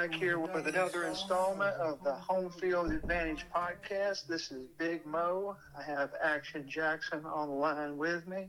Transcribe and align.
back 0.00 0.14
here 0.14 0.38
with 0.38 0.66
another 0.66 1.04
installment 1.04 1.76
of 1.76 2.02
the 2.02 2.14
Home 2.14 2.50
Field 2.50 2.90
Advantage 2.90 3.44
podcast. 3.54 4.26
This 4.26 4.50
is 4.50 4.66
Big 4.78 5.04
Mo. 5.04 5.56
I 5.78 5.82
have 5.82 6.12
Action 6.22 6.66
Jackson 6.66 7.26
on 7.26 7.48
the 7.48 7.54
line 7.54 7.98
with 7.98 8.26
me. 8.26 8.48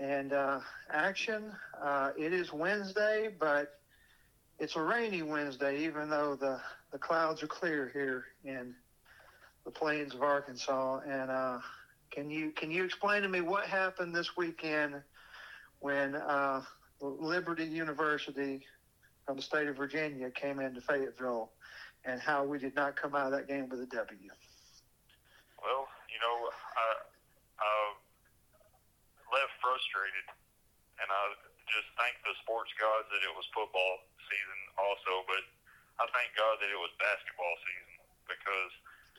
And 0.00 0.32
uh, 0.32 0.60
Action, 0.88 1.50
uh, 1.82 2.10
it 2.16 2.32
is 2.32 2.52
Wednesday, 2.52 3.28
but 3.40 3.80
it's 4.60 4.76
a 4.76 4.80
rainy 4.80 5.22
Wednesday, 5.22 5.84
even 5.84 6.08
though 6.08 6.36
the, 6.36 6.60
the 6.92 6.98
clouds 6.98 7.42
are 7.42 7.48
clear 7.48 7.90
here 7.92 8.26
in 8.44 8.72
the 9.64 9.72
plains 9.72 10.14
of 10.14 10.22
Arkansas. 10.22 11.00
And 11.00 11.28
uh, 11.28 11.58
can 12.12 12.30
you 12.30 12.52
can 12.52 12.70
you 12.70 12.84
explain 12.84 13.22
to 13.22 13.28
me 13.28 13.40
what 13.40 13.66
happened 13.66 14.14
this 14.14 14.36
weekend 14.36 15.02
when 15.80 16.14
uh, 16.14 16.62
Liberty 17.00 17.64
University 17.64 18.62
from 19.26 19.36
the 19.36 19.42
state 19.42 19.68
of 19.68 19.76
Virginia 19.76 20.30
came 20.30 20.58
into 20.58 20.80
Fayetteville, 20.80 21.50
and 22.04 22.20
how 22.20 22.42
we 22.44 22.58
did 22.58 22.74
not 22.74 22.96
come 22.96 23.14
out 23.14 23.30
of 23.30 23.34
that 23.38 23.46
game 23.46 23.68
with 23.68 23.80
a 23.80 23.86
W? 23.86 24.30
Well, 25.62 25.86
you 26.10 26.18
know, 26.18 26.36
I, 26.50 26.86
I 27.62 27.72
left 29.30 29.54
frustrated, 29.62 30.26
and 30.98 31.06
I 31.06 31.22
just 31.70 31.88
thank 31.94 32.18
the 32.26 32.34
sports 32.42 32.74
gods 32.74 33.06
that 33.14 33.22
it 33.22 33.32
was 33.38 33.46
football 33.54 34.02
season 34.26 34.60
also, 34.76 35.22
but 35.30 35.42
I 36.02 36.04
thank 36.10 36.34
God 36.34 36.58
that 36.58 36.66
it 36.66 36.80
was 36.80 36.90
basketball 36.98 37.54
season 37.62 37.94
because 38.26 38.72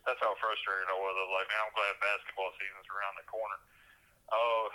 that's 0.04 0.20
how 0.20 0.36
frustrated 0.36 0.92
I 0.92 0.98
was. 1.00 1.16
I 1.16 1.23
was 1.23 1.36
like, 1.40 1.48
man, 1.48 1.62
I'm 1.64 1.73
glad 1.73 1.95
basketball 2.04 2.52
season's 2.60 2.90
around 2.92 3.16
the 3.16 3.28
corner. 3.32 3.60
Uh, 4.28 4.67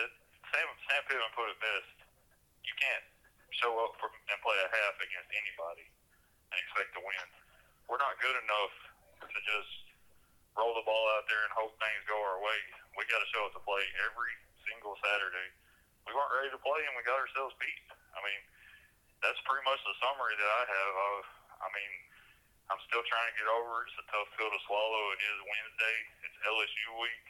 it, 0.00 0.10
Sam, 0.48 0.66
Sam 0.88 1.02
Pittman 1.12 1.32
put 1.36 1.52
it 1.52 1.60
best. 1.60 1.92
You 2.64 2.72
can't 2.80 3.04
show 3.62 3.72
up 3.86 3.94
for, 4.02 4.10
and 4.10 4.38
play 4.42 4.58
a 4.58 4.68
half 4.68 4.94
against 4.98 5.30
anybody 5.30 5.86
and 6.50 6.56
expect 6.58 6.90
to 6.98 7.02
win. 7.06 7.26
We're 7.86 8.02
not 8.02 8.18
good 8.18 8.34
enough 8.34 8.74
to 9.22 9.38
just 9.46 9.72
roll 10.58 10.74
the 10.74 10.84
ball 10.84 11.06
out 11.16 11.24
there 11.30 11.40
and 11.46 11.52
hope 11.54 11.72
things 11.78 12.02
go 12.10 12.18
our 12.18 12.42
way. 12.42 12.58
We 12.98 13.06
got 13.06 13.22
to 13.22 13.28
show 13.30 13.46
up 13.46 13.54
to 13.54 13.62
play 13.62 13.86
every 14.04 14.34
single 14.66 14.98
Saturday. 14.98 15.48
We 16.04 16.12
weren't 16.12 16.34
ready 16.34 16.50
to 16.50 16.60
play 16.60 16.82
and 16.82 16.92
we 16.98 17.06
got 17.06 17.22
ourselves 17.22 17.54
beat. 17.62 17.86
I 18.12 18.20
mean, 18.20 18.42
that's 19.22 19.38
pretty 19.46 19.62
much 19.62 19.78
the 19.86 19.94
summary 20.02 20.34
that 20.34 20.50
I 20.50 20.62
have. 20.66 20.92
I, 20.98 21.08
I 21.62 21.68
mean, 21.70 21.92
I'm 22.68 22.82
still 22.90 23.06
trying 23.06 23.28
to 23.30 23.36
get 23.38 23.48
over 23.48 23.86
it. 23.86 23.94
It's 23.94 24.02
a 24.02 24.06
tough 24.10 24.28
pill 24.34 24.50
to 24.50 24.60
swallow. 24.66 25.02
It 25.14 25.20
is 25.22 25.38
Wednesday. 25.46 25.96
It's 26.26 26.36
LSU 26.42 26.88
week, 26.98 27.26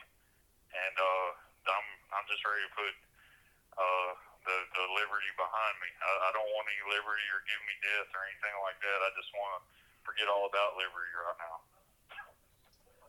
and 0.73 0.97
uh, 0.97 1.29
I'm 1.69 1.89
I'm 2.17 2.27
just 2.31 2.41
ready 2.47 2.65
to 2.65 2.73
put 2.73 2.95
uh, 3.77 4.02
liberty 4.95 5.31
behind 5.37 5.75
me. 5.81 5.89
I, 6.01 6.11
I 6.27 6.31
don't 6.37 6.51
want 6.53 6.65
any 6.69 6.83
liberty 6.93 7.27
or 7.33 7.41
give 7.49 7.61
me 7.65 7.75
death 7.81 8.11
or 8.13 8.21
anything 8.29 8.57
like 8.63 8.79
that. 8.81 8.99
I 9.03 9.11
just 9.17 9.31
want 9.35 9.51
to 9.57 9.61
forget 10.05 10.29
all 10.29 10.47
about 10.47 10.77
liberty 10.77 11.13
right 11.17 11.41
now. 11.41 11.57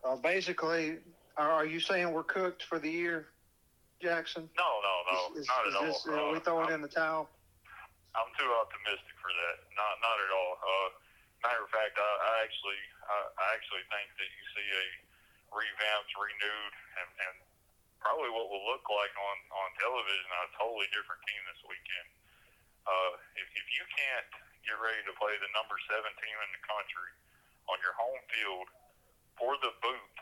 Uh, 0.03 0.17
basically, 0.19 0.99
are 1.39 1.65
you 1.65 1.79
saying 1.79 2.11
we're 2.11 2.27
cooked 2.27 2.63
for 2.67 2.77
the 2.77 2.91
year, 2.91 3.31
Jackson? 4.03 4.51
No, 4.59 4.69
no, 4.83 4.93
no, 5.07 5.19
is, 5.33 5.43
is, 5.43 5.47
not 5.47 5.63
is 5.63 5.73
at 5.73 5.81
this, 5.87 5.99
all. 6.05 6.13
Uh, 6.13 6.33
we 6.35 6.39
throwing 6.43 6.67
I'm, 6.69 6.77
in 6.77 6.81
the 6.83 6.91
towel? 6.91 7.31
I'm 8.13 8.29
too 8.35 8.51
optimistic 8.59 9.15
for 9.23 9.31
that. 9.31 9.55
Not 9.73 9.93
not 10.03 10.17
at 10.19 10.31
all. 10.35 10.53
Uh, 10.59 10.89
matter 11.47 11.63
of 11.63 11.71
fact, 11.71 11.95
I, 11.95 12.03
I 12.03 12.33
actually 12.43 12.81
I, 13.07 13.17
I 13.39 13.45
actually 13.55 13.83
think 13.89 14.07
that 14.19 14.29
you 14.29 14.43
see 14.53 14.67
a 14.67 14.85
revamped, 15.55 16.11
renewed, 16.19 16.73
and, 16.99 17.09
and 17.29 17.35
probably 18.03 18.29
what 18.35 18.51
will 18.51 18.67
look 18.67 18.83
like 18.91 19.15
on 19.15 19.37
on 19.55 19.67
television 19.79 20.27
a 20.27 20.51
totally 20.59 20.91
different 20.91 21.23
team 21.23 21.41
this 21.47 21.63
weekend. 21.63 22.09
Uh, 22.83 23.15
if, 23.39 23.47
if 23.55 23.67
you 23.71 23.83
can't 23.95 24.27
get 24.67 24.75
ready 24.75 24.99
to 25.07 25.15
play 25.15 25.31
the 25.39 25.47
number 25.55 25.79
seven 25.87 26.11
team 26.19 26.35
in 26.35 26.49
the 26.51 26.63
country 26.67 27.11
on 27.71 27.79
your 27.79 27.95
home 27.95 28.19
field 28.27 28.67
for 29.39 29.55
the 29.63 29.71
boot, 29.79 30.15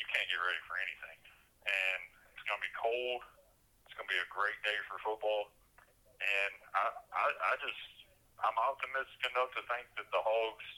you 0.00 0.06
can't 0.08 0.24
get 0.32 0.40
ready 0.40 0.62
for 0.64 0.80
anything. 0.80 1.20
And 1.68 2.00
it's 2.32 2.44
going 2.48 2.56
to 2.56 2.64
be 2.64 2.72
cold. 2.72 3.20
It's 3.84 3.92
going 3.92 4.08
to 4.08 4.12
be 4.16 4.20
a 4.20 4.30
great 4.32 4.56
day 4.64 4.80
for 4.88 4.96
football. 5.04 5.52
And 6.16 6.52
I, 6.72 6.84
I, 7.12 7.26
I 7.28 7.60
just, 7.60 7.84
I'm 8.40 8.56
optimistic 8.56 9.20
enough 9.28 9.52
to 9.60 9.62
think 9.68 9.84
that 10.00 10.08
the 10.08 10.22
Hogs 10.24 10.68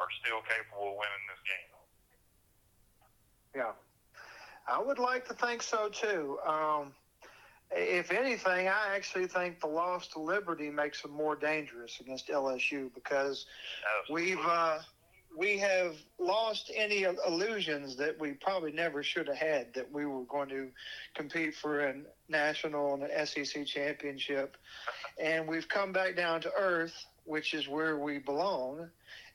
are 0.00 0.08
still 0.24 0.40
capable 0.48 0.96
of 0.96 0.96
winning 0.96 1.24
this 1.28 1.42
game. 1.44 1.70
Yeah. 3.60 3.76
I 4.70 4.80
would 4.80 4.98
like 4.98 5.26
to 5.28 5.34
think 5.34 5.62
so 5.62 5.88
too. 5.88 6.38
Um, 6.46 6.92
if 7.72 8.10
anything, 8.10 8.68
I 8.68 8.94
actually 8.94 9.26
think 9.26 9.60
the 9.60 9.66
loss 9.66 10.08
to 10.08 10.20
Liberty 10.20 10.70
makes 10.70 11.02
them 11.02 11.12
more 11.12 11.36
dangerous 11.36 11.98
against 12.00 12.28
LSU 12.28 12.92
because 12.94 13.46
we've 14.10 14.44
uh, 14.44 14.78
we 15.36 15.58
have 15.58 15.94
lost 16.18 16.72
any 16.74 17.06
illusions 17.26 17.96
that 17.96 18.18
we 18.18 18.32
probably 18.32 18.72
never 18.72 19.02
should 19.02 19.28
have 19.28 19.36
had 19.36 19.72
that 19.74 19.90
we 19.92 20.04
were 20.04 20.24
going 20.24 20.48
to 20.48 20.68
compete 21.14 21.54
for 21.54 21.80
a 21.80 21.94
national 22.28 22.94
and 22.94 23.04
an 23.04 23.26
SEC 23.26 23.64
championship, 23.66 24.56
and 25.20 25.46
we've 25.46 25.68
come 25.68 25.92
back 25.92 26.16
down 26.16 26.40
to 26.40 26.50
earth, 26.58 27.06
which 27.24 27.54
is 27.54 27.68
where 27.68 27.98
we 27.98 28.18
belong, 28.18 28.88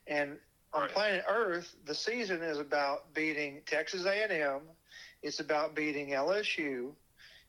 and 0.06 0.36
on 0.76 0.88
planet 0.90 1.24
Earth, 1.26 1.74
the 1.86 1.94
season 1.94 2.42
is 2.42 2.58
about 2.58 3.12
beating 3.14 3.62
Texas 3.64 4.04
A&M. 4.04 4.60
It's 5.22 5.40
about 5.40 5.74
beating 5.74 6.10
LSU. 6.10 6.94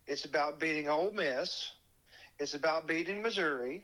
It's 0.07 0.25
about 0.25 0.59
beating 0.59 0.87
Ole 0.89 1.11
Miss. 1.11 1.71
It's 2.39 2.53
about 2.53 2.87
beating 2.87 3.21
Missouri. 3.21 3.83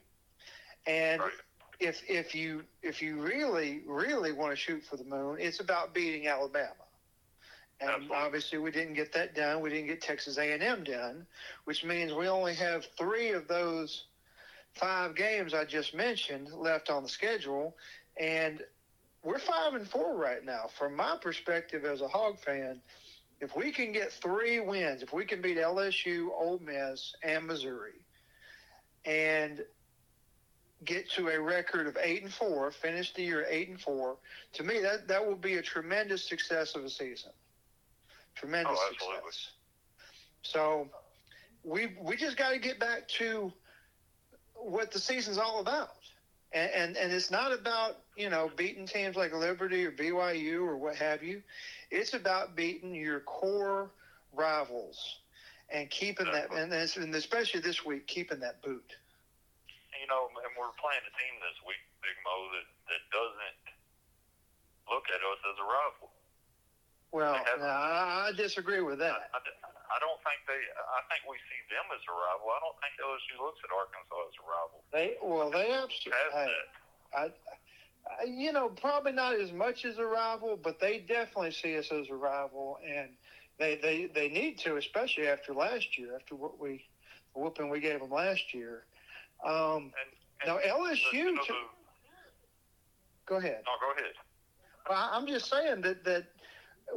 And 0.85 1.21
Right. 1.21 1.31
if 1.79 2.03
if 2.09 2.35
you 2.35 2.63
if 2.81 3.01
you 3.01 3.21
really 3.21 3.81
really 3.85 4.31
want 4.31 4.51
to 4.51 4.55
shoot 4.55 4.83
for 4.83 4.97
the 4.97 5.03
moon, 5.03 5.37
it's 5.39 5.59
about 5.59 5.93
beating 5.93 6.27
Alabama. 6.27 6.75
And 7.79 7.89
Absolutely. 7.89 8.15
obviously, 8.17 8.57
we 8.59 8.71
didn't 8.71 8.93
get 8.93 9.11
that 9.13 9.35
done. 9.35 9.59
We 9.61 9.69
didn't 9.69 9.87
get 9.87 10.01
Texas 10.01 10.37
A&M 10.37 10.83
done, 10.83 11.25
which 11.65 11.83
means 11.83 12.13
we 12.13 12.27
only 12.27 12.53
have 12.55 12.85
three 12.97 13.31
of 13.31 13.47
those 13.47 14.05
five 14.73 15.15
games 15.15 15.53
I 15.53 15.65
just 15.65 15.93
mentioned 15.93 16.51
left 16.53 16.89
on 16.89 17.03
the 17.03 17.09
schedule, 17.09 17.75
and 18.17 18.63
we're 19.23 19.39
five 19.39 19.73
and 19.73 19.87
four 19.87 20.15
right 20.15 20.43
now. 20.45 20.67
From 20.77 20.95
my 20.95 21.17
perspective 21.21 21.83
as 21.83 22.01
a 22.01 22.07
Hog 22.07 22.39
fan, 22.39 22.81
if 23.43 23.55
we 23.55 23.71
can 23.71 23.91
get 23.91 24.11
three 24.11 24.59
wins, 24.61 25.03
if 25.03 25.11
we 25.11 25.25
can 25.25 25.41
beat 25.41 25.57
LSU, 25.57 26.29
Ole 26.29 26.59
Miss, 26.59 27.13
and 27.23 27.45
Missouri, 27.45 28.05
and 29.05 29.63
get 30.85 31.09
to 31.11 31.27
a 31.27 31.39
record 31.39 31.87
of 31.87 31.97
eight 32.01 32.23
and 32.23 32.33
four, 32.33 32.71
finish 32.71 33.13
the 33.13 33.21
year 33.21 33.45
eight 33.49 33.69
and 33.69 33.79
four, 33.79 34.17
to 34.53 34.63
me 34.63 34.79
that 34.79 35.07
that 35.09 35.25
will 35.25 35.35
be 35.35 35.55
a 35.55 35.61
tremendous 35.61 36.27
success 36.27 36.75
of 36.75 36.85
a 36.85 36.89
season. 36.89 37.31
Tremendous 38.35 38.79
Oh, 38.81 38.89
success. 38.91 39.51
So 40.41 40.89
we 41.63 41.95
we 41.99 42.15
just 42.15 42.37
got 42.37 42.51
to 42.51 42.59
get 42.59 42.79
back 42.79 43.07
to 43.19 43.51
what 44.53 44.91
the 44.91 44.99
season's 44.99 45.37
all 45.37 45.59
about. 45.59 45.89
And, 46.53 46.71
and 46.71 46.97
and 46.97 47.11
it's 47.13 47.31
not 47.31 47.51
about 47.51 47.97
you 48.15 48.29
know 48.29 48.49
beating 48.55 48.85
teams 48.85 49.15
like 49.15 49.33
Liberty 49.33 49.85
or 49.85 49.91
BYU 49.91 50.61
or 50.61 50.77
what 50.77 50.95
have 50.95 51.23
you. 51.23 51.41
It's 51.91 52.13
about 52.13 52.55
beating 52.55 52.93
your 52.95 53.21
core 53.21 53.91
rivals 54.33 55.17
and 55.69 55.89
keeping 55.89 56.27
that, 56.31 56.51
and, 56.51 56.71
and 56.73 57.15
especially 57.15 57.61
this 57.61 57.85
week, 57.85 58.07
keeping 58.07 58.39
that 58.41 58.61
boot. 58.61 58.95
you 59.99 60.07
know, 60.07 60.27
and 60.29 60.51
we're 60.59 60.75
playing 60.77 61.01
a 61.07 61.13
team 61.15 61.33
this 61.41 61.57
week, 61.65 61.81
Big 62.03 62.17
Mo, 62.27 62.35
that, 62.53 62.67
that 62.91 63.03
doesn't 63.09 63.63
look 64.91 65.07
at 65.09 65.21
us 65.23 65.39
as 65.47 65.57
a 65.57 65.65
rival. 65.65 66.11
Well, 67.13 67.37
no, 67.59 67.65
I, 67.65 68.29
I 68.29 68.31
disagree 68.35 68.81
with 68.81 68.97
that. 68.97 69.13
I, 69.13 69.37
I 69.37 69.99
don't 70.01 70.17
think 70.25 70.41
they. 70.49 70.57
I 70.57 71.01
think 71.13 71.29
we 71.29 71.37
see 71.45 71.61
them 71.69 71.85
as 71.93 72.01
a 72.09 72.13
rival. 72.13 72.49
I 72.49 72.59
don't 72.65 72.77
think 72.81 72.93
LSU 72.97 73.37
looks 73.45 73.61
at 73.61 73.69
Arkansas 73.69 74.21
as 74.25 74.35
a 74.41 74.45
rival. 74.49 74.81
They 74.89 75.13
well, 75.21 75.51
they 75.53 75.69
absolutely. 75.69 76.33
Hey, 76.33 76.49
I, 77.15 77.23
I, 78.09 78.25
you 78.25 78.51
know, 78.51 78.69
probably 78.69 79.11
not 79.11 79.39
as 79.39 79.51
much 79.51 79.85
as 79.85 79.99
a 79.99 80.05
rival, 80.05 80.57
but 80.61 80.79
they 80.79 80.99
definitely 80.99 81.51
see 81.51 81.77
us 81.77 81.91
as 81.91 82.09
a 82.09 82.15
rival, 82.15 82.79
and 82.83 83.09
they 83.59 83.75
they, 83.75 84.09
they 84.13 84.29
need 84.29 84.57
to, 84.59 84.77
especially 84.77 85.27
after 85.27 85.53
last 85.53 85.97
year, 85.97 86.15
after 86.15 86.33
what 86.33 86.59
we 86.59 86.83
the 87.35 87.41
whooping 87.41 87.69
we 87.69 87.79
gave 87.79 87.99
them 87.99 88.09
last 88.09 88.53
year. 88.53 88.85
Um, 89.45 89.93
and, 89.93 89.93
and 90.41 90.47
now 90.47 90.57
the- 90.57 90.67
LSU. 90.67 91.25
know, 91.35 91.43
to- 91.43 91.53
go 93.27 93.35
ahead. 93.35 93.61
no, 93.65 93.71
go 93.79 93.91
ahead. 94.01 94.13
I- 94.89 95.15
I'm 95.15 95.27
just 95.27 95.49
saying 95.49 95.81
that 95.81 96.03
that 96.05 96.25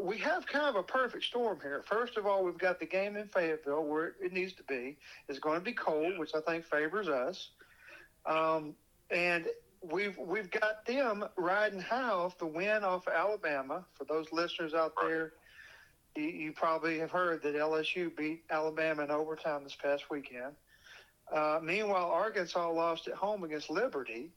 we 0.00 0.18
have 0.18 0.46
kind 0.46 0.66
of 0.66 0.76
a 0.76 0.82
perfect 0.82 1.24
storm 1.24 1.58
here. 1.62 1.84
First 1.86 2.16
of 2.16 2.26
all, 2.26 2.44
we've 2.44 2.58
got 2.58 2.78
the 2.78 2.86
game 2.86 3.16
in 3.16 3.28
Fayetteville 3.28 3.84
where 3.84 4.14
it 4.22 4.32
needs 4.32 4.52
to 4.54 4.62
be. 4.64 4.96
It's 5.28 5.38
going 5.38 5.58
to 5.58 5.64
be 5.64 5.72
cold, 5.72 6.18
which 6.18 6.34
I 6.34 6.40
think 6.40 6.64
favors 6.64 7.08
us. 7.08 7.50
Um, 8.26 8.74
and 9.10 9.46
we've 9.82 10.16
we've 10.18 10.50
got 10.50 10.84
them 10.86 11.24
riding 11.36 11.80
high 11.80 12.10
off 12.10 12.38
the 12.38 12.46
win 12.46 12.84
off 12.84 13.06
Alabama. 13.08 13.84
For 13.94 14.04
those 14.04 14.26
listeners 14.32 14.74
out 14.74 14.94
there, 15.00 15.32
you, 16.16 16.24
you 16.24 16.52
probably 16.52 16.98
have 16.98 17.10
heard 17.10 17.42
that 17.42 17.54
LSU 17.54 18.14
beat 18.16 18.44
Alabama 18.50 19.04
in 19.04 19.10
overtime 19.10 19.64
this 19.64 19.76
past 19.80 20.10
weekend. 20.10 20.54
Uh, 21.32 21.58
meanwhile, 21.62 22.10
Arkansas 22.10 22.70
lost 22.70 23.08
at 23.08 23.14
home 23.14 23.44
against 23.44 23.68
Liberty, 23.70 24.30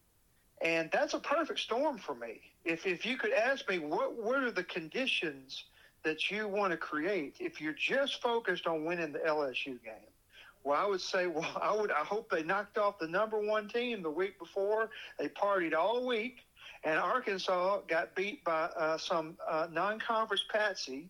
and 0.61 0.89
that's 0.91 1.13
a 1.13 1.19
perfect 1.19 1.59
storm 1.59 1.97
for 1.97 2.15
me. 2.15 2.41
If 2.65 2.85
if 2.85 3.05
you 3.05 3.17
could 3.17 3.33
ask 3.33 3.67
me 3.69 3.79
what 3.79 4.13
what 4.13 4.43
are 4.43 4.51
the 4.51 4.63
conditions 4.63 5.65
that 6.03 6.31
you 6.31 6.47
want 6.47 6.71
to 6.71 6.77
create 6.77 7.35
if 7.39 7.59
you're 7.59 7.73
just 7.73 8.21
focused 8.21 8.67
on 8.67 8.85
winning 8.85 9.11
the 9.11 9.19
LSU 9.19 9.81
game. 9.83 10.09
Well, 10.63 10.79
I 10.79 10.87
would 10.87 11.01
say, 11.01 11.27
well, 11.27 11.49
I 11.61 11.75
would. 11.75 11.91
I 11.91 12.03
hope 12.03 12.29
they 12.29 12.43
knocked 12.43 12.77
off 12.77 12.99
the 12.99 13.07
number 13.07 13.39
one 13.39 13.67
team 13.67 14.01
the 14.01 14.09
week 14.09 14.37
before. 14.39 14.89
They 15.17 15.29
partied 15.29 15.73
all 15.73 16.05
week, 16.05 16.39
and 16.83 16.99
Arkansas 16.99 17.81
got 17.87 18.15
beat 18.15 18.43
by 18.43 18.63
uh, 18.77 18.97
some 18.97 19.37
uh, 19.47 19.67
non-conference 19.71 20.43
patsy, 20.51 21.09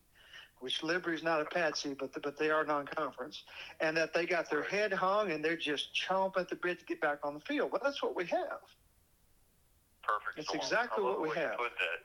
which 0.59 0.83
Liberty's 0.83 1.23
not 1.23 1.41
a 1.41 1.45
patsy, 1.45 1.95
but 1.97 2.13
the, 2.13 2.19
but 2.19 2.37
they 2.37 2.51
are 2.51 2.63
non-conference, 2.63 3.43
and 3.79 3.97
that 3.97 4.13
they 4.13 4.25
got 4.25 4.49
their 4.49 4.63
head 4.63 4.93
hung 4.93 5.31
and 5.31 5.43
they're 5.43 5.57
just 5.57 5.89
chomping 5.95 6.41
at 6.41 6.49
the 6.49 6.55
bit 6.55 6.79
to 6.79 6.85
get 6.85 7.01
back 7.01 7.19
on 7.23 7.33
the 7.33 7.39
field. 7.39 7.71
Well, 7.71 7.81
that's 7.83 8.03
what 8.03 8.15
we 8.15 8.25
have. 8.25 8.59
Perfect. 10.09 10.41
It's 10.41 10.53
exactly 10.57 11.05
what 11.05 11.21
we 11.21 11.29
have. 11.37 11.61
Put 11.61 11.77
that. 11.77 12.01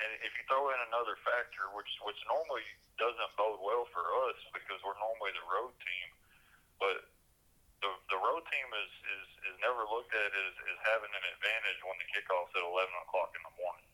And 0.00 0.10
if 0.26 0.32
you 0.34 0.42
throw 0.50 0.72
in 0.72 0.80
another 0.90 1.14
factor, 1.22 1.68
which 1.76 1.90
which 2.02 2.18
normally 2.26 2.64
doesn't 2.96 3.32
bode 3.36 3.60
well 3.62 3.86
for 3.92 4.02
us 4.26 4.38
because 4.56 4.80
we're 4.82 4.98
normally 4.98 5.30
the 5.36 5.46
road 5.46 5.74
team, 5.78 6.08
but 6.80 6.96
the 7.84 7.90
the 8.10 8.18
road 8.18 8.42
team 8.48 8.68
is 8.74 8.92
is, 9.20 9.26
is 9.52 9.56
never 9.62 9.86
looked 9.86 10.10
at 10.10 10.30
as, 10.34 10.54
as 10.72 10.78
having 10.88 11.12
an 11.12 11.24
advantage 11.36 11.78
when 11.86 11.94
the 12.00 12.08
kickoff's 12.10 12.50
at 12.58 12.64
eleven 12.64 12.96
o'clock 13.06 13.36
in 13.38 13.42
the 13.44 13.54
morning. 13.60 13.88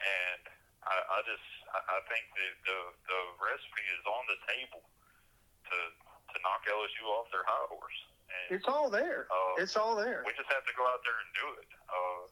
And 0.00 0.42
I, 0.86 0.96
I 0.96 1.18
just 1.28 1.48
I 1.76 1.98
think 2.08 2.24
that 2.32 2.54
the 2.64 2.78
the 3.10 3.20
recipe 3.42 3.84
is 3.92 4.04
on 4.08 4.22
the 4.32 4.38
table 4.48 4.80
to 4.80 5.76
to 6.32 6.36
knock 6.40 6.64
LSU 6.64 7.04
off 7.20 7.28
their 7.28 7.44
high 7.44 7.68
horse. 7.68 8.00
And, 8.32 8.56
it's 8.56 8.64
all 8.64 8.88
there. 8.88 9.28
Uh, 9.28 9.60
it's 9.60 9.76
all 9.76 9.92
there. 9.92 10.24
We 10.24 10.32
just 10.32 10.48
have 10.48 10.64
to 10.64 10.72
go 10.72 10.88
out 10.88 11.04
there 11.04 11.18
and 11.20 11.30
do 11.36 11.46
it. 11.60 11.68
Uh, 11.84 12.31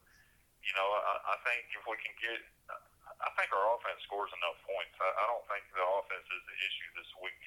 you 0.64 0.72
know, 0.76 0.88
I, 0.92 1.34
I 1.34 1.36
think 1.44 1.72
if 1.72 1.82
we 1.88 1.96
can 2.00 2.14
get 2.20 2.40
I 3.20 3.28
think 3.36 3.52
our 3.52 3.66
offense 3.76 4.00
scores 4.08 4.32
enough 4.32 4.56
points. 4.64 4.96
I, 4.96 5.08
I 5.08 5.24
don't 5.28 5.44
think 5.52 5.64
the 5.76 5.84
offense 5.84 6.24
is 6.24 6.42
the 6.48 6.56
issue 6.56 6.90
this 6.96 7.10
week. 7.20 7.42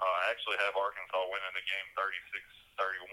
Uh, 0.00 0.08
I 0.08 0.32
actually 0.32 0.56
have 0.64 0.72
Arkansas 0.72 1.20
winning 1.28 1.52
the 1.52 1.64
game 1.68 1.88
36-31. 2.80 3.12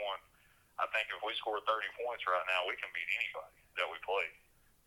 I 0.79 0.87
think 0.95 1.11
if 1.11 1.19
we 1.19 1.35
score 1.35 1.59
30 1.67 1.99
points 1.99 2.23
right 2.23 2.47
now, 2.47 2.63
we 2.71 2.79
can 2.79 2.87
beat 2.95 3.09
anybody 3.19 3.59
that 3.75 3.87
we 3.91 3.99
play. 4.07 4.31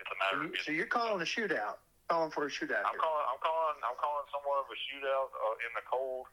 It's 0.00 0.08
a 0.08 0.16
matter 0.16 0.40
so, 0.40 0.48
you, 0.48 0.56
of 0.56 0.64
so 0.64 0.70
you're 0.72 0.88
calling 0.88 1.20
a 1.20 1.28
shootout. 1.28 1.84
Calling 2.08 2.32
for 2.32 2.48
a 2.48 2.52
shootout. 2.52 2.80
I'm 2.80 2.96
here. 2.96 3.04
calling. 3.04 3.26
I'm 3.28 3.40
calling. 3.44 3.76
I'm 3.84 3.98
calling 4.00 4.26
somewhat 4.32 4.64
of 4.64 4.68
a 4.72 4.78
shootout 4.88 5.30
uh, 5.36 5.66
in 5.68 5.70
the 5.76 5.84
cold, 5.86 6.26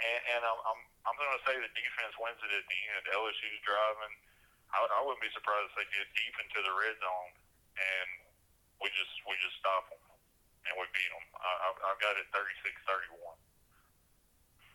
and, 0.00 0.20
and 0.34 0.40
I'm 0.42 0.58
I'm, 0.64 0.80
I'm 1.06 1.16
going 1.20 1.30
to 1.30 1.42
say 1.44 1.54
the 1.60 1.70
defense 1.76 2.16
wins 2.18 2.40
it 2.40 2.50
at 2.50 2.64
the 2.66 2.78
end. 2.96 3.04
LSU's 3.12 3.60
driving. 3.62 4.12
I, 4.72 4.80
I 4.80 4.98
wouldn't 5.04 5.22
be 5.22 5.30
surprised 5.30 5.70
if 5.70 5.76
they 5.76 5.86
get 5.92 6.08
deep 6.16 6.34
into 6.40 6.58
the 6.64 6.72
red 6.74 6.96
zone, 6.98 7.30
and 7.76 8.08
we 8.80 8.88
just 8.92 9.14
we 9.24 9.34
just 9.40 9.56
stop 9.58 9.88
them 9.88 10.02
and 10.66 10.74
we 10.78 10.84
beat 10.94 11.10
them. 11.10 11.26
I, 11.38 11.74
I've 11.90 12.00
got 12.00 12.14
it 12.18 12.26
36-31. 12.34 13.34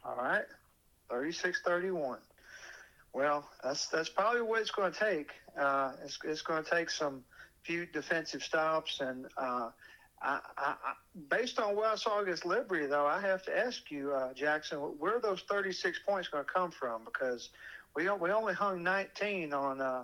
All 0.03 0.15
right, 0.15 0.45
36-31. 1.09 2.19
Well, 3.13 3.49
that's 3.63 3.88
that's 3.88 4.09
probably 4.09 4.41
what 4.41 4.61
it's 4.61 4.71
going 4.71 4.91
to 4.91 4.99
take. 4.99 5.31
Uh, 5.57 5.94
it's 6.03 6.19
it's 6.23 6.41
going 6.41 6.63
to 6.63 6.69
take 6.69 6.89
some 6.89 7.23
few 7.63 7.85
defensive 7.85 8.44
stops, 8.44 8.99
and 8.99 9.25
uh, 9.38 9.71
I, 10.21 10.39
I, 10.57 10.75
I, 10.85 10.94
based 11.29 11.59
on 11.59 11.75
what 11.75 11.88
I 11.88 11.95
saw 11.95 12.21
against 12.21 12.45
Liberty, 12.45 12.85
though, 12.85 13.05
I 13.05 13.19
have 13.21 13.44
to 13.45 13.57
ask 13.57 13.89
you, 13.91 14.13
uh, 14.13 14.33
Jackson, 14.33 14.77
where 14.77 15.17
are 15.17 15.21
those 15.21 15.41
36 15.49 15.99
points 16.07 16.27
going 16.27 16.45
to 16.45 16.51
come 16.51 16.71
from? 16.71 17.05
Because 17.05 17.49
we 17.95 18.09
we 18.09 18.31
only 18.31 18.53
hung 18.53 18.83
19 18.83 19.53
on 19.53 19.81
uh, 19.81 20.03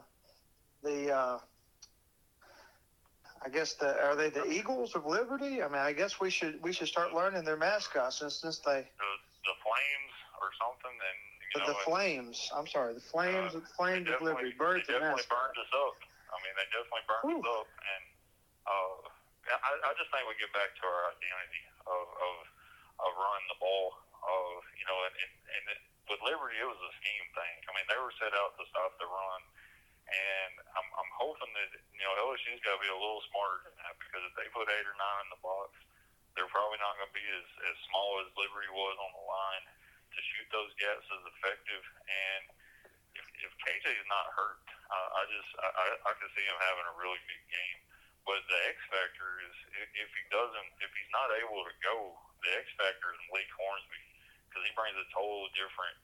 the 0.83 1.11
uh, 1.11 1.37
I 3.43 3.49
guess 3.49 3.75
the 3.75 3.99
are 3.99 4.15
they 4.15 4.31
the 4.31 4.47
Eagles 4.47 4.95
of 4.95 5.05
Liberty? 5.05 5.59
I 5.61 5.67
mean, 5.67 5.83
I 5.83 5.91
guess 5.91 6.19
we 6.19 6.31
should 6.31 6.63
we 6.63 6.71
should 6.71 6.87
start 6.87 7.13
learning 7.13 7.43
their 7.43 7.59
mascot 7.59 8.15
since 8.15 8.39
since 8.39 8.63
they 8.63 8.87
the, 8.87 9.11
the 9.43 9.55
Flames 9.59 10.13
or 10.39 10.47
something. 10.55 10.95
And 10.95 11.19
you 11.51 11.59
know, 11.59 11.67
the 11.75 11.79
Flames. 11.83 12.37
I'm 12.55 12.67
sorry, 12.71 12.95
the 12.95 13.03
Flames. 13.03 13.51
Uh, 13.51 13.59
the 13.59 13.67
Flames 13.75 14.07
of 14.07 14.23
Liberty. 14.23 14.55
Birds 14.55 14.87
they 14.87 14.95
definitely 14.95 15.27
burned 15.27 15.59
us 15.59 15.71
up. 15.75 15.99
I 16.31 16.39
mean, 16.39 16.55
they 16.55 16.67
definitely 16.71 17.05
burned 17.05 17.29
Ooh. 17.35 17.43
us 17.43 17.47
up, 17.51 17.67
and 17.67 18.03
uh, 18.63 18.97
I, 19.59 19.71
I 19.85 19.93
just 19.99 20.07
think 20.07 20.23
we 20.23 20.39
get 20.39 20.51
back 20.55 20.71
to 20.79 20.83
our 20.87 21.03
identity 21.11 21.63
of 21.83 22.05
of, 22.07 22.35
of 23.03 23.09
running 23.19 23.47
the 23.51 23.59
ball. 23.59 23.99
Of 24.23 24.63
you 24.79 24.87
know, 24.87 24.97
and 25.03 25.15
and, 25.19 25.31
and 25.51 25.63
it, 25.75 25.79
with 26.07 26.23
Liberty, 26.23 26.63
it 26.63 26.67
was 26.67 26.79
a 26.79 26.91
scheme 26.95 27.27
thing. 27.35 27.55
I 27.67 27.75
mean, 27.75 27.87
they 27.91 27.99
were 27.99 28.15
set 28.23 28.31
out 28.39 28.55
to 28.55 28.63
stop 28.71 28.95
the 29.03 29.07
run 29.11 29.43
and 30.09 30.53
I'm, 30.75 30.87
I'm 30.99 31.11
hoping 31.15 31.51
that 31.55 31.71
you 31.95 32.03
know 32.03 32.13
LSU's 32.27 32.61
got 32.61 32.75
to 32.77 32.81
be 32.83 32.91
a 32.91 32.99
little 32.99 33.23
smarter 33.31 33.67
than 33.67 33.75
that 33.83 33.95
because 33.99 34.23
if 34.27 34.33
they 34.35 34.47
put 34.51 34.67
eight 34.67 34.87
or 34.87 34.97
nine 34.99 35.19
in 35.25 35.29
the 35.31 35.41
box, 35.41 35.71
they're 36.35 36.49
probably 36.49 36.81
not 36.81 36.97
going 36.99 37.09
to 37.09 37.17
be 37.17 37.27
as, 37.37 37.47
as 37.71 37.75
small 37.89 38.21
as 38.21 38.27
Liberty 38.35 38.71
was 38.73 38.95
on 38.99 39.11
the 39.13 39.25
line 39.25 39.65
to 40.13 40.19
shoot 40.33 40.47
those 40.53 40.73
gaps 40.77 41.05
as 41.09 41.23
effective. 41.29 41.83
And 42.05 42.43
if, 43.17 43.25
if 43.45 43.51
KJ's 43.65 44.07
not 44.09 44.33
hurt, 44.33 44.65
uh, 44.89 45.09
I 45.17 45.21
just 45.29 45.49
I, 45.61 45.67
I, 45.69 45.85
I 46.09 46.11
can 46.17 46.29
see 46.33 46.45
him 46.45 46.57
having 46.59 46.85
a 46.89 46.95
really 46.99 47.21
big 47.29 47.43
game. 47.49 47.79
But 48.23 48.39
the 48.47 48.59
X 48.71 48.79
factor 48.87 49.43
is 49.43 49.55
if, 49.83 49.87
if 49.99 50.09
he 50.15 50.23
doesn't, 50.31 50.69
if 50.79 50.91
he's 50.95 51.11
not 51.11 51.27
able 51.43 51.59
to 51.59 51.75
go, 51.83 52.15
the 52.39 52.49
X 52.55 52.71
factor 52.79 53.11
is 53.11 53.19
Malik 53.27 53.51
Hornsby 53.59 54.03
because 54.47 54.63
he 54.63 54.71
brings 54.79 54.95
a 54.95 55.07
total 55.11 55.49
different 55.57 56.01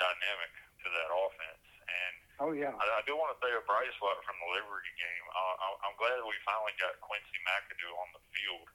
dynamic 0.00 0.52
to 0.80 0.86
that 0.88 1.10
offense. 1.12 1.66
And 1.86 2.14
Oh 2.36 2.52
yeah. 2.52 2.68
I, 2.68 2.84
I 3.00 3.02
do 3.08 3.16
want 3.16 3.32
to 3.32 3.40
say 3.40 3.48
a 3.48 3.64
bright 3.64 3.88
spot 3.96 4.20
from 4.28 4.36
the 4.36 4.48
Liberty 4.52 4.92
game. 5.00 5.24
Uh, 5.32 5.80
I'm 5.88 5.96
glad 5.96 6.20
we 6.20 6.36
finally 6.44 6.76
got 6.76 7.00
Quincy 7.00 7.38
McAdoo 7.48 7.92
on 7.96 8.08
the 8.12 8.22
field. 8.36 8.68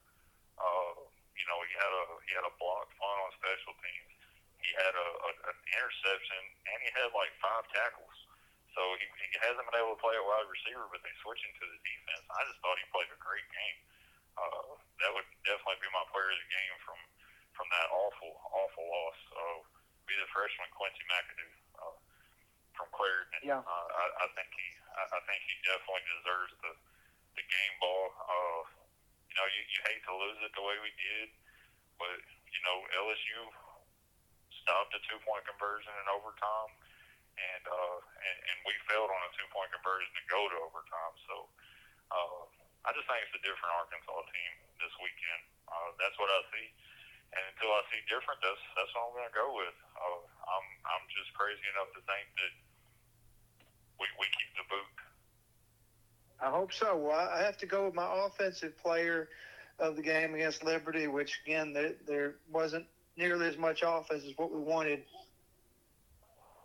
Uh, 0.57 0.97
you 1.37 1.45
know, 1.45 1.61
he 1.69 1.73
had 1.77 1.93
a 1.93 2.03
he 2.25 2.31
had 2.33 2.45
a 2.45 2.53
blocked 2.57 2.93
punt 2.97 3.17
on 3.21 3.29
special 3.37 3.77
teams. 3.77 4.11
He 4.65 4.69
had 4.81 4.93
a, 4.97 5.07
a 5.13 5.29
an 5.53 5.57
interception, 5.77 6.41
and 6.73 6.77
he 6.81 6.89
had 6.97 7.13
like 7.13 7.33
five 7.37 7.69
tackles. 7.69 8.17
So 8.73 8.81
he, 8.97 9.05
he 9.29 9.37
hasn't 9.45 9.61
been 9.61 9.77
able 9.77 9.93
to 9.93 10.01
play 10.01 10.15
at 10.17 10.25
wide 10.25 10.47
receiver, 10.47 10.87
but 10.89 11.03
they 11.05 11.13
switching 11.21 11.51
to 11.61 11.65
the 11.69 11.79
defense. 11.85 12.25
I 12.33 12.41
just 12.49 12.57
thought 12.65 12.81
he 12.81 12.87
played 12.89 13.11
a 13.13 13.19
great 13.21 13.45
game. 13.51 13.77
Uh, 14.41 14.73
that 15.05 15.11
would 15.13 15.27
definitely 15.45 15.77
be 15.85 15.91
my 15.93 16.07
player 16.09 16.33
of 16.33 16.39
the 16.39 16.49
game 16.49 16.75
from 16.81 16.97
from 17.53 17.67
that 17.69 17.93
awful 17.93 18.33
awful 18.57 18.85
loss. 18.89 19.17
So 19.29 19.41
be 20.09 20.17
the 20.17 20.25
freshman 20.33 20.71
Quincy 20.73 21.05
McAdoo 21.13 21.60
from 22.75 22.87
Clarendon. 22.95 23.41
Yeah. 23.43 23.61
Uh, 23.61 23.87
I, 23.91 24.05
I 24.23 24.27
think 24.35 24.49
he, 24.51 24.67
I, 24.95 25.03
I 25.07 25.19
think 25.27 25.39
he 25.47 25.55
definitely 25.65 26.05
deserves 26.19 26.53
the 26.63 26.73
the 27.39 27.43
game 27.47 27.75
ball. 27.79 28.11
Uh, 28.19 28.61
you 29.31 29.35
know, 29.39 29.47
you, 29.47 29.61
you 29.71 29.79
hate 29.87 30.03
to 30.03 30.13
lose 30.15 30.39
it 30.43 30.51
the 30.51 30.63
way 30.63 30.75
we 30.83 30.91
did, 30.99 31.31
but 31.95 32.17
you 32.51 32.61
know 32.67 32.77
LSU 33.07 33.39
stopped 34.63 34.91
a 34.95 35.01
two 35.07 35.19
point 35.23 35.43
conversion 35.47 35.91
in 36.03 36.05
overtime, 36.11 36.71
and 37.39 37.63
uh, 37.67 37.97
and, 37.99 38.37
and 38.51 38.57
we 38.67 38.75
failed 38.91 39.09
on 39.09 39.21
a 39.27 39.31
two 39.35 39.47
point 39.55 39.71
conversion 39.71 40.11
to 40.15 40.23
go 40.27 40.41
to 40.51 40.57
overtime. 40.63 41.15
So. 41.27 41.35
Uh, 42.11 42.43
I 42.81 42.89
just 42.97 43.05
think 43.05 43.21
it's 43.23 43.37
a 43.37 43.43
different 43.45 43.71
Arkansas 43.77 44.09
team 44.33 44.51
this 44.81 44.93
weekend. 44.99 45.41
Uh, 45.69 45.93
that's 46.01 46.17
what 46.17 46.27
I 46.33 46.41
see, 46.49 46.67
and 47.31 47.43
until 47.55 47.71
I 47.71 47.81
see 47.87 48.01
different, 48.11 48.39
that's 48.43 48.63
that's 48.75 48.91
what 48.91 49.07
I'm 49.07 49.13
going 49.15 49.29
to 49.31 49.37
go 49.37 49.47
with. 49.55 49.77
Uh, 49.95 50.21
I'm 50.51 50.67
I'm 50.83 51.05
just 51.11 51.31
crazy 51.33 51.63
enough 51.71 51.91
to 51.95 52.01
think 52.03 52.27
that 52.35 52.53
we, 53.99 54.05
we 54.19 54.27
keep 54.35 54.51
the 54.59 54.65
boot. 54.67 54.95
I 56.41 56.49
hope 56.49 56.73
so. 56.73 56.97
Well, 56.97 57.15
I 57.15 57.39
have 57.43 57.57
to 57.59 57.65
go 57.65 57.85
with 57.85 57.95
my 57.95 58.07
offensive 58.25 58.75
player 58.77 59.29
of 59.79 59.95
the 59.95 60.01
game 60.01 60.33
against 60.35 60.63
Liberty, 60.63 61.07
which 61.07 61.39
again 61.45 61.73
there, 61.73 61.93
there 62.07 62.35
wasn't 62.51 62.85
nearly 63.15 63.47
as 63.47 63.57
much 63.57 63.83
offense 63.85 64.23
as 64.25 64.37
what 64.37 64.51
we 64.51 64.59
wanted. 64.59 65.03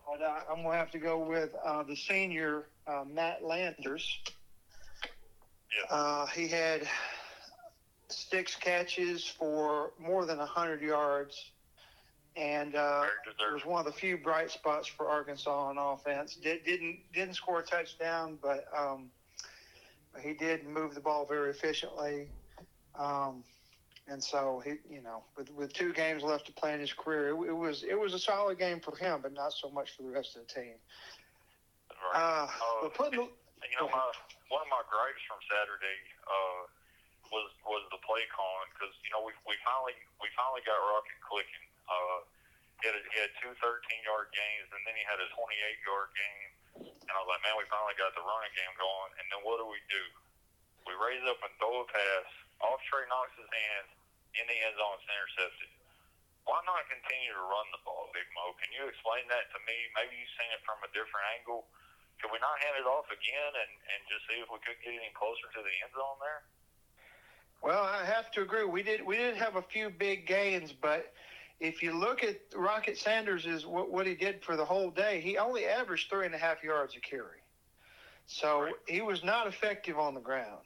But 0.06 0.22
I, 0.24 0.42
I'm 0.50 0.62
going 0.62 0.72
to 0.72 0.78
have 0.78 0.90
to 0.92 0.98
go 0.98 1.18
with 1.18 1.50
uh, 1.64 1.82
the 1.82 1.96
senior 1.96 2.66
uh, 2.86 3.04
Matt 3.12 3.44
Landers. 3.44 4.20
Yeah. 5.02 5.94
Uh, 5.94 6.26
he 6.26 6.48
had 6.48 6.88
six 8.08 8.54
catches 8.54 9.26
for 9.26 9.92
more 9.98 10.26
than 10.26 10.38
100 10.38 10.80
yards 10.80 11.50
and 12.36 12.74
uh, 12.74 13.06
it 13.26 13.52
was 13.52 13.64
one 13.64 13.80
of 13.80 13.86
the 13.86 13.98
few 13.98 14.18
bright 14.18 14.50
spots 14.50 14.86
for 14.86 15.08
Arkansas 15.08 15.68
on 15.70 15.78
offense. 15.78 16.36
Did, 16.36 16.64
didn't 16.64 16.98
didn't 17.14 17.34
score 17.34 17.60
a 17.60 17.62
touchdown, 17.62 18.38
but 18.42 18.66
um, 18.76 19.10
he 20.20 20.34
did 20.34 20.66
move 20.66 20.94
the 20.94 21.00
ball 21.00 21.24
very 21.24 21.50
efficiently. 21.50 22.28
Um, 22.98 23.42
and 24.08 24.22
so 24.22 24.62
he, 24.64 24.74
you 24.88 25.02
know, 25.02 25.24
with, 25.36 25.50
with 25.52 25.72
two 25.72 25.92
games 25.92 26.22
left 26.22 26.46
to 26.46 26.52
play 26.52 26.74
in 26.74 26.80
his 26.80 26.92
career, 26.92 27.30
it, 27.30 27.48
it, 27.48 27.56
was 27.56 27.84
it 27.88 27.98
was 27.98 28.14
a 28.14 28.18
solid 28.18 28.58
game 28.58 28.80
for 28.80 28.94
him, 28.96 29.20
but 29.22 29.32
not 29.32 29.52
so 29.52 29.70
much 29.70 29.96
for 29.96 30.02
the 30.02 30.10
rest 30.10 30.36
of 30.36 30.46
the 30.46 30.54
team. 30.60 30.74
Right. 32.12 32.20
Uh, 32.20 32.44
uh, 32.44 32.48
but 32.82 32.94
putting, 32.94 33.20
you 33.20 33.76
know, 33.80 33.88
my, 33.88 34.12
one 34.52 34.60
of 34.62 34.70
my 34.70 34.84
gripes 34.86 35.24
from 35.26 35.40
Saturday 35.48 35.98
uh, 36.28 36.68
was 37.32 37.48
was 37.66 37.82
the 37.90 38.00
play 38.06 38.24
calling 38.32 38.68
because 38.74 38.94
you 39.02 39.10
know 39.10 39.22
we 39.24 39.32
we 39.46 39.54
finally 39.66 39.96
we 40.22 40.28
finally 40.34 40.62
got 40.64 40.78
Rocket 40.78 41.18
clicking 41.22 41.66
uh, 41.86 42.20
He 42.82 42.90
had, 42.90 42.96
he 42.98 43.16
had 43.16 43.32
two 43.40 43.52
13-yard 43.56 44.28
games, 44.36 44.68
and 44.74 44.82
then 44.84 44.94
he 44.98 45.04
had 45.06 45.16
a 45.22 45.28
28-yard 45.32 46.10
game. 46.12 46.50
And 46.76 47.12
I 47.14 47.18
was 47.24 47.30
like, 47.30 47.40
man, 47.40 47.56
we 47.56 47.64
finally 47.72 47.96
got 47.96 48.12
the 48.12 48.24
running 48.26 48.52
game 48.52 48.74
going. 48.76 49.10
And 49.16 49.26
then 49.32 49.40
what 49.46 49.56
do 49.62 49.66
we 49.70 49.80
do? 49.88 50.02
We 50.84 50.92
raise 51.00 51.24
up 51.24 51.40
and 51.40 51.52
throw 51.56 51.82
a 51.82 51.86
pass 51.88 52.28
off 52.60 52.78
Trey 52.90 53.08
Knox's 53.08 53.48
hands 53.48 53.90
in 54.36 54.44
the 54.44 54.56
end 54.60 54.76
zone. 54.76 55.00
It's 55.00 55.08
intercepted. 55.08 55.70
Why 56.44 56.62
not 56.62 56.86
continue 56.86 57.32
to 57.34 57.44
run 57.48 57.66
the 57.74 57.82
ball, 57.82 58.06
Big 58.14 58.28
Mo? 58.36 58.54
Can 58.60 58.70
you 58.70 58.86
explain 58.86 59.26
that 59.32 59.50
to 59.50 59.58
me? 59.66 59.74
Maybe 59.98 60.14
you've 60.14 60.36
seen 60.38 60.50
it 60.54 60.62
from 60.62 60.78
a 60.86 60.90
different 60.94 61.26
angle. 61.34 61.66
Could 62.22 62.30
we 62.30 62.38
not 62.38 62.54
hand 62.62 62.78
it 62.78 62.86
off 62.86 63.10
again 63.10 63.52
and, 63.56 63.72
and 63.92 64.00
just 64.06 64.22
see 64.30 64.38
if 64.38 64.46
we 64.46 64.62
could 64.62 64.78
get 64.78 64.94
any 64.94 65.10
closer 65.18 65.48
to 65.58 65.60
the 65.64 65.74
end 65.82 65.90
zone 65.90 66.18
there? 66.22 66.46
Well, 67.62 67.82
I 67.82 68.04
have 68.04 68.30
to 68.32 68.42
agree. 68.42 68.64
We 68.64 68.82
did 68.82 69.04
we 69.04 69.16
did 69.16 69.36
have 69.36 69.56
a 69.56 69.62
few 69.62 69.90
big 69.90 70.26
gains, 70.26 70.72
but 70.72 71.12
if 71.58 71.82
you 71.82 71.92
look 71.92 72.22
at 72.22 72.36
Rocket 72.54 72.98
Sanders 72.98 73.46
is 73.46 73.66
what, 73.66 73.90
what 73.90 74.06
he 74.06 74.14
did 74.14 74.44
for 74.44 74.56
the 74.56 74.64
whole 74.64 74.90
day, 74.90 75.20
he 75.20 75.38
only 75.38 75.64
averaged 75.64 76.10
three 76.10 76.26
and 76.26 76.34
a 76.34 76.38
half 76.38 76.62
yards 76.62 76.94
a 76.96 77.00
carry. 77.00 77.42
So 78.26 78.62
right. 78.62 78.74
he 78.86 79.00
was 79.00 79.24
not 79.24 79.46
effective 79.46 79.98
on 79.98 80.14
the 80.14 80.20
ground. 80.20 80.64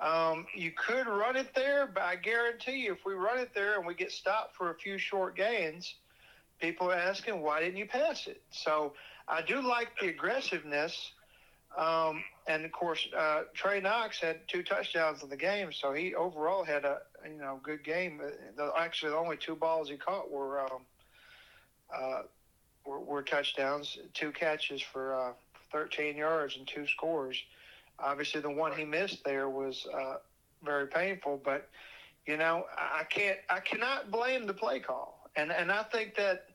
Um, 0.00 0.46
you 0.54 0.72
could 0.72 1.06
run 1.06 1.36
it 1.36 1.54
there, 1.54 1.86
but 1.86 2.02
I 2.02 2.16
guarantee 2.16 2.84
you, 2.84 2.92
if 2.92 3.06
we 3.06 3.14
run 3.14 3.38
it 3.38 3.50
there 3.54 3.78
and 3.78 3.86
we 3.86 3.94
get 3.94 4.12
stopped 4.12 4.54
for 4.54 4.70
a 4.70 4.74
few 4.74 4.98
short 4.98 5.36
gains, 5.36 5.94
people 6.60 6.90
are 6.90 6.94
asking, 6.94 7.40
why 7.40 7.60
didn't 7.60 7.78
you 7.78 7.86
pass 7.86 8.26
it? 8.26 8.42
So 8.50 8.92
I 9.26 9.40
do 9.40 9.66
like 9.66 9.88
the 9.98 10.08
aggressiveness. 10.08 11.12
Um, 11.76 12.22
and 12.48 12.64
of 12.64 12.72
course, 12.72 13.06
uh, 13.16 13.42
Trey 13.54 13.80
Knox 13.80 14.20
had 14.20 14.46
two 14.46 14.62
touchdowns 14.62 15.22
in 15.22 15.28
the 15.28 15.36
game, 15.36 15.72
so 15.72 15.92
he 15.92 16.14
overall 16.14 16.64
had 16.64 16.84
a 16.84 17.00
you 17.24 17.38
know 17.38 17.60
good 17.62 17.82
game. 17.82 18.20
The, 18.56 18.72
actually, 18.78 19.10
the 19.10 19.18
only 19.18 19.36
two 19.36 19.56
balls 19.56 19.88
he 19.88 19.96
caught 19.96 20.30
were 20.30 20.60
um, 20.60 20.82
uh, 21.94 22.22
were, 22.84 23.00
were, 23.00 23.22
touchdowns, 23.22 23.98
two 24.14 24.30
catches 24.30 24.80
for 24.80 25.14
uh, 25.14 25.32
13 25.72 26.16
yards 26.16 26.56
and 26.56 26.66
two 26.66 26.86
scores. 26.86 27.36
Obviously, 27.98 28.40
the 28.40 28.50
one 28.50 28.72
he 28.72 28.84
missed 28.84 29.24
there 29.24 29.48
was 29.48 29.86
uh, 29.92 30.16
very 30.62 30.86
painful, 30.86 31.40
but 31.44 31.68
you 32.26 32.36
know 32.36 32.66
I 32.76 33.04
can't 33.04 33.38
I 33.50 33.58
cannot 33.58 34.10
blame 34.12 34.46
the 34.46 34.54
play 34.54 34.78
call, 34.78 35.28
and 35.34 35.50
and 35.50 35.72
I 35.72 35.82
think 35.82 36.14
that 36.14 36.46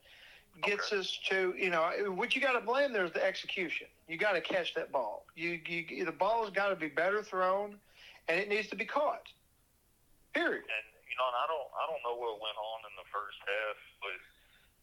gets 0.63 0.91
okay. 0.91 0.99
us 1.01 1.19
to 1.29 1.53
you 1.57 1.69
know 1.69 1.89
what 2.15 2.33
you 2.35 2.41
got 2.41 2.53
to 2.53 2.61
blame 2.61 2.93
there 2.93 3.05
is 3.05 3.11
the 3.11 3.25
execution. 3.25 3.87
You 4.11 4.19
got 4.19 4.35
to 4.35 4.43
catch 4.43 4.75
that 4.75 4.91
ball. 4.91 5.23
You, 5.39 5.55
you 5.63 6.03
the 6.03 6.11
ball 6.11 6.43
has 6.43 6.51
got 6.51 6.67
to 6.67 6.75
be 6.75 6.91
better 6.91 7.23
thrown, 7.23 7.79
and 8.27 8.35
it 8.35 8.51
needs 8.51 8.67
to 8.67 8.75
be 8.75 8.83
caught. 8.83 9.23
Period. 10.35 10.67
And 10.67 10.85
you 11.07 11.15
know, 11.15 11.31
and 11.31 11.37
I 11.39 11.47
don't 11.47 11.69
I 11.71 11.83
don't 11.87 12.03
know 12.03 12.19
what 12.19 12.43
went 12.43 12.59
on 12.59 12.91
in 12.91 12.93
the 12.99 13.07
first 13.07 13.39
half, 13.39 13.79
but 14.03 14.19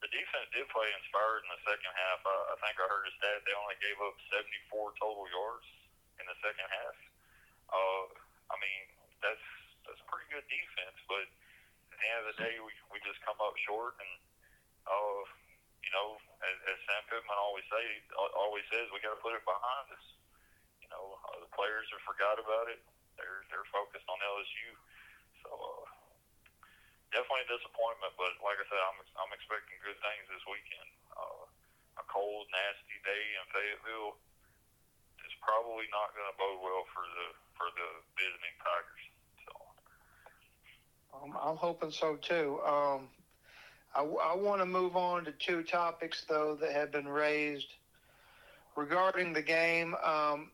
the 0.00 0.08
defense 0.16 0.48
did 0.56 0.64
play 0.72 0.88
inspired 0.96 1.44
in 1.44 1.50
the 1.52 1.60
second 1.60 1.92
half. 1.92 2.24
I, 2.24 2.36
I 2.40 2.54
think 2.56 2.80
I 2.80 2.88
heard 2.88 3.04
a 3.04 3.12
stat 3.20 3.44
they 3.44 3.52
only 3.52 3.76
gave 3.84 4.00
up 4.00 4.16
74 4.32 4.96
total 4.96 5.28
yards 5.28 5.68
in 6.16 6.24
the 6.24 6.38
second 6.40 6.64
half. 6.72 6.96
Uh, 7.68 8.08
I 8.48 8.56
mean, 8.56 8.82
that's 9.20 9.44
that's 9.84 10.00
pretty 10.08 10.32
good 10.32 10.48
defense, 10.48 10.96
but 11.04 11.28
at 11.92 12.00
the 12.00 12.08
end 12.16 12.20
of 12.24 12.28
the 12.32 12.36
day, 12.48 12.56
we 12.64 12.72
we 12.88 12.96
just 13.04 13.20
come 13.28 13.36
up 13.44 13.60
short 13.60 13.92
and. 14.00 14.12
Uh, 14.88 15.20
you 15.84 15.92
know, 15.96 16.20
as, 16.42 16.56
as 16.70 16.78
Sam 16.86 17.02
Pittman 17.10 17.38
always 17.38 17.66
say, 17.66 17.82
always 18.14 18.66
says, 18.70 18.86
we 18.94 19.02
got 19.02 19.14
to 19.14 19.22
put 19.22 19.34
it 19.34 19.42
behind 19.42 19.86
us. 19.90 20.06
You 20.82 20.88
know, 20.94 21.18
uh, 21.26 21.42
the 21.42 21.50
players 21.52 21.90
have 21.90 22.04
forgot 22.06 22.38
about 22.38 22.70
it. 22.70 22.80
They're 23.18 23.42
they're 23.50 23.66
focused 23.74 24.06
on 24.06 24.16
LSU. 24.22 24.68
So 25.42 25.50
uh, 25.50 25.84
definitely 27.10 27.44
a 27.44 27.50
disappointment, 27.50 28.14
but 28.14 28.38
like 28.40 28.62
I 28.62 28.66
said, 28.70 28.78
I'm 28.78 28.98
I'm 29.18 29.32
expecting 29.34 29.76
good 29.82 29.98
things 29.98 30.24
this 30.30 30.44
weekend. 30.46 30.88
Uh, 31.12 31.44
a 31.98 32.04
cold, 32.06 32.46
nasty 32.54 32.98
day 33.02 33.24
in 33.36 33.44
Fayetteville 33.50 34.14
is 35.26 35.34
probably 35.42 35.90
not 35.90 36.14
going 36.14 36.30
to 36.30 36.36
bode 36.38 36.62
well 36.62 36.86
for 36.94 37.04
the 37.04 37.26
for 37.58 37.68
the 37.74 37.88
visiting 38.14 38.54
Tigers. 38.62 39.04
So. 39.44 39.52
Um, 41.18 41.30
I'm 41.34 41.58
hoping 41.58 41.90
so 41.90 42.14
too. 42.22 42.62
Um, 42.62 43.10
I, 43.94 44.02
I 44.02 44.34
want 44.36 44.60
to 44.60 44.66
move 44.66 44.96
on 44.96 45.24
to 45.24 45.32
two 45.32 45.62
topics, 45.62 46.24
though, 46.28 46.56
that 46.60 46.72
have 46.72 46.92
been 46.92 47.08
raised 47.08 47.74
regarding 48.76 49.32
the 49.32 49.42
game. 49.42 49.94
Um, 50.04 50.50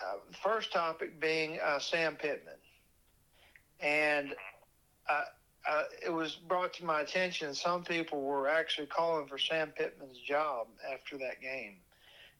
uh, 0.00 0.18
first 0.42 0.72
topic 0.72 1.20
being 1.20 1.58
uh, 1.64 1.78
Sam 1.78 2.16
Pittman. 2.16 2.54
And 3.80 4.34
uh, 5.08 5.24
uh, 5.68 5.82
it 6.04 6.10
was 6.12 6.36
brought 6.36 6.72
to 6.74 6.84
my 6.84 7.00
attention 7.00 7.54
some 7.54 7.82
people 7.82 8.22
were 8.22 8.48
actually 8.48 8.86
calling 8.86 9.26
for 9.26 9.38
Sam 9.38 9.72
Pittman's 9.76 10.18
job 10.18 10.68
after 10.92 11.18
that 11.18 11.40
game. 11.40 11.76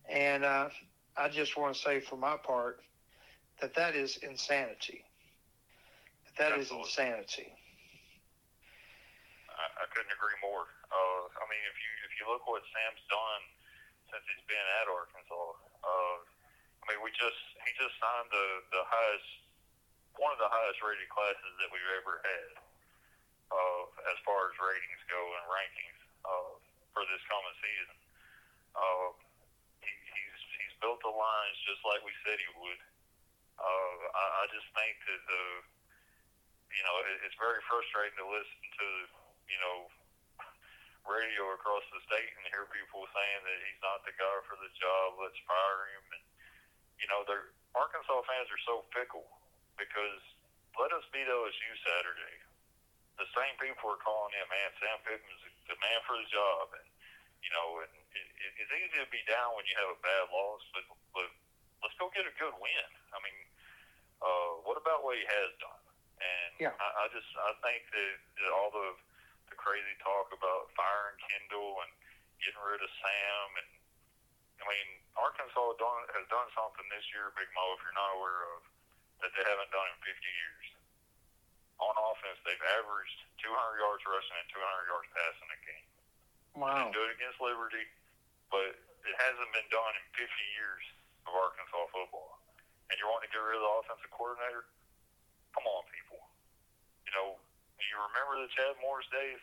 And 0.09 0.45
uh, 0.45 0.69
I 1.17 1.29
just 1.29 1.57
want 1.57 1.75
to 1.75 1.81
say, 1.81 2.01
for 2.01 2.17
my 2.17 2.37
part, 2.37 2.81
that 3.61 3.75
that 3.75 3.97
is 3.97 4.19
insanity. 4.19 5.05
That 6.39 6.53
Absolutely. 6.53 6.89
is 6.89 6.99
insanity. 6.99 7.56
Couldn't 9.97 10.13
agree 10.13 10.37
more. 10.45 10.69
Uh, 10.93 11.25
I 11.41 11.45
mean, 11.49 11.65
if 11.73 11.77
you 11.81 11.91
if 12.05 12.13
you 12.21 12.29
look 12.29 12.45
what 12.45 12.61
Sam's 12.69 13.01
done 13.09 13.43
since 14.13 14.21
he's 14.29 14.45
been 14.45 14.67
at 14.85 14.93
Arkansas, 14.93 15.57
uh, 15.81 16.17
I 16.21 16.85
mean, 16.93 17.01
we 17.01 17.09
just 17.17 17.41
he 17.65 17.73
just 17.81 17.97
signed 17.97 18.29
the 18.29 18.47
the 18.77 18.85
highest 18.85 19.25
one 20.21 20.37
of 20.37 20.41
the 20.41 20.53
highest 20.53 20.85
rated 20.85 21.09
classes 21.09 21.49
that 21.65 21.73
we've 21.73 21.93
ever 21.97 22.21
had 22.21 22.51
uh, 23.57 23.83
as 24.13 24.21
far 24.29 24.53
as 24.53 24.55
ratings 24.61 25.01
go 25.09 25.17
and 25.17 25.45
rankings 25.49 26.01
uh, 26.29 26.53
for 26.93 27.01
this 27.09 27.25
coming 27.33 27.57
season. 27.65 27.97
Uh, 28.77 29.17
he, 29.81 29.93
he's 30.13 30.41
he's 30.61 30.77
built 30.85 31.01
the 31.01 31.09
lines 31.09 31.57
just 31.65 31.81
like 31.89 32.05
we 32.05 32.13
said 32.21 32.37
he 32.37 32.53
would. 32.53 32.81
Uh, 33.57 33.97
I, 34.13 34.45
I 34.45 34.53
just 34.53 34.69
think 34.77 35.01
that 35.09 35.21
the 35.25 35.43
you 36.69 36.83
know 36.85 36.97
it, 37.01 37.17
it's 37.25 37.39
very 37.41 37.65
frustrating 37.65 38.21
to 38.21 38.29
listen 38.29 38.61
to 38.77 38.89
you 39.47 39.59
know, 39.63 39.91
radio 41.07 41.55
across 41.55 41.87
the 41.95 42.03
state 42.07 42.31
and 42.35 42.51
hear 42.51 42.67
people 42.75 43.07
saying 43.15 43.41
that 43.47 43.59
he's 43.63 43.83
not 43.83 44.03
the 44.03 44.15
guy 44.19 44.37
for 44.47 44.59
the 44.59 44.71
job, 44.77 45.17
let's 45.23 45.39
fire 45.47 45.83
him. 45.95 46.05
And, 46.19 46.25
you 46.99 47.07
know, 47.09 47.23
they're, 47.25 47.55
Arkansas 47.79 48.27
fans 48.27 48.51
are 48.51 48.63
so 48.67 48.83
fickle 48.91 49.27
because 49.79 50.23
let 50.77 50.91
us 50.93 51.07
beat 51.15 51.31
LSU 51.31 51.73
Saturday. 51.87 52.37
The 53.17 53.29
same 53.33 53.55
people 53.63 53.89
are 53.97 54.03
calling 54.03 54.35
him, 54.37 54.47
man, 54.51 54.71
Sam 54.77 54.99
Pittman's 55.07 55.45
the 55.71 55.79
man 55.81 56.01
for 56.05 56.19
the 56.21 56.29
job. 56.29 56.69
And, 56.77 56.89
you 57.41 57.51
know, 57.55 57.81
and 57.81 57.93
it, 58.13 58.27
it, 58.27 58.53
it's 58.61 58.73
easy 58.75 58.99
to 59.01 59.09
be 59.09 59.23
down 59.25 59.57
when 59.57 59.65
you 59.65 59.77
have 59.79 59.95
a 59.97 60.01
bad 60.03 60.25
loss, 60.29 60.63
but, 60.75 60.85
but 61.17 61.29
let's 61.81 61.97
go 61.97 62.13
get 62.13 62.29
a 62.29 62.35
good 62.37 62.53
win. 62.59 62.89
I 63.15 63.19
mean, 63.23 63.39
uh, 64.21 64.53
what 64.69 64.77
about 64.77 65.07
what 65.07 65.17
he 65.17 65.25
has 65.25 65.51
done? 65.63 65.85
And 66.17 66.53
yeah. 66.61 66.75
I, 66.77 66.89
I 67.05 67.13
just, 67.13 67.29
I 67.37 67.53
think 67.61 67.85
that, 67.93 68.13
that 68.41 68.51
all 68.53 68.73
the, 68.73 68.89
the 69.51 69.59
crazy 69.59 69.95
talk 70.03 70.31
about 70.35 70.73
firing 70.75 71.19
Kendal 71.23 71.83
and 71.87 71.93
getting 72.43 72.63
rid 72.63 72.81
of 72.83 72.91
Sam. 73.01 73.49
And 73.63 73.71
I 74.61 74.65
mean, 74.69 74.89
Arkansas 75.17 75.77
done, 75.81 76.03
has 76.17 76.27
done 76.29 76.49
something 76.53 76.87
this 76.93 77.05
year, 77.13 77.33
Big 77.37 77.49
Mo, 77.57 77.77
if 77.77 77.81
you're 77.85 77.97
not 77.97 78.17
aware 78.19 78.43
of, 78.57 78.61
that 79.25 79.31
they 79.33 79.45
haven't 79.45 79.73
done 79.73 79.89
in 79.93 79.99
50 80.05 80.13
years. 80.13 80.67
On 81.77 81.93
offense, 81.93 82.41
they've 82.45 82.67
averaged 82.81 83.19
200 83.45 83.53
yards 83.53 84.03
rushing 84.09 84.37
and 84.41 84.49
200 84.49 84.89
yards 84.89 85.09
passing 85.13 85.49
a 85.53 85.59
game. 85.61 85.89
Wow. 86.57 86.89
They 86.89 86.97
do 86.97 87.05
it 87.05 87.13
against 87.21 87.37
Liberty, 87.37 87.85
but 88.49 88.81
it 89.05 89.17
hasn't 89.21 89.51
been 89.53 89.69
done 89.69 89.93
in 89.93 90.05
50 90.17 90.25
years 90.57 90.85
of 91.29 91.37
Arkansas 91.37 91.85
football. 91.93 92.41
And 92.89 92.97
you're 92.97 93.13
wanting 93.13 93.29
to 93.29 93.33
get 93.35 93.45
rid 93.45 93.61
of 93.61 93.65
the 93.65 93.73
offensive 93.83 94.13
coordinator? 94.15 94.65
Come 95.53 95.69
on, 95.69 95.85
people. 95.93 96.21
You 97.05 97.13
know, 97.13 97.29
do 97.87 97.95
you 97.95 98.03
remember 98.03 98.35
the 98.43 98.51
Chad 98.51 98.75
Morris 98.83 99.07
days? 99.15 99.39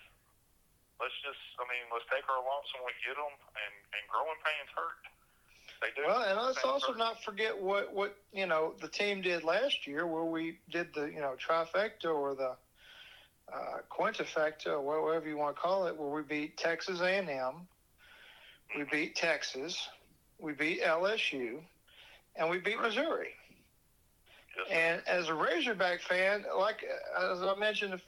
Let's 1.00 1.16
just, 1.24 1.40
I 1.56 1.64
mean, 1.72 1.88
let's 1.96 2.04
take 2.12 2.28
our 2.28 2.44
lumps 2.44 2.68
when 2.76 2.84
we 2.84 2.94
get 3.00 3.16
them, 3.16 3.32
and, 3.32 3.76
and 3.96 4.04
growing 4.12 4.40
pains 4.44 4.70
hurt. 4.76 5.00
They 5.80 5.92
do. 5.96 6.04
Well, 6.08 6.28
and 6.28 6.36
let's 6.36 6.64
also 6.64 6.92
hurt. 6.92 7.00
not 7.00 7.24
forget 7.24 7.56
what, 7.56 7.96
what, 7.96 8.20
you 8.36 8.46
know, 8.46 8.76
the 8.84 8.88
team 8.88 9.24
did 9.24 9.44
last 9.44 9.88
year 9.88 10.06
where 10.06 10.28
we 10.28 10.60
did 10.70 10.94
the, 10.94 11.08
you 11.08 11.24
know, 11.24 11.36
trifecta 11.40 12.14
or 12.14 12.36
the 12.36 12.56
uh, 13.52 13.80
quintifecta, 13.90 14.68
or 14.68 15.06
whatever 15.06 15.28
you 15.28 15.38
want 15.38 15.56
to 15.56 15.62
call 15.62 15.88
it, 15.88 15.96
where 15.98 16.10
we 16.10 16.22
beat 16.22 16.58
Texas 16.58 17.00
A&M, 17.00 17.28
we 18.76 18.82
mm-hmm. 18.82 18.92
beat 18.92 19.16
Texas, 19.16 19.88
we 20.40 20.52
beat 20.52 20.82
LSU, 20.84 21.60
and 22.36 22.50
we 22.50 22.60
beat 22.60 22.80
Missouri. 22.80 23.32
And 24.70 25.02
as 25.08 25.30
a 25.30 25.34
Razorback 25.34 26.02
fan, 26.02 26.46
like 26.58 26.86
as 27.20 27.42
I 27.42 27.56
mentioned 27.58 28.00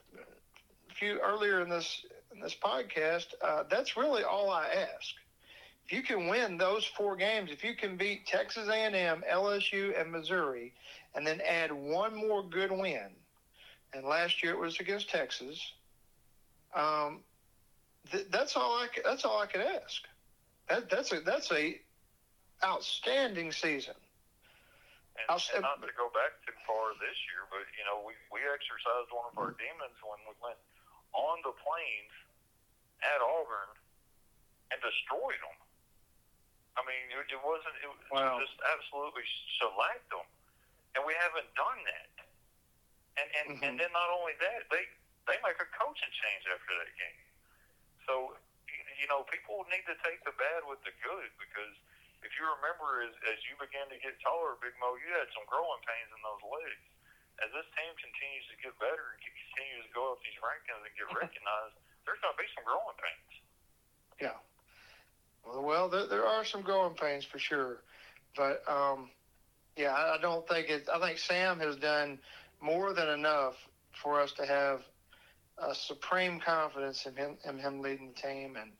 few 1.00 1.20
earlier 1.20 1.62
in 1.62 1.70
this 1.70 2.06
in 2.34 2.40
this 2.42 2.56
podcast, 2.56 3.28
uh, 3.42 3.64
that's 3.70 3.96
really 3.96 4.24
all 4.24 4.50
I 4.50 4.68
ask. 4.68 5.16
If 5.86 5.92
you 5.92 6.02
can 6.02 6.28
win 6.28 6.58
those 6.58 6.84
four 6.84 7.16
games, 7.16 7.52
if 7.52 7.64
you 7.64 7.76
can 7.76 7.96
beat 7.96 8.26
Texas 8.26 8.68
A&M, 8.68 9.24
LSU, 9.32 10.00
and 10.00 10.12
Missouri, 10.12 10.74
and 11.14 11.26
then 11.26 11.40
add 11.42 11.72
one 11.72 12.16
more 12.16 12.44
good 12.44 12.72
win, 12.72 13.10
and 13.94 14.06
last 14.06 14.42
year 14.42 14.54
it 14.54 14.60
was 14.60 14.80
against 14.80 15.10
Texas, 15.10 15.62
um, 16.76 17.20
th- 18.12 18.28
that's 18.32 18.56
all 18.56 18.72
I. 18.74 18.88
That's 19.04 19.24
all 19.26 19.40
I 19.40 19.46
could 19.46 19.62
ask. 19.62 20.02
That, 20.70 20.90
that's 20.90 21.12
a 21.14 21.22
that's 21.22 21.52
a 21.52 21.80
outstanding 22.64 23.52
season. 23.52 23.96
And, 25.16 25.40
and 25.56 25.64
not 25.64 25.80
to 25.80 25.96
go 25.96 26.12
back 26.12 26.36
too 26.44 26.58
far 26.68 26.92
this 27.00 27.16
year, 27.32 27.48
but 27.48 27.64
you 27.80 27.86
know, 27.88 28.04
we 28.04 28.12
we 28.34 28.44
exercised 28.44 29.08
one 29.16 29.32
of 29.32 29.36
our 29.40 29.56
demons 29.56 29.96
when 30.04 30.20
we 30.28 30.36
went 30.44 30.60
on 31.16 31.40
the 31.48 31.56
plains 31.56 32.16
at 33.02 33.20
Auburn 33.24 33.72
and 34.72 34.78
destroyed 34.84 35.40
them. 35.40 35.58
I 36.76 36.84
mean, 36.84 37.08
it, 37.08 37.32
it 37.32 37.40
wasn't. 37.40 37.76
It 37.80 37.90
wow. 38.12 38.36
just 38.36 38.56
absolutely 38.68 39.24
shellacked 39.56 40.12
them, 40.12 40.28
and 41.00 41.08
we 41.08 41.16
haven't 41.16 41.48
done 41.56 41.80
that. 41.88 42.12
And 43.16 43.28
and 43.32 43.48
mm-hmm. 43.56 43.64
and 43.64 43.74
then 43.80 43.92
not 43.96 44.12
only 44.12 44.36
that, 44.44 44.68
they 44.68 44.84
they 45.24 45.40
make 45.40 45.56
a 45.56 45.70
coaching 45.80 46.12
change 46.12 46.44
after 46.52 46.74
that 46.76 46.92
game. 47.00 47.22
So 48.04 48.36
you 49.00 49.08
know, 49.08 49.24
people 49.32 49.64
need 49.72 49.88
to 49.88 49.96
take 50.04 50.20
the 50.28 50.36
bad 50.36 50.68
with 50.68 50.84
the 50.84 50.92
good 51.00 51.32
because 51.40 51.76
if 52.24 52.32
you 52.36 52.44
remember, 52.58 53.06
as, 53.06 53.14
as 53.30 53.38
you 53.46 53.54
began 53.60 53.86
to 53.92 53.98
get 54.02 54.18
taller, 54.24 54.58
Big 54.58 54.74
Mo, 54.82 54.98
you 54.98 55.10
had 55.14 55.30
some 55.36 55.46
growing 55.46 55.82
pains 55.86 56.10
in 56.10 56.20
those 56.26 56.42
legs. 56.42 56.86
As 57.44 57.52
this 57.52 57.68
team 57.76 57.92
continues 58.00 58.46
to 58.52 58.56
get 58.64 58.74
better 58.80 59.16
and 59.16 59.20
continues 59.20 59.84
to 59.88 59.92
go 59.92 60.16
up 60.16 60.20
these 60.24 60.40
rankings 60.40 60.84
and 60.84 60.94
get 60.96 61.08
recognized, 61.12 61.76
there's 62.08 62.22
going 62.24 62.32
to 62.32 62.40
be 62.40 62.48
some 62.56 62.64
growing 62.64 62.96
pains. 62.96 63.34
Yeah. 64.22 64.40
Well, 65.46 65.90
there, 65.90 66.08
there 66.08 66.26
are 66.26 66.46
some 66.46 66.62
growing 66.62 66.96
pains 66.96 67.26
for 67.26 67.38
sure, 67.38 67.84
but 68.36 68.64
um, 68.68 69.10
yeah, 69.78 69.94
I 69.94 70.18
don't 70.20 70.48
think 70.48 70.70
it. 70.70 70.88
I 70.92 71.00
think 71.00 71.20
Sam 71.20 71.60
has 71.60 71.76
done 71.76 72.20
more 72.62 72.94
than 72.94 73.10
enough 73.10 73.56
for 73.92 74.20
us 74.20 74.32
to 74.34 74.46
have 74.46 74.82
a 75.58 75.76
supreme 75.76 76.40
confidence 76.40 77.06
in 77.06 77.16
him, 77.16 77.38
in 77.48 77.60
him 77.60 77.82
leading 77.82 78.14
the 78.16 78.22
team, 78.28 78.58
and 78.60 78.72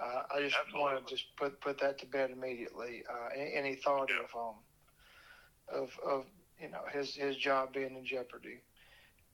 uh, 0.00 0.22
I 0.34 0.42
just 0.42 0.56
want 0.74 1.06
to 1.06 1.14
just 1.14 1.34
put 1.36 1.60
put 1.60 1.80
that 1.80 1.98
to 2.00 2.06
bed 2.06 2.30
immediately. 2.30 3.04
Uh, 3.08 3.28
any 3.34 3.76
thought 3.76 4.10
yeah. 4.10 4.24
of 4.24 4.48
um 4.48 4.54
of 5.68 5.90
of 6.04 6.24
you 6.62 6.70
know 6.70 6.86
his 6.94 7.18
his 7.18 7.34
job 7.36 7.74
being 7.74 7.98
in 7.98 8.06
jeopardy 8.06 8.62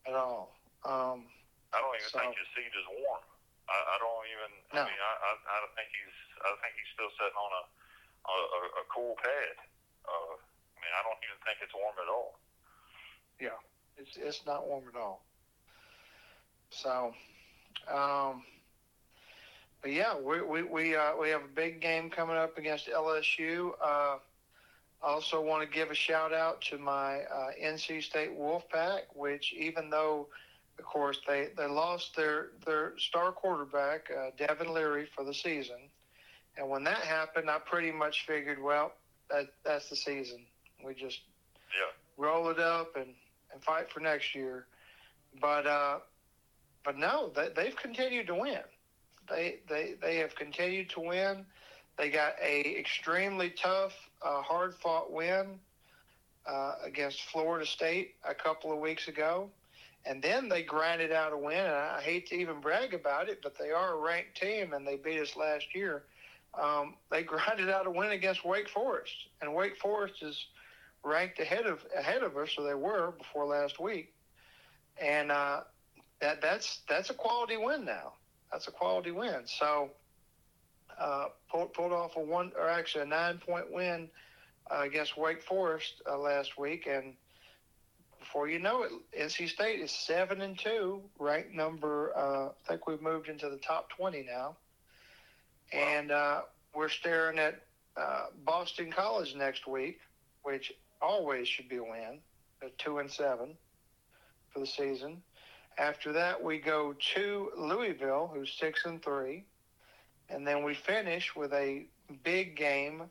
at 0.09 0.17
all. 0.17 0.57
Um, 0.89 1.29
I 1.77 1.85
don't 1.85 1.93
even 2.01 2.09
so, 2.09 2.19
think 2.25 2.33
his 2.33 2.49
seat 2.57 2.73
is 2.73 2.89
warm. 2.89 3.25
I, 3.69 3.77
I 3.77 3.97
don't 4.01 4.25
even. 4.33 4.51
No. 4.73 4.81
I 4.81 4.89
mean, 4.89 5.03
I, 5.05 5.13
I 5.13 5.31
I 5.37 5.57
don't 5.61 5.75
think 5.77 5.93
he's 5.93 6.19
I 6.41 6.49
think 6.65 6.73
he's 6.81 6.91
still 6.97 7.13
sitting 7.21 7.37
on 7.37 7.53
a 7.53 7.65
a, 8.25 8.61
a 8.81 8.85
cool 8.89 9.15
pad. 9.21 9.57
Uh, 10.09 10.35
I 10.41 10.77
mean, 10.81 10.93
I 10.97 11.01
don't 11.05 11.21
even 11.21 11.39
think 11.45 11.61
it's 11.61 11.77
warm 11.77 11.97
at 12.01 12.09
all. 12.09 12.41
Yeah, 13.37 13.61
it's 14.01 14.17
it's 14.17 14.49
not 14.49 14.65
warm 14.65 14.89
at 14.89 14.97
all. 14.97 15.29
So, 16.71 17.13
um, 17.93 18.45
but 19.85 19.93
yeah, 19.93 20.17
we 20.17 20.41
we 20.41 20.63
we, 20.65 20.97
uh, 20.97 21.13
we 21.21 21.29
have 21.29 21.45
a 21.45 21.55
big 21.55 21.81
game 21.81 22.09
coming 22.09 22.37
up 22.37 22.57
against 22.57 22.89
LSU. 22.89 23.73
Uh, 23.85 24.17
also, 25.03 25.41
want 25.41 25.63
to 25.63 25.69
give 25.69 25.91
a 25.91 25.95
shout 25.95 26.33
out 26.33 26.61
to 26.63 26.79
my 26.79 27.21
uh, 27.21 27.51
NC 27.63 28.03
State 28.03 28.37
Wolfpack, 28.37 29.03
which 29.15 29.53
even 29.53 29.91
though, 29.91 30.27
of 30.79 30.85
course, 30.85 31.21
they, 31.27 31.49
they 31.57 31.67
lost 31.67 32.17
their 32.17 32.49
their 32.67 32.95
star 32.99 33.31
quarterback 33.31 34.11
uh, 34.11 34.31
Devin 34.37 34.73
Leary 34.75 35.09
for 35.15 35.25
the 35.25 35.35
season, 35.35 35.77
and 36.57 36.69
when 36.69 36.83
that 36.85 36.99
happened, 36.99 37.49
I 37.49 37.59
pretty 37.59 37.93
much 37.93 38.27
figured, 38.27 38.61
well, 38.61 38.93
that 39.31 39.47
that's 39.65 39.89
the 39.89 39.97
season. 39.97 40.41
We 40.85 40.95
just 40.95 41.21
yeah. 41.77 41.93
roll 42.17 42.49
it 42.49 42.59
up 42.59 42.97
and, 42.97 43.15
and 43.53 43.63
fight 43.63 43.91
for 43.91 44.01
next 44.01 44.35
year. 44.35 44.67
But 45.41 45.67
uh, 45.67 45.99
but 46.85 46.97
no, 46.97 47.31
they, 47.35 47.51
they've 47.55 47.77
continued 47.77 48.27
to 48.29 48.35
win. 48.35 48.61
They 49.31 49.61
they 49.69 49.95
they 50.01 50.17
have 50.17 50.35
continued 50.35 50.91
to 50.91 51.01
win. 51.01 51.45
They 51.99 52.11
got 52.11 52.35
a 52.41 52.79
extremely 52.79 53.51
tough, 53.51 53.93
uh, 54.23 54.41
hard 54.43 54.75
fought 54.77 55.13
win 55.13 55.59
uh, 56.47 56.75
against 56.85 57.23
Florida 57.23 57.67
State 57.67 58.15
a 58.25 58.35
couple 58.35 58.73
of 58.73 58.79
weeks 58.79 59.09
ago, 59.09 59.51
and 60.07 60.23
then 60.23 60.49
they 60.49 60.63
grinded 60.63 61.11
out 61.11 61.33
a 61.33 61.37
win. 61.37 61.59
And 61.59 61.75
I 61.75 62.01
hate 62.01 62.29
to 62.29 62.37
even 62.37 62.61
brag 62.61 62.95
about 62.95 63.29
it, 63.29 63.41
but 63.43 63.59
they 63.59 63.71
are 63.71 63.95
a 63.95 63.99
ranked 63.99 64.41
team, 64.41 64.73
and 64.73 64.87
they 64.87 64.97
beat 64.97 65.21
us 65.21 65.37
last 65.37 65.75
year. 65.75 66.05
Um, 66.59 66.95
they 67.11 67.23
grinded 67.25 67.69
out 67.69 67.87
a 67.87 67.91
win 67.91 68.13
against 68.13 68.45
Wake 68.45 68.69
Forest, 68.69 69.15
and 69.43 69.55
Wake 69.55 69.77
Forest 69.79 70.23
is 70.23 70.47
ranked 71.03 71.41
ahead 71.41 71.67
of 71.67 71.85
ahead 71.97 72.23
of 72.23 72.37
us, 72.37 72.51
or 72.57 72.65
they 72.65 72.75
were 72.75 73.13
before 73.19 73.45
last 73.47 73.81
week, 73.81 74.15
and 75.01 75.33
uh, 75.33 75.63
that 76.21 76.41
that's 76.41 76.81
that's 76.89 77.11
a 77.11 77.15
quality 77.15 77.57
win 77.57 77.85
now 77.85 78.13
that's 78.51 78.69
a 78.69 78.71
quality 78.71 79.11
win. 79.11 79.43
So 79.47 79.91
uh, 80.99 81.27
pulled, 81.51 81.73
pulled 81.73 81.93
off 81.93 82.17
a 82.17 82.21
one 82.21 82.53
or 82.59 82.69
actually 82.69 83.03
a 83.03 83.07
nine 83.07 83.39
point 83.39 83.71
win 83.71 84.09
uh, 84.71 84.83
against 84.83 85.17
Wake 85.17 85.43
Forest 85.43 86.03
uh, 86.09 86.19
last 86.19 86.59
week, 86.59 86.87
and 86.87 87.15
before 88.19 88.49
you 88.49 88.59
know 88.59 88.83
it, 88.83 88.93
NC 89.19 89.49
State 89.49 89.81
is 89.81 89.91
seven 89.91 90.41
and 90.41 90.59
two, 90.59 91.01
ranked 91.19 91.55
number. 91.55 92.13
Uh, 92.17 92.49
I 92.49 92.69
think 92.69 92.87
we've 92.87 93.03
moved 93.03 93.29
into 93.29 93.49
the 93.49 93.59
top 93.59 93.91
twenty 93.91 94.27
now, 94.29 94.57
and 95.73 96.11
uh, 96.11 96.43
we're 96.75 96.89
staring 96.89 97.39
at 97.39 97.63
uh, 97.97 98.27
Boston 98.45 98.93
College 98.93 99.35
next 99.35 99.67
week, 99.67 100.01
which 100.43 100.73
always 101.01 101.49
should 101.49 101.69
be 101.69 101.77
a 101.77 101.83
win. 101.83 102.19
They're 102.61 102.71
two 102.79 102.99
and 102.99 103.11
seven 103.11 103.57
for 104.53 104.61
the 104.61 104.67
season. 104.67 105.23
After 105.79 106.13
that, 106.13 106.43
we 106.43 106.59
go 106.59 106.95
to 107.15 107.51
Louisville, 107.57 108.31
who's 108.35 108.53
six 108.59 108.85
and 108.85 109.03
three, 109.03 109.45
and 110.29 110.47
then 110.47 110.63
we 110.63 110.75
finish 110.75 111.35
with 111.35 111.53
a 111.53 111.87
big 112.23 112.57
game 112.57 113.05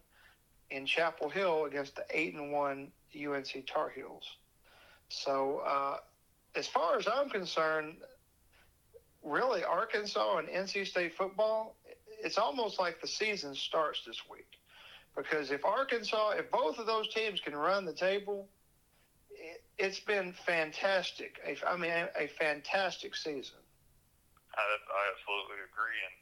in 0.70 0.86
Chapel 0.86 1.30
Hill 1.30 1.66
against 1.66 1.96
the 1.96 2.06
eight 2.10 2.34
and 2.34 2.52
one 2.52 2.92
UNC 3.16 3.66
Tar 3.68 3.90
Heels. 3.90 4.24
So, 5.10 5.62
uh, 5.66 5.98
as 6.56 6.68
far 6.68 6.98
as 6.98 7.08
I'm 7.08 7.30
concerned, 7.30 7.98
really 9.24 9.64
Arkansas 9.64 10.38
and 10.38 10.48
NC 10.48 10.88
State 10.88 11.16
football, 11.16 11.76
it's 12.24 12.38
almost 12.38 12.80
like 12.80 13.00
the 13.02 13.08
season 13.08 13.56
starts 13.56 14.02
this 14.06 14.22
week. 14.30 14.48
Because 15.16 15.52
if 15.52 15.66
Arkansas, 15.66 16.32
if 16.32 16.52
both 16.52 16.78
of 16.78 16.86
those 16.86 17.12
teams 17.14 17.40
can 17.40 17.56
run 17.56 17.86
the 17.86 17.94
table, 17.94 18.48
it's 19.78 20.00
been 20.00 20.34
fantastic. 20.46 21.40
I 21.68 21.78
mean, 21.78 21.92
a 21.92 22.28
fantastic 22.40 23.16
season. 23.16 23.62
I, 24.56 24.62
I 24.62 25.04
absolutely 25.14 25.62
agree. 25.70 26.00
And 26.06 26.16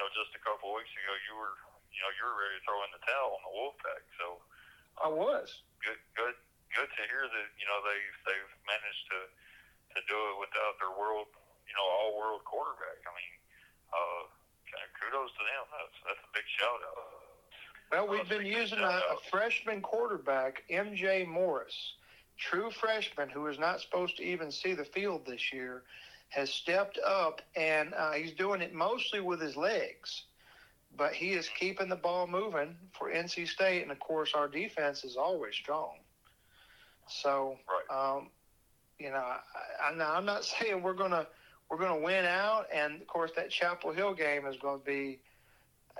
know, 0.00 0.08
just 0.16 0.32
a 0.32 0.40
couple 0.40 0.72
of 0.72 0.80
weeks 0.80 0.90
ago, 0.96 1.12
you 1.28 1.36
were 1.36 1.54
you 1.92 2.00
know 2.00 2.10
you 2.16 2.22
were 2.24 2.36
ready 2.40 2.56
to 2.56 2.62
throw 2.64 2.80
in 2.88 2.90
the 2.96 3.02
towel 3.04 3.36
on 3.36 3.42
the 3.44 3.52
Wolfpack. 3.52 4.02
So 4.16 4.40
I 4.96 5.08
was 5.12 5.60
good. 5.84 6.00
Good. 6.16 6.36
Good 6.72 6.86
to 6.86 7.02
hear 7.10 7.26
that 7.26 7.48
you 7.60 7.66
know 7.68 7.78
they 7.84 8.00
they've 8.24 8.52
managed 8.64 9.04
to 9.12 9.20
to 9.94 10.00
do 10.08 10.18
it 10.32 10.36
without 10.40 10.78
their 10.80 10.94
world 10.94 11.28
you 11.68 11.74
know 11.76 11.84
all 11.84 12.16
world 12.16 12.46
quarterback. 12.48 13.04
I 13.04 13.12
mean, 13.12 13.34
uh, 13.92 14.22
kudos 14.96 15.34
to 15.36 15.42
them. 15.44 15.64
That's 15.68 15.98
that's 16.08 16.22
a 16.24 16.30
big 16.32 16.46
shout 16.48 16.80
out. 16.80 17.20
Well, 17.90 18.06
we've 18.06 18.30
been 18.30 18.46
using 18.46 18.78
a, 18.78 19.02
a 19.10 19.18
freshman 19.28 19.82
quarterback, 19.82 20.62
MJ 20.70 21.26
Morris 21.26 21.98
true 22.40 22.70
freshman 22.70 23.28
who 23.28 23.46
is 23.46 23.58
not 23.58 23.80
supposed 23.80 24.16
to 24.16 24.24
even 24.24 24.50
see 24.50 24.72
the 24.72 24.84
field 24.84 25.26
this 25.26 25.52
year 25.52 25.82
has 26.30 26.50
stepped 26.50 26.98
up 27.06 27.42
and 27.56 27.92
uh, 27.94 28.12
he's 28.12 28.32
doing 28.32 28.60
it 28.60 28.72
mostly 28.72 29.20
with 29.20 29.40
his 29.40 29.56
legs. 29.56 30.24
But 30.96 31.12
he 31.12 31.32
is 31.32 31.48
keeping 31.58 31.88
the 31.88 31.96
ball 31.96 32.26
moving 32.26 32.76
for 32.92 33.12
NC 33.12 33.48
State, 33.48 33.82
and 33.82 33.92
of 33.92 34.00
course, 34.00 34.32
our 34.34 34.48
defense 34.48 35.04
is 35.04 35.16
always 35.16 35.54
strong. 35.54 35.98
So, 37.06 37.56
right. 37.68 38.16
um, 38.16 38.30
you 38.98 39.10
know, 39.10 39.16
I, 39.16 39.38
I, 39.82 40.16
I'm 40.16 40.24
not 40.24 40.44
saying 40.60 40.82
we're 40.82 40.94
gonna 40.94 41.26
we're 41.70 41.78
gonna 41.78 42.00
win 42.00 42.24
out, 42.24 42.66
and 42.74 43.00
of 43.00 43.06
course, 43.06 43.30
that 43.36 43.50
Chapel 43.50 43.92
Hill 43.92 44.14
game 44.14 44.46
is 44.46 44.56
going 44.56 44.80
to 44.80 44.84
be, 44.84 45.20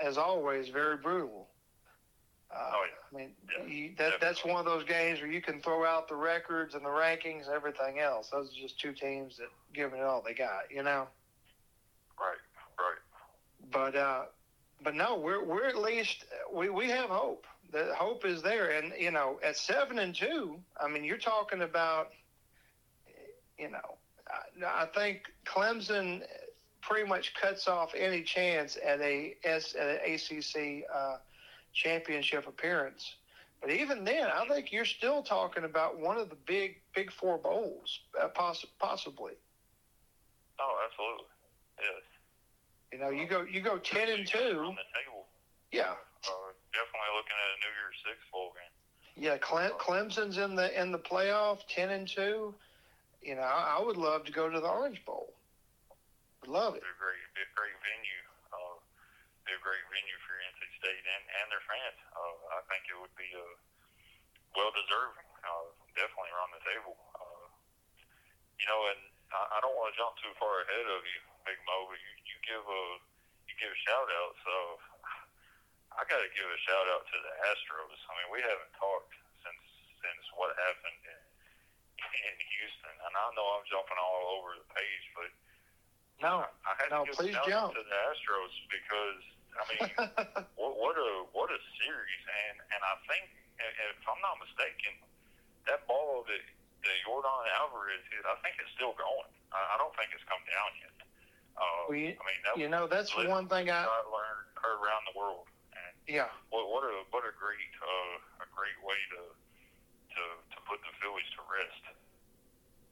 as 0.02 0.18
always, 0.18 0.68
very 0.68 0.96
brutal. 0.96 1.49
Uh, 2.54 2.70
oh 2.74 2.84
yeah. 2.84 3.18
I 3.18 3.22
mean, 3.22 3.32
yeah, 3.48 3.72
you, 3.72 3.90
that 3.98 4.14
that's 4.20 4.44
one 4.44 4.56
of 4.56 4.64
those 4.64 4.84
games 4.84 5.20
where 5.20 5.30
you 5.30 5.40
can 5.40 5.60
throw 5.60 5.84
out 5.84 6.08
the 6.08 6.16
records 6.16 6.74
and 6.74 6.84
the 6.84 6.88
rankings, 6.88 7.46
and 7.46 7.54
everything 7.54 8.00
else. 8.00 8.30
Those 8.30 8.48
are 8.48 8.60
just 8.60 8.80
two 8.80 8.92
teams 8.92 9.36
that 9.36 9.48
give 9.72 9.92
it 9.92 10.00
all 10.00 10.22
they 10.22 10.34
got, 10.34 10.62
you 10.70 10.82
know. 10.82 11.06
Right, 12.18 12.38
right. 12.78 12.98
But 13.72 13.96
uh, 13.96 14.24
but 14.82 14.94
no, 14.94 15.16
we're 15.16 15.44
we're 15.44 15.66
at 15.66 15.78
least 15.78 16.24
we 16.52 16.70
we 16.70 16.88
have 16.88 17.10
hope. 17.10 17.46
The 17.72 17.94
hope 17.96 18.24
is 18.24 18.42
there, 18.42 18.70
and 18.70 18.92
you 18.98 19.12
know, 19.12 19.38
at 19.44 19.56
seven 19.56 20.00
and 20.00 20.14
two, 20.14 20.58
I 20.80 20.88
mean, 20.88 21.04
you're 21.04 21.18
talking 21.18 21.62
about, 21.62 22.10
you 23.56 23.70
know, 23.70 23.96
I, 24.66 24.82
I 24.82 24.86
think 24.86 25.22
Clemson 25.46 26.22
pretty 26.80 27.08
much 27.08 27.34
cuts 27.34 27.68
off 27.68 27.92
any 27.96 28.22
chance 28.22 28.76
at 28.84 29.00
a 29.00 29.36
S 29.44 29.76
at 29.78 29.86
an 29.86 30.14
ACC. 30.14 30.84
Uh, 30.92 31.18
championship 31.72 32.46
appearance. 32.46 33.14
But 33.60 33.70
even 33.70 34.04
then, 34.04 34.28
I 34.32 34.46
think 34.48 34.72
you're 34.72 34.86
still 34.86 35.22
talking 35.22 35.64
about 35.64 35.98
one 35.98 36.16
of 36.16 36.30
the 36.30 36.36
big 36.46 36.80
big 36.94 37.12
four 37.12 37.36
bowls, 37.36 38.00
uh, 38.20 38.28
poss- 38.28 38.64
possibly. 38.78 39.32
Oh, 40.58 40.76
absolutely, 40.88 41.26
yes. 41.78 42.02
You 42.92 42.98
know, 42.98 43.10
you 43.10 43.26
go 43.26 43.42
you 43.42 43.60
go 43.60 43.78
ten 43.78 44.08
and 44.08 44.26
two. 44.26 44.38
On 44.38 44.74
the 44.74 44.88
table. 44.96 45.26
Yeah. 45.72 45.92
Uh, 45.92 46.52
definitely 46.72 47.12
looking 47.16 47.36
at 47.36 47.48
a 47.52 47.58
New 47.64 47.72
Year's 47.80 47.98
Six 48.04 48.18
bowl 48.32 48.52
game. 48.56 48.72
Yeah, 49.16 49.36
Cle- 49.38 49.76
Clemson's 49.78 50.38
in 50.38 50.56
the 50.56 50.68
in 50.80 50.92
the 50.92 50.98
playoff, 50.98 51.60
ten 51.68 51.90
and 51.90 52.08
two. 52.08 52.54
You 53.22 53.36
know, 53.36 53.42
I, 53.42 53.76
I 53.78 53.84
would 53.84 53.96
love 53.96 54.24
to 54.24 54.32
go 54.32 54.48
to 54.48 54.60
the 54.60 54.68
Orange 54.68 55.04
Bowl. 55.04 55.32
Would 56.40 56.50
love 56.50 56.74
it. 56.74 56.80
Be 56.80 56.88
a 56.88 56.96
great, 56.96 57.20
a 57.36 57.44
great 57.52 57.76
venue. 57.84 58.24
Uh, 58.48 58.80
be 59.44 59.52
a 59.52 59.60
great 59.60 59.84
venue 59.92 60.19
State 60.80 61.04
and, 61.04 61.24
and 61.40 61.46
their 61.52 61.60
fans. 61.68 61.98
Uh, 62.16 62.56
I 62.56 62.60
think 62.72 62.88
it 62.88 62.96
would 62.96 63.12
be 63.20 63.28
uh, 63.36 63.44
well 64.56 64.72
deserving. 64.72 65.28
Uh, 65.44 65.68
definitely 65.92 66.32
around 66.32 66.52
the 66.56 66.64
table. 66.64 66.96
Uh, 67.16 67.46
you 68.56 68.66
know, 68.68 68.80
and 68.92 69.00
I, 69.32 69.56
I 69.56 69.58
don't 69.60 69.76
want 69.76 69.92
to 69.92 69.96
jump 70.00 70.16
too 70.24 70.32
far 70.40 70.64
ahead 70.64 70.88
of 70.88 71.00
you, 71.04 71.20
Big 71.44 71.60
Mo, 71.68 71.88
but 71.92 72.00
you, 72.00 72.12
you 72.28 72.36
give 72.48 72.64
a 72.64 72.82
you 73.48 73.54
give 73.60 73.72
a 73.72 73.80
shout 73.84 74.08
out. 74.08 74.32
So 74.40 74.54
I 75.96 76.00
got 76.08 76.20
to 76.24 76.30
give 76.32 76.48
a 76.48 76.60
shout 76.64 76.86
out 76.96 77.04
to 77.08 77.16
the 77.28 77.32
Astros. 77.52 78.00
I 78.08 78.10
mean, 78.24 78.28
we 78.32 78.40
haven't 78.40 78.72
talked 78.80 79.12
since 79.44 79.64
since 80.00 80.24
what 80.40 80.56
happened 80.56 81.00
in, 81.04 81.20
in 82.24 82.34
Houston, 82.56 82.94
and 83.04 83.12
I 83.12 83.24
know 83.36 83.44
I'm 83.60 83.66
jumping 83.68 84.00
all 84.00 84.40
over 84.40 84.56
the 84.56 84.68
page, 84.72 85.04
but 85.12 85.28
No, 86.24 86.48
I 86.64 86.72
had 86.80 86.88
No, 86.88 87.04
to 87.04 87.12
give 87.12 87.16
please 87.20 87.36
shout 87.36 87.48
jump. 87.52 87.72
out 87.72 87.76
to 87.76 87.84
the 87.84 87.96
Astros 88.12 88.54
because 88.72 89.20
I 89.58 89.62
mean, 89.68 89.86
what, 90.60 90.72
what 90.78 90.96
a 90.96 91.10
what 91.34 91.48
a 91.50 91.60
series, 91.82 92.22
and 92.48 92.56
and 92.72 92.80
I 92.84 92.94
think 93.10 93.26
if 93.58 94.00
I'm 94.08 94.20
not 94.24 94.38
mistaken, 94.40 94.94
that 95.66 95.84
ball 95.86 96.24
that 96.28 96.42
that 96.86 96.96
Yordan 97.04 97.44
Alvarez 97.60 98.00
hit, 98.08 98.24
I 98.24 98.36
think 98.40 98.56
it's 98.62 98.72
still 98.72 98.96
going. 98.96 99.30
I, 99.52 99.74
I 99.74 99.74
don't 99.76 99.92
think 99.98 100.14
it's 100.16 100.24
come 100.24 100.40
down 100.48 100.70
yet. 100.80 100.96
Uh, 101.58 101.62
Well, 101.90 101.98
you- 101.98 102.16
I 102.16 102.22
mean, 102.24 102.40
that 102.46 102.54
you 102.56 102.68
know 102.72 102.86
that's 102.86 103.12
one 103.14 103.48
thing 103.50 103.68
I 103.70 103.84
I 103.84 104.00
learned 104.08 104.48
around 104.64 105.02
the 105.12 105.16
world, 105.18 105.46
and 105.76 105.92
yeah. 106.08 106.30
what 106.48 106.68
what 106.70 106.84
a 106.86 107.04
what 107.12 107.24
a 107.26 107.34
great 107.36 107.70
uh, 107.82 108.44
a 108.44 108.48
great 108.56 108.78
way 108.86 108.96
to 109.18 109.22
to 110.16 110.22
to 110.54 110.56
put 110.64 110.80
the 110.86 110.92
Phillies 111.02 111.28
to 111.36 111.42
rest. 111.50 111.82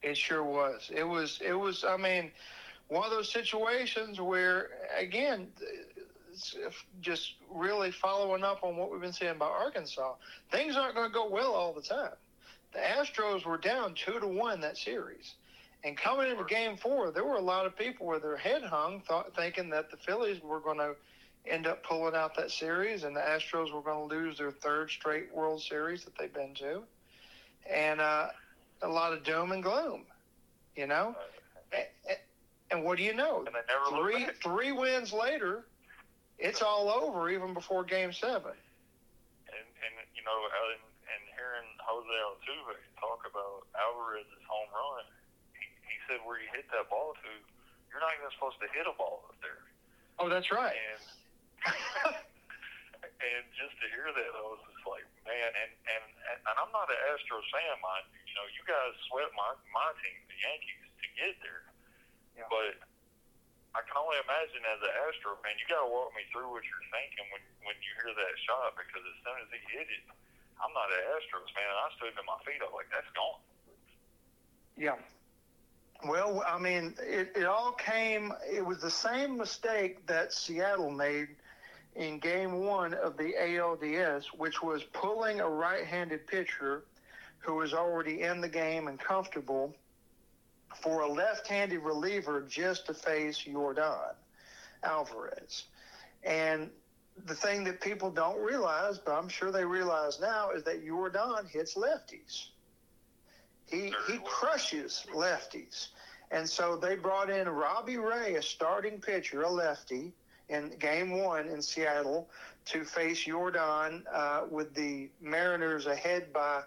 It 0.03 0.17
sure 0.17 0.45
was. 0.45 0.91
It 0.95 1.03
was. 1.05 1.41
It 1.45 1.55
was. 1.55 1.83
I 1.85 1.97
mean, 1.97 2.31
one 2.89 3.05
of 3.05 3.11
those 3.11 3.31
situations 3.33 4.21
where, 4.21 4.71
again, 4.97 5.49
just 7.01 7.35
really 7.51 7.91
following 7.91 8.43
up 8.45 8.63
on 8.63 8.77
what 8.77 8.91
we've 8.91 9.01
been 9.01 9.13
saying 9.13 9.37
about 9.37 9.53
Arkansas. 9.53 10.15
Things 10.51 10.77
aren't 10.77 10.95
going 10.95 11.09
to 11.09 11.15
go 11.15 11.29
well 11.29 11.53
all 11.53 11.73
the 11.73 11.83
time. 11.83 12.13
The 12.73 12.81
Astros 12.81 13.45
were 13.47 13.57
down 13.59 13.95
two 13.95 14.19
to 14.21 14.27
one 14.27 14.61
that 14.61 14.77
series, 14.77 15.35
and 15.85 15.97
coming 15.97 16.31
into 16.31 16.45
Game 16.45 16.77
Four, 16.77 17.11
there 17.11 17.25
were 17.25 17.37
a 17.37 17.41
lot 17.41 17.65
of 17.67 17.77
people 17.77 18.07
with 18.07 18.23
their 18.23 18.37
head 18.37 18.63
hung, 18.63 19.01
thought, 19.01 19.35
thinking 19.35 19.71
that 19.71 19.91
the 19.91 19.97
Phillies 19.97 20.43
were 20.43 20.61
going 20.61 20.79
to 20.79 20.95
end 21.47 21.67
up 21.67 21.83
pulling 21.83 22.15
out 22.15 22.35
that 22.37 22.51
series, 22.51 23.05
and 23.05 23.17
the 23.17 23.21
Astros 23.21 23.73
were 23.73 23.81
going 23.81 24.09
to 24.09 24.15
lose 24.15 24.37
their 24.37 24.51
third 24.51 24.91
straight 24.91 25.35
World 25.35 25.63
Series 25.63 26.05
that 26.05 26.17
they've 26.19 26.33
been 26.33 26.53
to, 26.57 26.83
and 27.71 28.01
uh, 28.01 28.29
a 28.83 28.89
lot 28.89 29.13
of 29.15 29.25
doom 29.25 29.53
and 29.53 29.63
gloom, 29.63 30.03
you 30.77 30.87
know. 30.87 31.15
A- 31.73 32.13
a- 32.13 32.19
And 32.71 32.85
what 32.85 32.99
do 32.99 33.05
you 33.05 33.15
know? 33.15 33.45
And 33.47 33.57
Three 34.03 34.27
three 34.43 34.73
wins 34.73 35.11
later, 35.13 35.65
it's 36.39 36.63
all 36.63 36.89
over 36.89 37.29
even 37.31 37.53
before 37.53 37.83
Game 37.83 38.15
Seven. 38.15 38.55
And 39.51 39.67
and 39.83 39.95
you 40.15 40.23
know, 40.23 40.39
uh, 40.39 40.75
and, 40.75 40.85
and 41.11 41.23
hearing 41.35 41.69
Jose 41.83 42.07
Altuve 42.07 42.79
talk 43.03 43.27
about 43.27 43.67
Alvarez's 43.75 44.45
home 44.47 44.71
run, 44.71 45.05
he, 45.59 45.67
he 45.83 45.97
said 46.07 46.23
where 46.23 46.39
you 46.39 46.47
hit 46.55 46.71
that 46.71 46.87
ball 46.87 47.19
to, 47.19 47.31
you're 47.91 48.03
not 48.03 48.15
even 48.19 48.31
supposed 48.39 48.63
to 48.63 48.69
hit 48.71 48.87
a 48.87 48.95
ball 48.95 49.27
up 49.27 49.39
there. 49.43 49.67
Oh, 50.19 50.31
that's 50.31 50.51
right. 50.55 50.75
And 50.75 51.03
and 53.19 53.43
just 53.59 53.75
to 53.83 53.87
hear 53.91 54.07
that, 54.11 54.31
I 54.31 54.43
was 54.47 54.63
just 54.63 54.87
like, 54.87 55.07
man. 55.27 55.51
And 55.59 55.73
and 55.91 56.05
and 56.35 56.39
I'm 56.55 56.71
not 56.71 56.87
an 56.87 56.99
Astros 57.15 57.47
fan, 57.51 57.75
mind 57.83 58.07
you. 58.15 58.23
You 58.31 58.35
know, 58.39 58.47
you 58.55 58.63
guys 58.63 58.95
sweat 59.11 59.31
my 59.35 59.59
my 59.75 59.91
team, 59.99 60.19
the 60.31 60.39
Yankees, 60.39 60.87
to 60.87 61.07
get 61.19 61.35
there. 61.43 61.67
Yeah. 62.39 62.47
But 62.47 62.79
I 63.79 63.87
can 63.87 63.95
only 63.95 64.19
imagine 64.27 64.67
as 64.67 64.83
an 64.83 64.91
Astro 65.07 65.39
fan, 65.39 65.55
you 65.55 65.71
got 65.71 65.87
to 65.87 65.91
walk 65.91 66.11
me 66.19 66.27
through 66.35 66.51
what 66.51 66.67
you're 66.67 66.89
thinking 66.91 67.31
when 67.31 67.43
when 67.63 67.79
you 67.79 67.93
hear 68.03 68.11
that 68.11 68.35
shot 68.43 68.75
because 68.75 69.07
as 69.07 69.17
soon 69.23 69.39
as 69.39 69.49
he 69.55 69.61
hit 69.71 69.87
it, 69.87 70.03
I'm 70.59 70.75
not 70.75 70.91
an 70.91 71.03
Astros 71.15 71.47
fan, 71.55 71.63
and 71.63 71.79
I 71.79 71.89
stood 71.95 72.15
to 72.19 72.25
my 72.27 72.39
feet. 72.43 72.59
I 72.59 72.67
was 72.67 72.75
like, 72.75 72.91
that's 72.91 73.07
gone. 73.15 73.39
Yeah. 74.75 74.99
Well, 76.09 76.43
I 76.47 76.59
mean, 76.59 76.95
it, 77.01 77.33
it 77.37 77.45
all 77.45 77.73
came, 77.73 78.33
it 78.51 78.65
was 78.65 78.81
the 78.81 78.91
same 78.91 79.37
mistake 79.37 80.07
that 80.07 80.33
Seattle 80.33 80.91
made 80.91 81.29
in 81.97 82.19
game 82.19 82.65
one 82.65 82.95
of 82.95 83.17
the 83.17 83.35
ALDS, 83.41 84.27
which 84.37 84.63
was 84.63 84.85
pulling 84.93 85.41
a 85.41 85.49
right 85.49 85.85
handed 85.85 86.27
pitcher 86.27 86.85
who 87.39 87.55
was 87.55 87.75
already 87.75 88.23
in 88.23 88.41
the 88.41 88.49
game 88.49 88.89
and 88.89 88.99
comfortable 88.99 89.75
for 90.77 91.03
a 91.03 91.09
left 91.11 91.47
handed 91.47 91.81
reliever 91.81 92.43
just 92.49 92.87
to 92.87 92.95
face 92.95 93.45
Yordan 93.45 94.15
Alvarez. 94.83 95.65
And 96.23 96.71
the 97.27 97.35
thing 97.35 97.65
that 97.65 97.81
people 97.81 98.11
don't 98.11 98.41
realize, 98.41 98.99
but 98.99 99.13
I'm 99.13 99.29
sure 99.29 99.51
they 99.51 99.65
realize 99.65 100.21
now, 100.21 100.51
is 100.51 100.63
that 100.65 100.85
Yordan 100.85 101.49
hits 101.49 101.75
lefties. 101.75 102.47
He 103.67 103.93
he 104.07 104.19
crushes 104.25 105.07
lefties. 105.13 105.89
And 106.31 106.49
so 106.49 106.77
they 106.77 106.97
brought 106.97 107.31
in 107.31 107.49
Robbie 107.49 107.97
Ray, 107.97 108.35
a 108.35 108.43
starting 108.43 109.01
pitcher, 109.01 109.43
a 109.43 109.51
lefty, 109.51 110.13
in 110.49 110.71
game 110.79 111.23
one 111.23 111.49
in 111.49 111.61
Seattle 111.63 112.29
to 112.67 112.85
face 112.85 113.27
Yordan 113.27 114.03
uh, 114.13 114.43
with 114.51 114.75
the 114.75 115.09
Mariners 115.21 115.87
ahead 115.87 116.33
by 116.33 116.63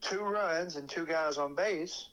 two 0.00 0.20
runs 0.20 0.76
and 0.76 0.88
two 0.88 1.06
guys 1.06 1.38
on 1.38 1.54
base. 1.54 2.08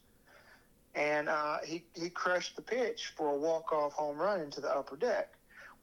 And 0.96 1.30
uh, 1.30 1.58
he, 1.64 1.84
he 1.94 2.10
crushed 2.10 2.56
the 2.56 2.62
pitch 2.62 3.14
for 3.16 3.30
a 3.30 3.38
walk-off 3.38 3.94
home 3.94 4.18
run 4.18 4.42
into 4.42 4.60
the 4.60 4.70
upper 4.70 4.96
deck. 4.96 5.34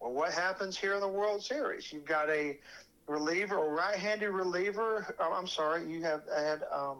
Well, 0.01 0.13
what 0.13 0.33
happens 0.33 0.77
here 0.77 0.95
in 0.95 1.01
the 1.01 1.09
World 1.09 1.43
Series? 1.43 1.93
You've 1.93 2.05
got 2.05 2.29
a 2.29 2.59
reliever, 3.07 3.57
a 3.57 3.71
right-handed 3.71 4.31
reliever. 4.31 5.15
oh, 5.19 5.33
I'm 5.33 5.47
sorry, 5.47 5.91
you 5.91 6.03
have 6.03 6.23
had 6.35 6.63
um, 6.73 6.99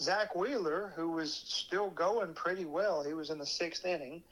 Zack 0.00 0.34
Wheeler, 0.34 0.92
who 0.94 1.10
was 1.10 1.32
still 1.32 1.90
going 1.90 2.34
pretty 2.34 2.64
well. 2.64 3.02
He 3.02 3.14
was 3.14 3.30
in 3.30 3.38
the 3.38 3.46
sixth 3.46 3.84
inning, 3.84 4.22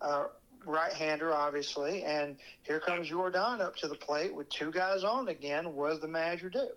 uh, 0.00 0.26
right-hander, 0.66 1.32
obviously. 1.32 2.02
And 2.04 2.36
here 2.62 2.80
comes 2.80 3.08
Yordan 3.08 3.60
up 3.60 3.76
to 3.76 3.88
the 3.88 3.94
plate 3.94 4.34
with 4.34 4.48
two 4.48 4.70
guys 4.70 5.04
on 5.04 5.28
again. 5.28 5.74
What 5.74 5.90
does 5.90 6.00
the 6.00 6.08
manager 6.08 6.50
do? 6.50 6.68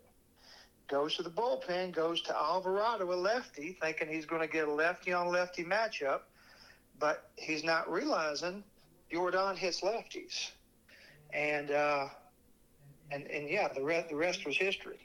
Goes 0.88 1.16
to 1.16 1.24
the 1.24 1.30
bullpen, 1.30 1.94
goes 1.94 2.22
to 2.24 2.36
Alvarado, 2.36 3.12
a 3.14 3.16
lefty, 3.16 3.78
thinking 3.82 4.10
he's 4.10 4.26
going 4.26 4.42
to 4.42 4.48
get 4.48 4.68
a 4.68 4.72
lefty-on-lefty 4.72 5.64
matchup, 5.64 6.22
but 7.00 7.30
he's 7.38 7.64
not 7.64 7.90
realizing 7.90 8.62
Yordan 9.12 9.56
hits 9.56 9.82
lefties, 9.82 10.52
and 11.34 11.72
uh, 11.72 12.08
and 13.12 13.26
and 13.28 13.50
yeah, 13.50 13.70
the 13.74 13.82
rest 13.82 14.10
the 14.10 14.16
rest 14.16 14.46
was 14.46 14.58
history. 14.58 15.00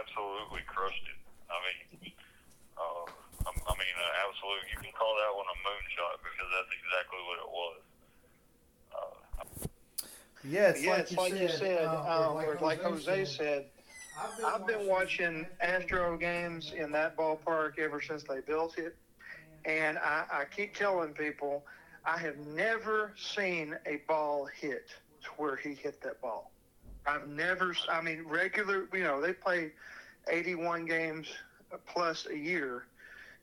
Absolutely 0.00 0.60
crushed 0.66 1.02
it. 1.02 1.18
I 1.50 1.58
mean, 1.66 2.12
uh, 2.78 3.10
I, 3.46 3.50
I 3.50 3.72
mean, 3.74 3.96
uh, 3.98 4.28
absolutely. 4.28 4.70
You 4.72 4.78
can 4.82 4.92
call 4.96 5.14
that 5.18 5.34
one 5.34 5.46
a 5.50 5.56
moonshot 5.66 6.22
because 6.22 6.48
that's 6.54 6.72
exactly 6.78 7.20
what 7.26 7.38
it 7.42 7.50
was. 7.50 7.80
Uh, 8.94 9.66
Yeah, 10.44 10.68
it's 10.70 10.84
yeah, 10.84 10.90
like 10.90 11.00
it's 11.00 11.10
you 11.10 11.16
like 11.18 11.32
said. 11.32 11.42
you 11.42 11.48
said, 11.48 11.84
uh, 11.86 12.30
um, 12.30 12.44
or 12.44 12.56
like 12.62 12.82
Jose 12.82 13.24
said. 13.24 13.66
I've 14.18 14.66
been 14.66 14.86
watching 14.86 15.46
Astro 15.60 16.16
games 16.16 16.72
in 16.76 16.92
that 16.92 17.16
ballpark 17.16 17.78
ever 17.78 18.00
since 18.00 18.22
they 18.24 18.40
built 18.40 18.78
it, 18.78 18.96
and 19.64 19.98
I, 19.98 20.24
I 20.30 20.44
keep 20.44 20.74
telling 20.74 21.12
people 21.12 21.64
I 22.04 22.18
have 22.18 22.38
never 22.38 23.12
seen 23.16 23.76
a 23.86 24.00
ball 24.08 24.46
hit 24.46 24.88
to 25.22 25.28
where 25.36 25.56
he 25.56 25.74
hit 25.74 26.00
that 26.02 26.20
ball. 26.20 26.50
I've 27.06 27.28
never. 27.28 27.74
I 27.88 28.00
mean, 28.00 28.24
regular. 28.26 28.88
You 28.92 29.04
know, 29.04 29.20
they 29.20 29.32
play 29.32 29.72
81 30.28 30.86
games 30.86 31.28
plus 31.86 32.26
a 32.30 32.36
year, 32.36 32.84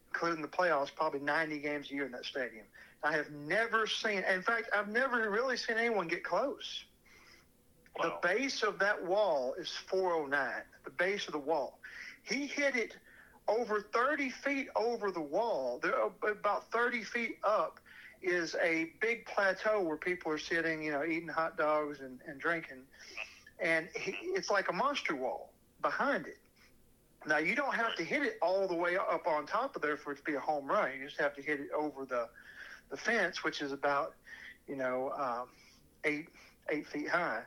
including 0.09 0.41
the 0.41 0.47
playoffs, 0.47 0.93
probably 0.93 1.19
90 1.19 1.59
games 1.59 1.91
a 1.91 1.93
year 1.93 2.05
in 2.05 2.11
that 2.11 2.25
stadium. 2.25 2.65
I 3.03 3.13
have 3.13 3.31
never 3.31 3.87
seen. 3.87 4.23
In 4.31 4.41
fact, 4.41 4.69
I've 4.75 4.89
never 4.89 5.29
really 5.29 5.57
seen 5.57 5.77
anyone 5.77 6.07
get 6.07 6.23
close. 6.23 6.85
The 8.01 8.13
base 8.21 8.63
of 8.63 8.79
that 8.79 9.03
wall 9.03 9.55
is 9.57 9.69
409. 9.87 10.63
The 10.83 10.91
base 10.91 11.25
of 11.27 11.33
the 11.33 11.39
wall. 11.39 11.79
He 12.23 12.47
hit 12.47 12.75
it 12.75 12.95
over 13.47 13.81
30 13.93 14.29
feet 14.29 14.67
over 14.75 15.11
the 15.11 15.21
wall. 15.21 15.79
There, 15.81 15.93
about 16.29 16.69
30 16.71 17.03
feet 17.03 17.37
up 17.43 17.79
is 18.21 18.55
a 18.61 18.91
big 18.99 19.25
plateau 19.25 19.81
where 19.81 19.97
people 19.97 20.31
are 20.31 20.37
sitting, 20.37 20.81
you 20.83 20.91
know, 20.91 21.03
eating 21.03 21.27
hot 21.27 21.57
dogs 21.57 21.99
and, 22.01 22.19
and 22.27 22.39
drinking. 22.39 22.83
And 23.59 23.87
he, 23.95 24.11
it's 24.11 24.49
like 24.49 24.69
a 24.69 24.73
monster 24.73 25.15
wall 25.15 25.51
behind 25.81 26.27
it. 26.27 26.37
Now, 27.25 27.37
you 27.39 27.55
don't 27.55 27.73
have 27.73 27.95
to 27.95 28.03
hit 28.03 28.23
it 28.23 28.37
all 28.41 28.67
the 28.67 28.75
way 28.75 28.95
up 28.95 29.27
on 29.27 29.45
top 29.45 29.75
of 29.75 29.81
there 29.81 29.97
for 29.97 30.11
it 30.11 30.17
to 30.17 30.23
be 30.23 30.35
a 30.35 30.39
home 30.39 30.67
run. 30.67 30.91
You 30.97 31.05
just 31.05 31.19
have 31.19 31.35
to 31.35 31.41
hit 31.41 31.59
it 31.59 31.69
over 31.77 32.05
the, 32.05 32.29
the 32.89 32.97
fence, 32.97 33.43
which 33.43 33.61
is 33.61 33.71
about, 33.71 34.13
you 34.67 34.75
know, 34.75 35.11
um, 35.17 35.47
eight 36.03 36.27
eight 36.69 36.87
feet 36.87 37.09
high, 37.09 37.41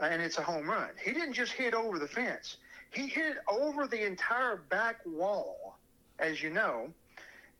and 0.00 0.20
it's 0.22 0.38
a 0.38 0.42
home 0.42 0.68
run. 0.68 0.90
He 1.02 1.12
didn't 1.12 1.34
just 1.34 1.52
hit 1.52 1.74
over 1.74 1.98
the 1.98 2.08
fence; 2.08 2.56
he 2.90 3.06
hit 3.06 3.38
over 3.48 3.86
the 3.86 4.04
entire 4.06 4.56
back 4.56 5.00
wall, 5.04 5.78
as 6.18 6.42
you 6.42 6.50
know, 6.50 6.88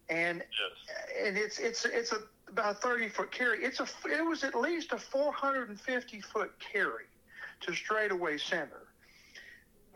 and 0.08 0.38
yes. 0.38 1.26
and 1.26 1.36
it's 1.36 1.58
it's 1.58 1.84
it's 1.84 2.12
a 2.12 2.18
about 2.48 2.72
a 2.72 2.78
thirty 2.78 3.08
foot 3.08 3.30
carry. 3.30 3.64
It's 3.64 3.80
a 3.80 3.86
it 4.06 4.24
was 4.24 4.44
at 4.44 4.54
least 4.54 4.92
a 4.92 4.98
four 4.98 5.32
hundred 5.32 5.68
and 5.68 5.80
fifty 5.80 6.20
foot 6.20 6.52
carry 6.58 7.04
to 7.62 7.74
straightaway 7.74 8.38
center. 8.38 8.82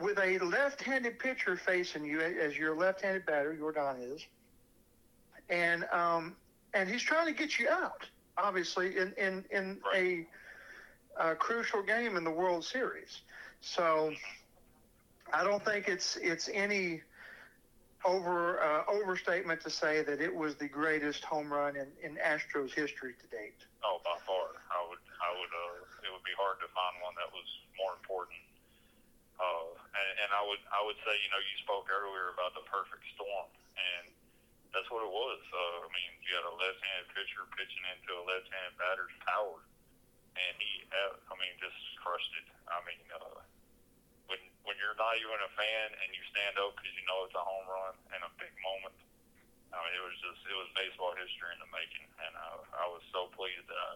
With 0.00 0.18
a 0.18 0.38
left-handed 0.38 1.18
pitcher 1.18 1.57
facing 1.59 2.07
you, 2.07 2.22
as 2.22 2.57
your 2.57 2.74
left-handed 2.74 3.26
batter, 3.26 3.55
Yordan 3.61 4.14
is, 4.14 4.24
and 5.50 5.85
um, 5.92 6.37
and 6.72 6.88
he's 6.88 7.03
trying 7.03 7.26
to 7.26 7.33
get 7.33 7.59
you 7.59 7.68
out, 7.68 8.07
obviously, 8.38 8.96
in 8.96 9.12
in 9.18 9.44
in 9.50 9.79
Right. 9.85 10.26
A, 11.20 11.35
crucial 11.35 11.83
game 11.83 12.16
in 12.16 12.24
the 12.24 12.30
World 12.30 12.64
Series. 12.64 13.22
So 13.61 14.12
I 15.33 15.44
don't 15.44 15.64
think 15.64 15.88
it's 15.88 16.16
it's 16.16 16.48
any 16.52 17.02
over 18.04 18.62
uh, 18.64 18.88
overstatement 18.88 19.61
to 19.61 19.70
say 19.70 20.02
that 20.02 20.20
it 20.20 20.33
was 20.33 20.56
the 20.56 20.68
greatest 20.68 21.24
home 21.24 21.52
run 21.52 21.76
in, 21.76 21.88
in 22.00 22.16
Astros 22.16 22.72
history 22.72 23.12
to 23.20 23.26
date. 23.28 23.61
Oh, 23.85 24.00
by 24.00 24.16
far, 24.24 24.56
I 24.72 24.80
would, 24.88 25.04
I 25.20 25.30
would, 25.37 25.52
uh, 25.52 26.09
it 26.09 26.11
would 26.12 26.24
be 26.24 26.33
hard 26.40 26.56
to 26.64 26.68
find 26.72 26.94
one 27.04 27.12
that 27.20 27.28
was 27.28 27.48
more 27.76 27.92
important. 28.00 28.40
Uh, 29.37 29.72
and, 29.72 30.11
and 30.24 30.30
I 30.33 30.42
would, 30.44 30.62
I 30.72 30.80
would 30.85 30.96
say, 31.04 31.12
you 31.12 31.28
know, 31.33 31.40
you 31.40 31.56
spoke 31.64 31.88
earlier 31.88 32.33
about 32.33 32.52
the 32.56 32.64
perfect 32.68 33.04
storm, 33.16 33.48
and 33.76 34.12
that's 34.72 34.88
what 34.92 35.04
it 35.04 35.12
was. 35.12 35.40
Uh, 35.48 35.85
I 35.85 35.88
mean, 35.92 36.11
you 36.24 36.33
had 36.37 36.44
a 36.44 36.54
left-handed 36.56 37.09
pitcher 37.12 37.44
pitching 37.56 37.85
into 37.96 38.16
a 38.16 38.22
left-handed 38.24 38.76
batter's 38.80 39.16
power, 39.24 39.61
and 40.36 40.54
he, 40.58 40.72
uh, 40.90 41.14
I 41.30 41.34
mean, 41.38 41.52
just 41.58 41.78
crushed 42.02 42.34
it. 42.38 42.48
I 42.70 42.78
mean, 42.86 43.02
uh, 43.14 43.40
when 44.30 44.40
when 44.62 44.76
you're 44.78 44.96
not 44.98 45.18
even 45.18 45.38
a 45.42 45.50
fan 45.58 45.88
and 46.02 46.08
you 46.14 46.22
stand 46.30 46.54
up 46.62 46.78
because 46.78 46.94
you 46.94 47.04
know 47.06 47.26
it's 47.26 47.34
a 47.34 47.42
home 47.42 47.66
run 47.66 47.94
and 48.14 48.20
a 48.22 48.30
big 48.38 48.52
moment. 48.62 48.94
I 49.70 49.78
mean, 49.86 49.94
it 49.94 50.02
was 50.02 50.18
just 50.18 50.40
it 50.46 50.56
was 50.58 50.70
baseball 50.74 51.14
history 51.14 51.50
in 51.54 51.60
the 51.62 51.70
making, 51.70 52.06
and 52.22 52.32
I, 52.34 52.50
I 52.82 52.86
was 52.90 53.02
so 53.14 53.30
pleased 53.34 53.66
that 53.70 53.78
I 53.78 53.92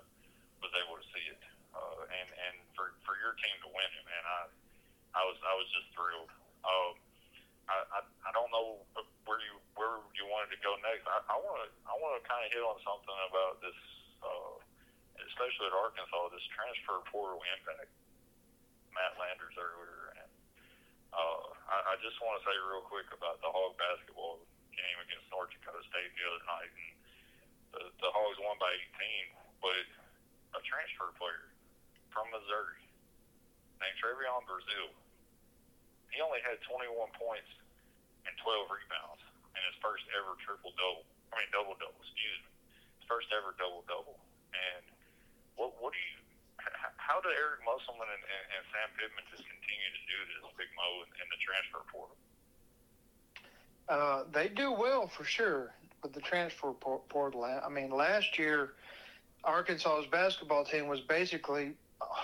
was 0.63 0.73
able 0.79 0.99
to 0.99 1.07
see 1.11 1.27
it, 1.31 1.43
uh, 1.75 2.03
and 2.07 2.29
and 2.51 2.55
for 2.79 2.95
for 3.03 3.19
your 3.19 3.35
team 3.43 3.57
to 3.67 3.71
win 3.71 3.91
it, 3.91 4.05
man, 4.07 4.25
I 4.27 4.41
I 5.19 5.23
was 5.27 5.39
I 5.43 5.55
was 5.55 5.67
just 5.75 5.91
thrilled. 5.95 6.31
Um, 6.63 6.95
I, 7.67 7.77
I 7.91 8.01
I 8.03 8.31
don't 8.35 8.51
know 8.55 8.83
where 9.27 9.41
you 9.43 9.59
where 9.75 9.99
you 10.15 10.25
wanted 10.31 10.55
to 10.55 10.61
go 10.63 10.79
next. 10.83 11.07
I 11.11 11.37
want 11.39 11.59
to 11.65 11.69
I 11.91 11.95
want 11.99 12.19
to 12.19 12.23
kind 12.23 12.43
of 12.47 12.51
hit 12.55 12.63
on 12.63 12.79
something 12.87 13.19
about 13.31 13.59
this, 13.59 13.79
uh, 14.23 14.54
especially 15.45 15.69
at 15.69 15.77
Arkansas, 15.77 16.33
this 16.33 16.49
transfer 16.57 17.05
portal 17.13 17.37
impact. 17.53 17.93
Matt 18.97 19.13
Landers 19.21 19.53
earlier, 19.61 20.17
and 20.17 20.33
uh, 21.13 21.45
I, 21.69 21.93
I 21.93 21.95
just 22.01 22.17
want 22.25 22.41
to 22.41 22.43
say 22.49 22.57
real 22.65 22.81
quick 22.89 23.05
about 23.13 23.45
the 23.45 23.51
Hog 23.53 23.77
basketball 23.77 24.41
game 24.73 24.99
against 25.05 25.29
North 25.29 25.53
Dakota 25.53 25.85
State 25.85 26.17
the 26.17 26.25
other 26.25 26.45
night. 26.49 26.73
And 26.73 26.89
the, 27.77 27.83
the 28.01 28.09
Hogs 28.09 28.41
won 28.41 28.57
by 28.57 28.73
18, 28.73 29.37
but 29.61 29.85
a 30.57 30.61
transfer 30.65 31.13
player 31.21 31.53
from 32.09 32.33
Missouri 32.33 32.81
named 33.83 33.99
Trevion 34.01 34.49
Brazile, 34.49 34.97
he 36.09 36.25
only 36.25 36.41
had 36.41 36.57
21 36.65 36.89
points 37.21 37.53
and 38.25 38.33
12 38.41 38.73
rebounds 38.73 39.21
in 39.53 39.61
his 39.69 39.77
first 39.85 40.09
ever 40.17 40.41
triple 40.41 40.73
double. 40.81 41.05
I 41.35 41.45
mean 41.45 41.51
double 41.53 41.77
double. 41.77 42.01
Excuse 42.01 42.41
me, 42.41 42.49
first 43.05 43.29
ever 43.35 43.53
double 43.59 43.85
double. 43.91 44.17
And 44.55 44.94
what 45.57 45.73
what 45.81 45.93
do 45.93 46.01
you? 46.01 46.19
How 46.97 47.21
do 47.21 47.29
Eric 47.29 47.61
Musselman 47.69 48.09
and, 48.09 48.25
and, 48.25 48.45
and 48.57 48.63
Sam 48.73 48.89
Pittman 48.97 49.25
just 49.29 49.45
continue 49.45 49.91
to 49.93 50.03
do 50.09 50.19
this, 50.33 50.49
Big 50.57 50.73
Mo, 50.73 51.05
in, 51.05 51.27
the 51.29 51.41
transfer 51.45 51.85
portal? 51.93 52.17
Uh, 53.89 54.25
they 54.33 54.49
do 54.49 54.73
well 54.73 55.07
for 55.09 55.25
sure 55.25 55.75
with 56.03 56.15
the 56.15 56.21
transfer 56.21 56.73
portal. 56.73 57.45
I 57.45 57.69
mean, 57.69 57.91
last 57.91 58.39
year, 58.39 58.73
Arkansas's 59.45 60.07
basketball 60.07 60.65
team 60.65 60.87
was 60.87 61.01
basically 61.01 61.73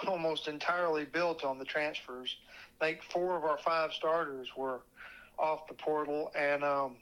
almost 0.07 0.49
entirely 0.49 1.05
built 1.05 1.45
on 1.45 1.59
the 1.59 1.65
transfers. 1.65 2.37
I 2.81 2.87
think 2.87 3.03
four 3.03 3.37
of 3.37 3.45
our 3.45 3.59
five 3.59 3.93
starters 3.93 4.49
were 4.57 4.81
off 5.39 5.67
the 5.67 5.75
portal. 5.75 6.31
And 6.37 6.65
um, 6.65 6.97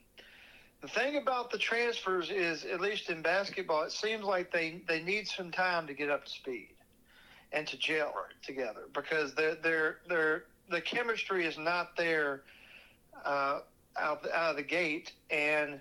the 0.80 0.88
thing 0.88 1.16
about 1.16 1.50
the 1.50 1.58
transfers 1.58 2.30
is, 2.30 2.64
at 2.64 2.80
least 2.80 3.10
in 3.10 3.20
basketball, 3.20 3.82
it 3.82 3.92
seems 3.92 4.24
like 4.24 4.52
they, 4.52 4.80
they 4.86 5.02
need 5.02 5.26
some 5.26 5.50
time 5.50 5.86
to 5.88 5.94
get 5.94 6.08
up 6.08 6.24
to 6.24 6.30
speed 6.30 6.74
and 7.52 7.66
to 7.66 7.76
gel 7.76 8.14
together 8.44 8.82
because 8.92 9.34
they're, 9.34 9.56
they're, 9.56 9.96
they're, 10.08 10.44
the 10.70 10.80
chemistry 10.80 11.46
is 11.46 11.58
not 11.58 11.96
there 11.96 12.42
uh, 13.24 13.60
out, 13.98 14.24
out 14.32 14.50
of 14.50 14.56
the 14.56 14.62
gate. 14.62 15.12
And 15.30 15.80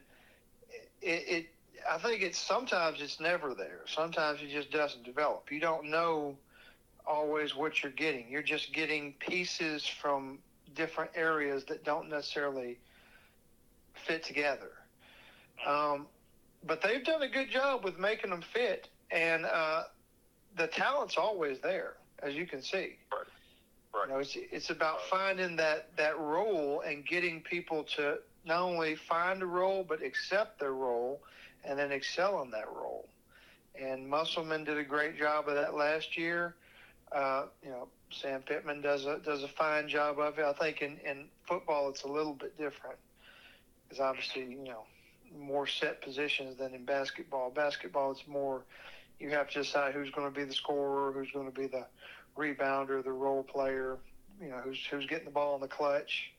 it, 1.02 1.24
it, 1.28 1.46
I 1.90 2.00
think 2.00 2.24
it's 2.24 2.40
sometimes 2.40 3.00
it's 3.00 3.20
never 3.20 3.54
there. 3.54 3.82
Sometimes 3.86 4.42
it 4.42 4.50
just 4.50 4.72
doesn't 4.72 5.04
develop. 5.04 5.52
You 5.52 5.60
don't 5.60 5.90
know 5.90 6.38
always 7.06 7.56
what 7.56 7.84
you're 7.84 7.92
getting. 7.92 8.28
You're 8.30 8.42
just 8.42 8.74
getting 8.74 9.14
pieces 9.20 9.86
from 9.86 10.40
different 10.76 11.12
areas 11.16 11.66
that 11.66 11.84
don't 11.84 12.10
necessarily 12.10 12.80
fit 13.94 14.24
together. 14.24 14.72
Um, 15.66 16.08
but 16.66 16.82
they've 16.82 17.04
done 17.04 17.22
a 17.22 17.30
good 17.30 17.50
job 17.50 17.84
with 17.84 17.98
making 17.98 18.30
them 18.30 18.44
fit, 18.54 18.90
and 19.12 19.46
uh, 19.46 19.84
the 20.58 20.68
talent's 20.68 21.18
always 21.18 21.60
there, 21.60 21.94
as 22.22 22.36
you 22.36 22.46
can 22.46 22.62
see. 22.62 22.98
Right. 23.12 23.26
You 24.08 24.14
know, 24.14 24.20
it's 24.20 24.36
it's 24.36 24.70
about 24.70 25.02
finding 25.10 25.56
that 25.58 25.96
that 25.98 26.20
role 26.20 26.82
and 26.82 27.06
getting 27.06 27.42
people 27.42 27.84
to 27.96 28.20
not 28.46 28.62
only 28.62 28.96
find 28.96 29.42
a 29.42 29.46
role 29.46 29.86
but 29.88 30.02
accept 30.04 30.60
their 30.60 30.74
role 30.74 31.22
and 31.64 31.78
then 31.80 31.92
excel 31.92 32.42
in 32.42 32.52
that 32.52 32.68
role. 32.68 33.08
And 33.80 34.08
Musselman 34.08 34.64
did 34.64 34.78
a 34.78 34.84
great 34.84 35.18
job 35.18 35.48
of 35.48 35.56
that 35.56 35.76
last 35.76 36.18
year. 36.18 36.56
Uh, 37.12 37.46
you 37.64 37.70
know, 37.70 37.88
Sam 38.12 38.42
Pittman 38.42 38.82
does 38.82 39.06
a 39.06 39.20
does 39.20 39.44
a 39.44 39.48
fine 39.48 39.88
job 39.88 40.20
of 40.20 40.38
it. 40.40 40.46
I 40.46 40.54
think 40.54 40.82
in, 40.82 40.98
in 41.06 41.26
football 41.48 41.90
it's 41.90 42.04
a 42.04 42.08
little 42.08 42.34
bit 42.34 42.58
different 42.58 42.98
because 43.84 44.00
obviously 44.00 44.44
you 44.44 44.64
know 44.64 44.84
more 45.36 45.68
set 45.68 46.02
positions 46.02 46.58
than 46.58 46.74
in 46.74 46.86
basketball. 46.86 47.50
Basketball 47.50 48.12
it's 48.12 48.28
more 48.28 48.64
you 49.20 49.30
have 49.30 49.50
to 49.50 49.64
decide 49.64 49.94
who's 49.94 50.12
going 50.12 50.30
to 50.30 50.34
be 50.34 50.46
the 50.46 50.54
scorer, 50.54 51.12
who's 51.12 51.32
going 51.32 51.50
to 51.50 51.56
be 51.56 51.68
the 51.68 51.86
rebounder, 52.38 53.04
the 53.04 53.12
role 53.12 53.42
player, 53.42 53.98
you 54.42 54.50
know, 54.50 54.62
who's 54.62 54.78
who's 54.86 55.06
getting 55.08 55.26
the 55.26 55.34
ball 55.34 55.56
in 55.56 55.62
the 55.62 55.68
clutch, 55.68 56.32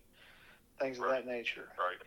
things 0.79 0.99
of 0.99 1.11
that 1.11 1.27
nature. 1.27 1.67
Right. 1.75 1.99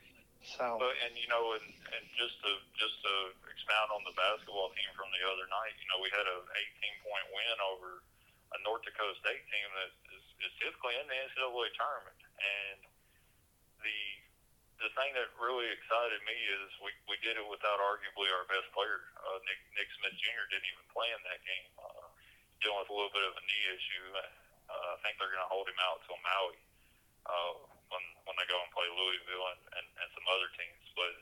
So 0.41 0.81
But 0.81 0.97
and 1.05 1.13
you 1.19 1.29
know, 1.29 1.53
and, 1.53 1.67
and 1.67 2.03
just 2.17 2.39
to 2.41 2.49
just 2.79 2.97
to 3.05 3.13
expound 3.51 3.93
on 3.93 4.01
the 4.07 4.15
basketball 4.17 4.73
team 4.73 4.89
from 4.97 5.11
the 5.13 5.21
other 5.27 5.45
night, 5.51 5.75
you 5.77 5.85
know, 5.91 6.01
we 6.01 6.09
had 6.09 6.25
a 6.25 6.37
18 6.41 7.05
point 7.05 7.25
win 7.29 7.57
over 7.61 8.01
a 8.51 8.57
North 8.65 8.83
Dakota 8.83 9.15
State 9.21 9.43
team 9.47 9.67
that 9.77 9.91
is, 10.17 10.23
is 10.49 10.53
typically 10.59 10.97
in 10.97 11.05
the 11.07 11.17
NCAA 11.29 11.71
tournament. 11.77 12.19
And 12.41 12.79
the 13.85 14.01
the 14.81 14.91
thing 14.97 15.13
that 15.13 15.29
really 15.37 15.69
excited 15.69 16.19
me 16.25 16.33
is 16.33 16.69
we 16.81 16.91
we 17.05 17.15
did 17.21 17.37
it 17.37 17.45
without 17.45 17.77
arguably 17.77 18.29
our 18.33 18.45
best 18.49 18.67
player. 18.73 19.05
Uh, 19.21 19.37
Nick 19.45 19.59
Nick 19.77 19.89
Smith 20.01 20.17
Jr. 20.17 20.45
didn't 20.49 20.69
even 20.73 20.85
play 20.89 21.09
in 21.13 21.21
that 21.29 21.41
game, 21.45 21.69
uh, 21.77 22.05
dealing 22.65 22.81
with 22.81 22.89
a 22.89 22.95
little 22.97 23.13
bit 23.13 23.25
of 23.25 23.33
a 23.37 23.43
knee 23.45 23.65
issue. 23.77 24.05
Uh, 24.17 24.95
I 24.95 24.97
think 25.05 25.21
they're 25.21 25.29
going 25.29 25.43
to 25.45 25.51
hold 25.51 25.69
him 25.69 25.77
out 25.85 26.01
till 26.09 26.17
Maui. 26.25 26.57
Uh, 27.29 27.53
when 27.93 28.03
when 28.25 28.35
they 28.39 28.47
go 28.49 28.57
and 28.57 28.71
play 28.73 28.87
Louisville 28.89 29.47
and, 29.53 29.61
and, 29.77 29.87
and 30.01 30.09
some 30.17 30.25
other 30.31 30.49
teams. 30.57 30.85
But 30.97 31.13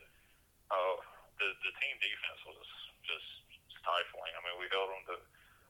uh, 0.72 0.96
the 1.36 1.48
the 1.60 1.72
team 1.82 1.94
defense 2.00 2.40
was 2.48 2.68
just 3.04 3.28
stifling. 3.82 4.32
I 4.32 4.40
mean, 4.46 4.56
we 4.56 4.70
held 4.72 4.88
them 4.88 5.04
to 5.12 5.16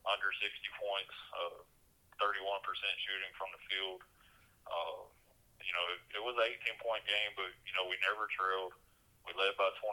under 0.08 0.30
60 0.32 0.48
points, 0.80 1.12
uh, 1.36 1.60
31% 2.24 2.40
shooting 3.04 3.32
from 3.36 3.52
the 3.52 3.60
field. 3.68 4.00
Uh, 4.64 5.04
you 5.70 5.74
know, 5.78 5.86
it, 5.94 6.00
it 6.18 6.22
was 6.26 6.34
an 6.34 6.50
18 6.74 6.82
point 6.82 7.06
game, 7.06 7.30
but 7.38 7.46
you 7.62 7.70
know 7.78 7.86
we 7.86 7.94
never 8.02 8.26
trailed. 8.34 8.74
We 9.22 9.30
led 9.38 9.54
by 9.54 9.70
21. 9.78 9.86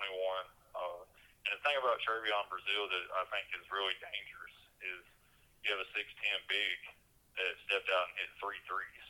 Uh, 0.74 1.06
and 1.46 1.54
the 1.54 1.62
thing 1.62 1.78
about 1.78 2.02
Trevion 2.02 2.50
Brazile 2.50 2.90
that 2.90 3.06
I 3.14 3.24
think 3.30 3.46
is 3.54 3.62
really 3.70 3.94
dangerous 4.02 4.58
is 4.82 5.06
you 5.62 5.70
have 5.70 5.86
a 5.86 5.90
6'10 5.94 6.02
big 6.50 6.78
that 7.38 7.54
stepped 7.70 7.94
out 7.94 8.10
and 8.10 8.16
hit 8.18 8.30
three 8.42 8.58
threes. 8.66 9.06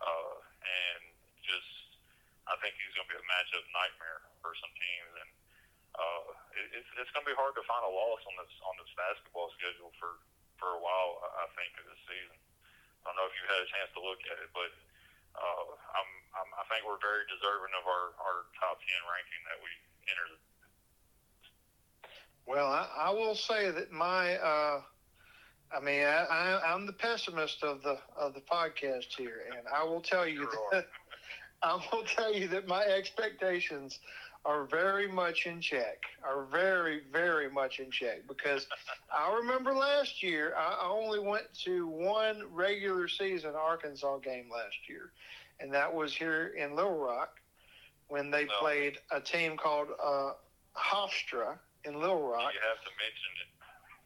Uh, 0.00 0.40
and 0.64 1.02
just 1.44 2.00
I 2.48 2.56
think 2.64 2.80
he's 2.80 2.96
going 2.96 3.04
to 3.04 3.12
be 3.12 3.20
a 3.20 3.28
matchup 3.28 3.68
nightmare 3.76 4.24
for 4.40 4.56
some 4.56 4.72
teams, 4.72 5.12
and 5.20 5.30
uh, 6.00 6.24
it, 6.56 6.80
it's 6.80 6.90
it's 6.96 7.12
going 7.12 7.28
to 7.28 7.30
be 7.30 7.36
hard 7.36 7.52
to 7.60 7.64
find 7.68 7.84
a 7.84 7.92
loss 7.92 8.24
on 8.24 8.40
this 8.40 8.52
on 8.64 8.74
this 8.80 8.88
basketball 8.96 9.52
schedule 9.60 9.92
for 10.00 10.16
for 10.56 10.72
a 10.72 10.80
while. 10.80 11.20
I 11.44 11.52
think 11.52 11.76
of 11.76 11.84
this 11.92 12.00
season. 12.08 12.40
I 13.04 13.12
don't 13.12 13.20
know 13.20 13.28
if 13.28 13.36
you 13.36 13.44
had 13.44 13.60
a 13.60 13.68
chance 13.68 13.92
to 13.92 14.00
look 14.00 14.24
at 14.32 14.40
it, 14.40 14.48
but 14.56 14.72
uh, 15.36 15.64
I'm, 15.94 16.10
I'm 16.36 16.48
I 16.58 16.64
think 16.70 16.86
we're 16.86 17.00
very 17.02 17.26
deserving 17.30 17.72
of 17.78 17.84
our 17.86 18.14
our 18.18 18.38
top 18.58 18.78
ten 18.82 19.02
ranking 19.06 19.42
that 19.50 19.58
we 19.62 19.70
entered. 20.10 20.40
Well, 22.46 22.66
I, 22.66 22.88
I 22.98 23.10
will 23.10 23.34
say 23.34 23.70
that 23.70 23.92
my, 23.92 24.34
uh, 24.36 24.80
I 25.72 25.80
mean, 25.80 26.02
I, 26.02 26.24
I, 26.24 26.72
I'm 26.72 26.84
the 26.86 26.92
pessimist 26.92 27.62
of 27.62 27.82
the 27.82 27.98
of 28.18 28.34
the 28.34 28.40
podcast 28.40 29.14
here, 29.16 29.44
and 29.56 29.68
I 29.68 29.84
will 29.84 30.00
tell 30.00 30.26
you 30.26 30.48
that 30.72 30.86
I 31.62 31.78
will 31.92 32.02
tell 32.04 32.34
you 32.34 32.48
that 32.48 32.66
my 32.66 32.82
expectations 32.82 34.00
are 34.44 34.64
very 34.64 35.06
much 35.06 35.46
in 35.46 35.60
check. 35.60 35.98
Are 36.24 36.44
very, 36.44 37.02
very 37.12 37.50
much 37.50 37.78
in 37.78 37.90
check 37.90 38.26
because 38.26 38.66
I 39.14 39.34
remember 39.34 39.72
last 39.72 40.22
year 40.22 40.54
I 40.56 40.88
only 40.88 41.18
went 41.18 41.52
to 41.64 41.86
one 41.86 42.42
regular 42.52 43.06
season 43.08 43.54
Arkansas 43.54 44.18
game 44.18 44.48
last 44.52 44.88
year, 44.88 45.12
and 45.60 45.72
that 45.74 45.92
was 45.92 46.14
here 46.14 46.48
in 46.56 46.74
Little 46.74 46.98
Rock 46.98 47.38
when 48.08 48.30
they 48.30 48.44
No. 48.46 48.52
played 48.60 48.98
a 49.10 49.20
team 49.20 49.56
called 49.56 49.88
uh, 50.02 50.32
Hofstra 50.76 51.58
in 51.84 52.00
Little 52.00 52.26
Rock. 52.26 52.52
You 52.54 52.60
have 52.68 52.82
to 52.84 52.90
mention 52.98 53.30
it. 53.42 53.46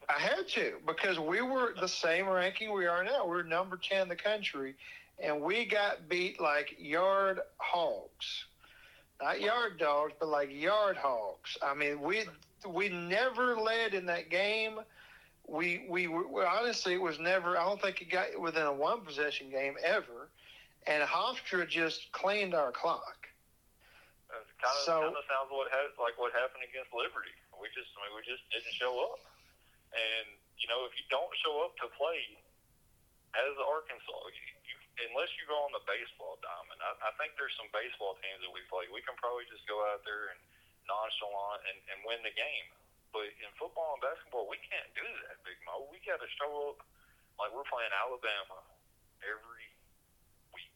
I 0.07 0.19
had 0.19 0.47
to 0.49 0.77
because 0.85 1.17
we 1.17 1.41
were 1.41 1.73
the 1.79 1.87
same 1.87 2.27
ranking 2.27 2.71
we 2.73 2.85
are 2.85 3.03
now. 3.03 3.25
We're 3.25 3.41
number 3.43 3.77
10 3.77 4.03
in 4.03 4.09
the 4.09 4.15
country, 4.15 4.75
and 5.19 5.41
we 5.41 5.65
got 5.65 6.07
beat 6.09 6.39
like 6.39 6.75
yard 6.77 7.39
hogs. 7.57 8.45
Not 9.21 9.39
yard 9.39 9.79
dogs, 9.79 10.13
but 10.19 10.27
like 10.29 10.49
yard 10.51 10.97
hogs. 10.97 11.57
I 11.63 11.73
mean, 11.73 12.01
we 12.01 12.25
we 12.67 12.89
never 12.89 13.55
led 13.55 13.93
in 13.93 14.05
that 14.07 14.29
game. 14.29 14.79
We 15.47 15.85
we 15.87 16.07
were 16.07 16.47
honestly, 16.47 16.93
it 16.93 17.01
was 17.01 17.19
never. 17.19 17.57
I 17.57 17.63
don't 17.63 17.81
think 17.81 18.01
it 18.01 18.09
got 18.11 18.35
within 18.39 18.63
a 18.65 18.73
one 18.73 19.01
possession 19.01 19.49
game 19.49 19.75
ever. 19.83 20.27
And 20.87 21.01
Hofstra 21.01 21.65
just 21.67 22.11
cleaned 22.11 22.53
our 22.53 22.71
clock. 22.71 23.25
It 24.29 24.35
kind 24.61 24.75
of 24.77 24.85
So- 24.85 25.01
kind 25.01 25.15
of 25.17 25.25
sounds 25.25 25.49
what 25.49 25.71
ha- 25.71 25.95
like 25.97 26.17
what 26.19 26.33
happened 26.33 26.61
against 26.67 26.91
Liberty. 26.93 27.33
We 27.55 27.71
just 27.73 27.89
I 27.95 28.05
mean 28.05 28.19
we 28.19 28.21
just 28.27 28.43
didn't 28.51 28.73
show 28.75 28.93
up, 29.09 29.23
and 29.95 30.27
you 30.59 30.67
know 30.67 30.83
if 30.85 30.91
you 30.99 31.05
don't 31.09 31.31
show 31.39 31.63
up 31.63 31.77
to 31.81 31.87
play 31.95 32.19
as 33.33 33.53
Arkansas, 33.63 34.21
you, 34.35 34.43
you, 34.43 34.54
unless 35.03 35.31
you 35.35 35.43
go 35.47 35.59
on 35.67 35.71
the 35.75 35.83
baseball 35.83 36.39
diamond, 36.39 36.79
I, 36.79 37.09
I 37.09 37.11
think 37.19 37.35
there's 37.35 37.55
some 37.59 37.67
baseball 37.75 38.15
teams 38.23 38.39
that 38.43 38.51
we 38.51 38.63
play. 38.71 38.87
We 38.91 39.03
can 39.03 39.15
probably 39.19 39.43
just 39.51 39.67
go 39.67 39.83
out 39.91 40.03
there 40.07 40.31
and 40.31 40.39
nonchalant 40.87 41.61
and, 41.67 41.77
and 41.91 41.97
win 42.07 42.23
the 42.23 42.33
game. 42.35 42.67
But 43.11 43.31
in 43.39 43.49
football 43.55 43.95
and 43.95 44.03
basketball, 44.03 44.47
we 44.47 44.59
can't 44.63 44.91
do 44.91 45.07
that, 45.27 45.39
Big 45.47 45.55
Mo. 45.63 45.87
We 45.87 45.99
got 46.03 46.19
to 46.19 46.29
show 46.35 46.75
up 46.75 46.83
like 47.39 47.51
we're 47.51 47.67
playing 47.67 47.91
Alabama 47.95 48.59
every 49.23 49.67
week. 50.51 50.75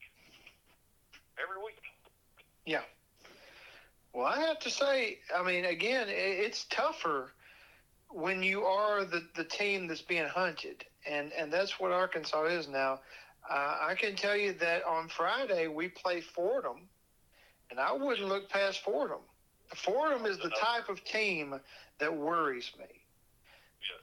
Every 1.35 1.59
week. 1.59 1.83
Yeah. 2.63 2.83
Well, 4.13 4.25
I 4.25 4.39
have 4.39 4.59
to 4.59 4.71
say, 4.71 5.19
I 5.35 5.43
mean, 5.43 5.65
again, 5.65 6.07
it's 6.09 6.65
tougher 6.71 7.31
when 8.09 8.41
you 8.41 8.63
are 8.63 9.05
the, 9.05 9.21
the 9.35 9.43
team 9.43 9.87
that's 9.87 10.01
being 10.01 10.27
hunted, 10.27 10.83
and 11.07 11.31
and 11.33 11.53
that's 11.53 11.79
what 11.79 11.91
Arkansas 11.91 12.45
is 12.45 12.67
now. 12.67 12.99
Uh, 13.49 13.77
I 13.81 13.95
can 13.95 14.15
tell 14.15 14.37
you 14.37 14.53
that 14.53 14.83
on 14.85 15.07
Friday 15.07 15.67
we 15.67 15.87
play 15.87 16.21
Fordham, 16.21 16.87
and 17.71 17.79
I 17.79 17.91
wouldn't 17.91 18.27
look 18.27 18.47
past 18.49 18.83
Fordham. 18.83 19.21
Fordham 19.75 20.25
is 20.25 20.37
the 20.37 20.49
type 20.49 20.87
of 20.89 21.03
team 21.03 21.59
that 21.99 22.15
worries 22.15 22.71
me. 22.77 22.85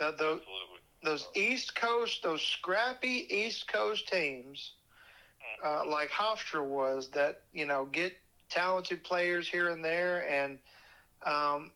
That 0.00 0.18
the- 0.18 0.24
absolutely. 0.24 0.80
Those 1.02 1.28
East 1.34 1.76
Coast, 1.76 2.22
those 2.24 2.42
scrappy 2.42 3.26
East 3.30 3.68
Coast 3.68 4.08
teams, 4.08 4.72
uh, 5.64 5.86
like 5.86 6.10
Hofstra 6.10 6.64
was, 6.64 7.08
that 7.10 7.42
you 7.52 7.66
know 7.66 7.84
get 7.84 8.16
talented 8.48 9.04
players 9.04 9.46
here 9.46 9.68
and 9.68 9.84
there, 9.84 10.28
and 10.28 10.58
um, 11.24 11.70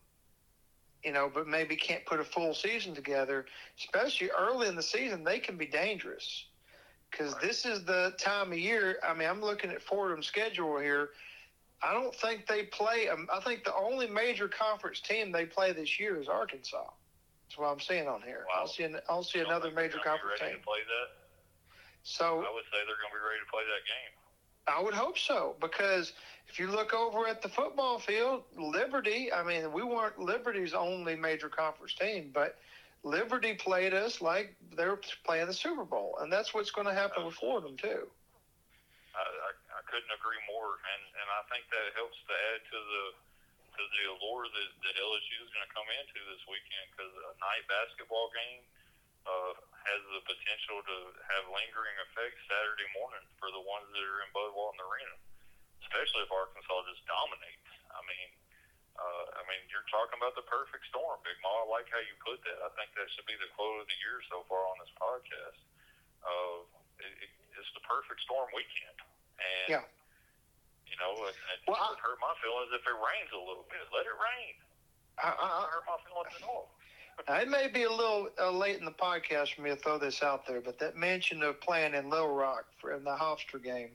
you 1.05 1.13
know, 1.13 1.31
but 1.33 1.47
maybe 1.47 1.77
can't 1.77 2.05
put 2.07 2.19
a 2.19 2.25
full 2.25 2.55
season 2.55 2.95
together. 2.95 3.47
Especially 3.79 4.31
early 4.31 4.67
in 4.67 4.75
the 4.75 4.83
season, 4.83 5.23
they 5.23 5.39
can 5.39 5.57
be 5.57 5.67
dangerous 5.67 6.47
because 7.11 7.33
Right. 7.35 7.43
this 7.43 7.65
is 7.65 7.85
the 7.85 8.15
time 8.19 8.53
of 8.53 8.59
year. 8.59 8.99
I 9.03 9.15
mean, 9.15 9.29
I'm 9.29 9.41
looking 9.41 9.71
at 9.71 9.83
Fordham's 9.83 10.27
schedule 10.27 10.79
here. 10.79 11.11
I 11.83 11.93
don't 11.95 12.15
think 12.15 12.47
they 12.47 12.65
play. 12.65 13.09
Um, 13.09 13.29
I 13.33 13.41
think 13.41 13.65
the 13.65 13.75
only 13.75 14.07
major 14.07 14.49
conference 14.49 15.01
team 15.01 15.33
they 15.33 15.47
play 15.47 15.73
this 15.73 15.99
year 15.99 16.21
is 16.21 16.29
Arkansas. 16.29 16.91
That's 17.45 17.59
what 17.59 17.67
I'm 17.69 17.81
seeing 17.81 18.07
on 18.07 18.23
here. 18.23 18.45
Wow. 18.49 18.61
I'll 18.61 18.69
see. 18.69 18.85
An, 18.85 19.01
I'll 19.09 19.23
see 19.23 19.41
don't 19.41 19.49
another 19.49 19.71
major 19.71 19.99
conference 19.99 20.41
ready 20.41 20.53
team. 20.53 20.61
To 20.61 20.67
play 20.67 20.79
that, 20.87 21.17
So 22.03 22.25
I 22.25 22.53
would 22.55 22.65
say 22.65 22.79
they're 22.87 22.97
going 22.97 23.11
to 23.11 23.19
be 23.19 23.25
ready 23.27 23.41
to 23.45 23.51
play 23.51 23.63
that 23.65 23.87
game. 23.87 24.17
I 24.69 24.81
would 24.81 24.95
hope 24.95 25.19
so 25.19 25.57
because 25.61 26.13
if 26.49 26.59
you 26.59 26.69
look 26.71 26.93
over 26.95 27.27
at 27.27 27.43
the 27.43 27.49
football 27.49 27.99
field, 27.99 28.45
Liberty, 28.57 29.33
I 29.33 29.43
mean, 29.43 29.73
we 29.73 29.83
weren't 29.83 30.19
Liberty's 30.19 30.75
only 30.75 31.17
major 31.17 31.49
conference 31.49 31.95
team, 31.95 32.31
but 32.33 32.59
Liberty 33.01 33.57
played 33.57 33.97
us 33.97 34.21
like 34.21 34.53
they 34.77 34.85
were 34.85 35.01
playing 35.25 35.49
the 35.49 35.57
Super 35.57 35.89
Bowl, 35.89 36.21
and 36.21 36.29
that's 36.29 36.53
what's 36.53 36.71
going 36.71 36.87
to 36.87 36.93
happen 36.93 37.25
with 37.25 37.35
Fordham 37.41 37.77
too. 37.81 38.05
I, 39.17 39.25
I, 39.25 39.51
I 39.57 39.83
couldn't 39.89 40.13
agree 40.13 40.41
more, 40.53 40.77
and 40.77 41.03
and 41.17 41.29
I 41.33 41.43
think 41.49 41.65
that 41.73 41.97
helps 41.97 42.21
to 42.29 42.35
add 42.53 42.61
to 42.61 42.79
the 42.79 43.05
to 43.81 43.83
the 43.89 44.03
allure 44.13 44.45
that, 44.53 44.71
that 44.85 44.95
LSU 45.01 45.37
is 45.41 45.49
going 45.57 45.65
to 45.65 45.73
come 45.73 45.89
into 45.97 46.19
this 46.29 46.43
weekend 46.45 46.87
because 46.93 47.09
a 47.09 47.33
night 47.41 47.65
basketball 47.71 48.29
game 48.37 48.61
uh, 49.25 49.57
has 49.89 50.01
the 50.13 50.21
potential 50.29 50.85
to 50.85 50.97
have 51.33 51.49
lingering 51.49 51.97
effects 52.05 52.43
Saturday 52.45 52.89
morning 52.93 53.25
for 53.41 53.49
the 53.49 53.63
ones 53.65 53.89
that 53.97 54.05
are 54.05 54.21
in 54.27 54.31
Bud 54.37 54.53
Walton 54.53 54.85
Arena, 54.85 55.17
especially 55.89 56.29
if 56.29 56.31
Arkansas 56.35 56.85
just 56.93 57.01
dominates. 57.09 57.71
I 57.97 58.05
mean. 58.05 58.29
Uh, 59.01 59.41
I 59.41 59.43
mean, 59.49 59.65
you're 59.73 59.87
talking 59.89 60.21
about 60.21 60.37
the 60.37 60.45
perfect 60.45 60.85
storm, 60.93 61.17
Big 61.25 61.41
Mo. 61.41 61.49
I 61.49 61.67
like 61.73 61.89
how 61.89 62.05
you 62.05 62.13
put 62.21 62.37
that. 62.45 62.59
I 62.61 62.69
think 62.77 62.93
that 63.01 63.09
should 63.17 63.25
be 63.25 63.33
the 63.41 63.49
quote 63.57 63.81
of 63.81 63.89
the 63.89 63.97
year 64.05 64.21
so 64.29 64.45
far 64.45 64.61
on 64.69 64.77
this 64.77 64.93
podcast. 65.01 65.57
Uh, 66.21 66.69
it, 67.01 67.09
it, 67.25 67.31
it's 67.57 67.73
the 67.73 67.81
perfect 67.89 68.21
storm 68.29 68.53
weekend, 68.53 68.99
and 69.41 69.81
Yeah. 69.81 69.85
you 70.85 71.01
know, 71.01 71.17
it, 71.25 71.33
it 71.33 71.65
Well, 71.65 71.81
I- 71.81 71.97
hurt 71.97 72.21
my 72.21 72.37
feelings 72.45 72.77
if 72.77 72.85
it 72.85 72.93
rains 73.01 73.33
a 73.33 73.41
little 73.41 73.65
bit. 73.73 73.81
Let 73.89 74.05
it 74.05 74.17
rain. 74.21 74.55
I, 75.17 75.33
doesn't 75.33 75.41
I, 75.41 75.65
hurt 75.73 75.85
my 75.89 75.99
feelings 76.05 76.35
at 76.37 76.45
all. 76.45 76.69
It 77.29 77.49
may 77.49 77.69
be 77.69 77.83
a 77.83 77.91
little 77.91 78.31
uh, 78.41 78.51
late 78.51 78.79
in 78.79 78.87
the 78.87 78.91
podcast 78.93 79.55
for 79.55 79.61
me 79.61 79.69
to 79.71 79.77
throw 79.77 79.99
this 79.99 80.23
out 80.23 80.47
there, 80.47 80.63
but 80.63 80.79
that 80.79 80.97
mention 80.97 81.43
of 81.43 81.61
playing 81.61 81.93
in 81.93 82.09
Little 82.09 82.33
Rock 82.33 82.65
for 82.81 82.95
in 82.95 83.05
the 83.05 83.11
Hofstra 83.15 83.63
game, 83.63 83.91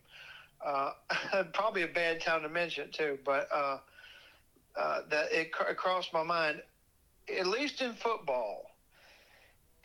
uh, 0.64 0.92
probably 1.54 1.82
a 1.82 1.88
bad 1.88 2.22
time 2.22 2.44
to 2.44 2.50
mention 2.50 2.84
it 2.84 2.94
too, 2.94 3.18
but 3.26 3.48
uh, 3.52 3.80
uh, 4.78 5.02
that 5.10 5.32
it, 5.32 5.52
cr- 5.52 5.70
it 5.72 5.78
crossed 5.78 6.14
my 6.14 6.24
mind, 6.24 6.62
at 7.38 7.48
least 7.48 7.82
in 7.82 7.94
football, 7.94 8.64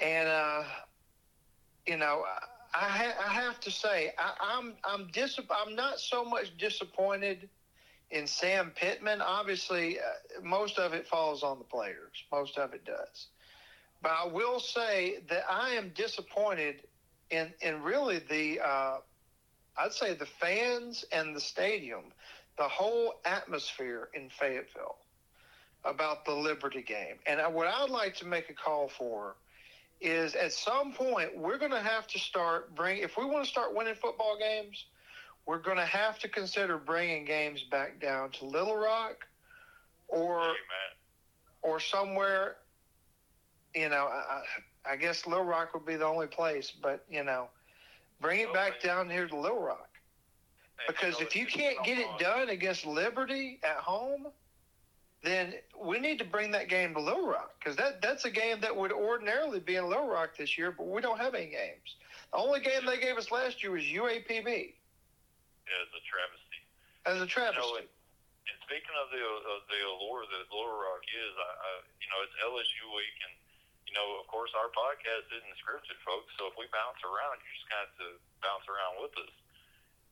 and 0.01 0.29
uh, 0.29 0.65
you 1.87 1.97
know, 1.97 2.25
I, 2.75 2.79
ha- 2.79 3.25
I 3.27 3.33
have 3.33 3.61
to 3.61 3.71
say 3.71 4.13
I, 4.19 4.33
I'm 4.41 4.75
I'm 4.85 5.09
dis- 5.13 5.41
I'm 5.51 5.75
not 5.75 5.99
so 6.01 6.25
much 6.25 6.57
disappointed 6.57 7.49
in 8.11 8.27
Sam 8.27 8.73
Pittman. 8.75 9.21
Obviously, 9.21 9.99
uh, 9.99 10.03
most 10.43 10.79
of 10.79 10.93
it 10.93 11.07
falls 11.07 11.43
on 11.43 11.59
the 11.59 11.65
players. 11.65 12.25
Most 12.33 12.59
of 12.59 12.75
it 12.75 12.85
does. 12.85 13.29
But 14.03 14.13
I 14.13 14.27
will 14.27 14.61
say 14.61 15.19
that 15.29 15.45
I 15.51 15.71
am 15.71 15.91
disappointed 15.95 16.83
in 17.31 17.53
in 17.61 17.83
really 17.83 18.19
the 18.19 18.61
uh, 18.61 18.99
I'd 19.77 19.93
say 19.93 20.15
the 20.15 20.27
fans 20.27 21.05
and 21.13 21.35
the 21.35 21.41
stadium, 21.41 22.13
the 22.61 22.69
whole 22.69 23.15
atmosphere 23.25 24.11
in 24.13 24.29
Fayetteville 24.29 24.99
about 25.87 26.27
the 26.27 26.35
Liberty 26.35 26.83
game. 26.83 27.17
And 27.27 27.41
I, 27.41 27.49
what 27.49 27.67
I'd 27.67 27.89
like 27.89 28.15
to 28.17 28.27
make 28.27 28.51
a 28.51 28.53
call 28.53 28.87
for 28.87 29.37
is 29.99 30.35
at 30.35 30.53
some 30.53 30.93
point 30.93 31.35
we're 31.35 31.57
going 31.57 31.71
to 31.71 31.81
have 31.81 32.07
to 32.09 32.19
start 32.19 32.75
bring 32.75 32.99
if 32.99 33.17
we 33.17 33.25
want 33.25 33.45
to 33.45 33.51
start 33.51 33.75
winning 33.75 33.95
football 33.95 34.37
games, 34.39 34.85
we're 35.47 35.59
going 35.59 35.79
to 35.79 35.87
have 35.87 36.19
to 36.19 36.29
consider 36.29 36.77
bringing 36.77 37.25
games 37.25 37.63
back 37.63 37.99
down 37.99 38.31
to 38.33 38.45
Little 38.45 38.77
Rock 38.77 39.27
or 40.09 40.41
man. 40.41 40.55
or 41.63 41.81
somewhere. 41.81 42.57
You 43.75 43.89
know, 43.89 44.07
I, 44.13 44.43
I 44.85 44.97
guess 44.97 45.27
Little 45.27 45.47
Rock 45.47 45.73
would 45.73 45.87
be 45.87 45.97
the 45.97 46.05
only 46.05 46.27
place, 46.27 46.71
but 46.71 47.07
you 47.11 47.25
know, 47.25 47.49
bring 48.21 48.41
it 48.41 48.53
back 48.53 48.83
down 48.83 49.09
here 49.09 49.27
to 49.27 49.35
Little 49.35 49.63
Rock 49.63 49.91
because 50.87 51.21
if 51.21 51.35
you 51.37 51.47
can't 51.47 51.83
get 51.85 51.99
it 51.99 52.07
done 52.19 52.49
against 52.51 52.87
Liberty 52.87 53.61
at 53.63 53.77
home, 53.77 54.29
then 55.23 55.55
we 55.77 55.99
need 55.99 56.19
to 56.19 56.25
bring 56.25 56.51
that 56.53 56.69
game 56.69 56.95
to 56.95 57.01
Little 57.01 57.27
Rock 57.27 57.55
because 57.59 57.77
that 57.77 58.01
that's 58.01 58.25
a 58.25 58.31
game 58.31 58.61
that 58.61 58.75
would 58.75 58.93
ordinarily 58.93 59.61
be 59.61 59.77
in 59.77 59.89
Little 59.89 60.09
Rock 60.09 60.37
this 60.37 60.57
year, 60.57 60.73
but 60.73 60.87
we 60.87 61.01
don't 61.03 61.19
have 61.21 61.35
any 61.35 61.51
games. 61.53 61.97
The 62.33 62.39
only 62.39 62.61
game 62.61 62.87
they 62.87 62.99
gave 62.99 63.17
us 63.19 63.31
last 63.31 63.63
year 63.63 63.73
was 63.73 63.85
UAPB 63.85 64.75
yeah, 65.71 65.87
it's 65.87 65.95
a 65.95 66.03
travesty. 66.03 66.59
as 67.07 67.15
a 67.15 67.17
You 67.19 67.23
know, 67.23 67.27
travesty. 67.31 67.87
and, 67.87 68.59
speaking 68.67 68.97
of 68.99 69.07
the 69.15 69.23
of 69.23 69.61
the 69.71 69.81
allure 69.87 70.27
that 70.27 70.51
Little 70.51 70.79
Rock 70.83 71.03
is, 71.07 71.33
I, 71.39 71.51
I 71.51 71.71
you 72.03 72.09
know 72.11 72.19
it's 72.27 72.35
LSU 72.43 72.91
week, 72.97 73.17
and 73.29 73.35
you 73.87 73.95
know 73.95 74.19
of 74.19 74.27
course 74.27 74.51
our 74.59 74.67
podcast 74.75 75.31
isn't 75.31 75.57
scripted, 75.63 75.99
folks. 76.03 76.33
So 76.39 76.51
if 76.51 76.59
we 76.59 76.67
bounce 76.75 76.99
around, 77.07 77.39
you 77.45 77.51
just 77.55 77.71
got 77.71 77.87
to 78.03 78.19
bounce 78.43 78.67
around 78.67 78.99
with 78.99 79.15
us. 79.21 79.31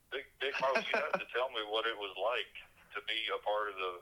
Big 0.09 0.25
Big 0.41 0.53
Mo, 0.61 0.73
you 0.77 0.95
have 0.97 1.17
to 1.17 1.27
tell 1.33 1.49
me 1.53 1.61
what 1.69 1.85
it 1.85 1.97
was 1.97 2.13
like 2.17 2.53
to 2.97 2.99
be 3.05 3.19
a 3.29 3.39
part 3.45 3.69
of 3.73 3.75
the 3.77 3.93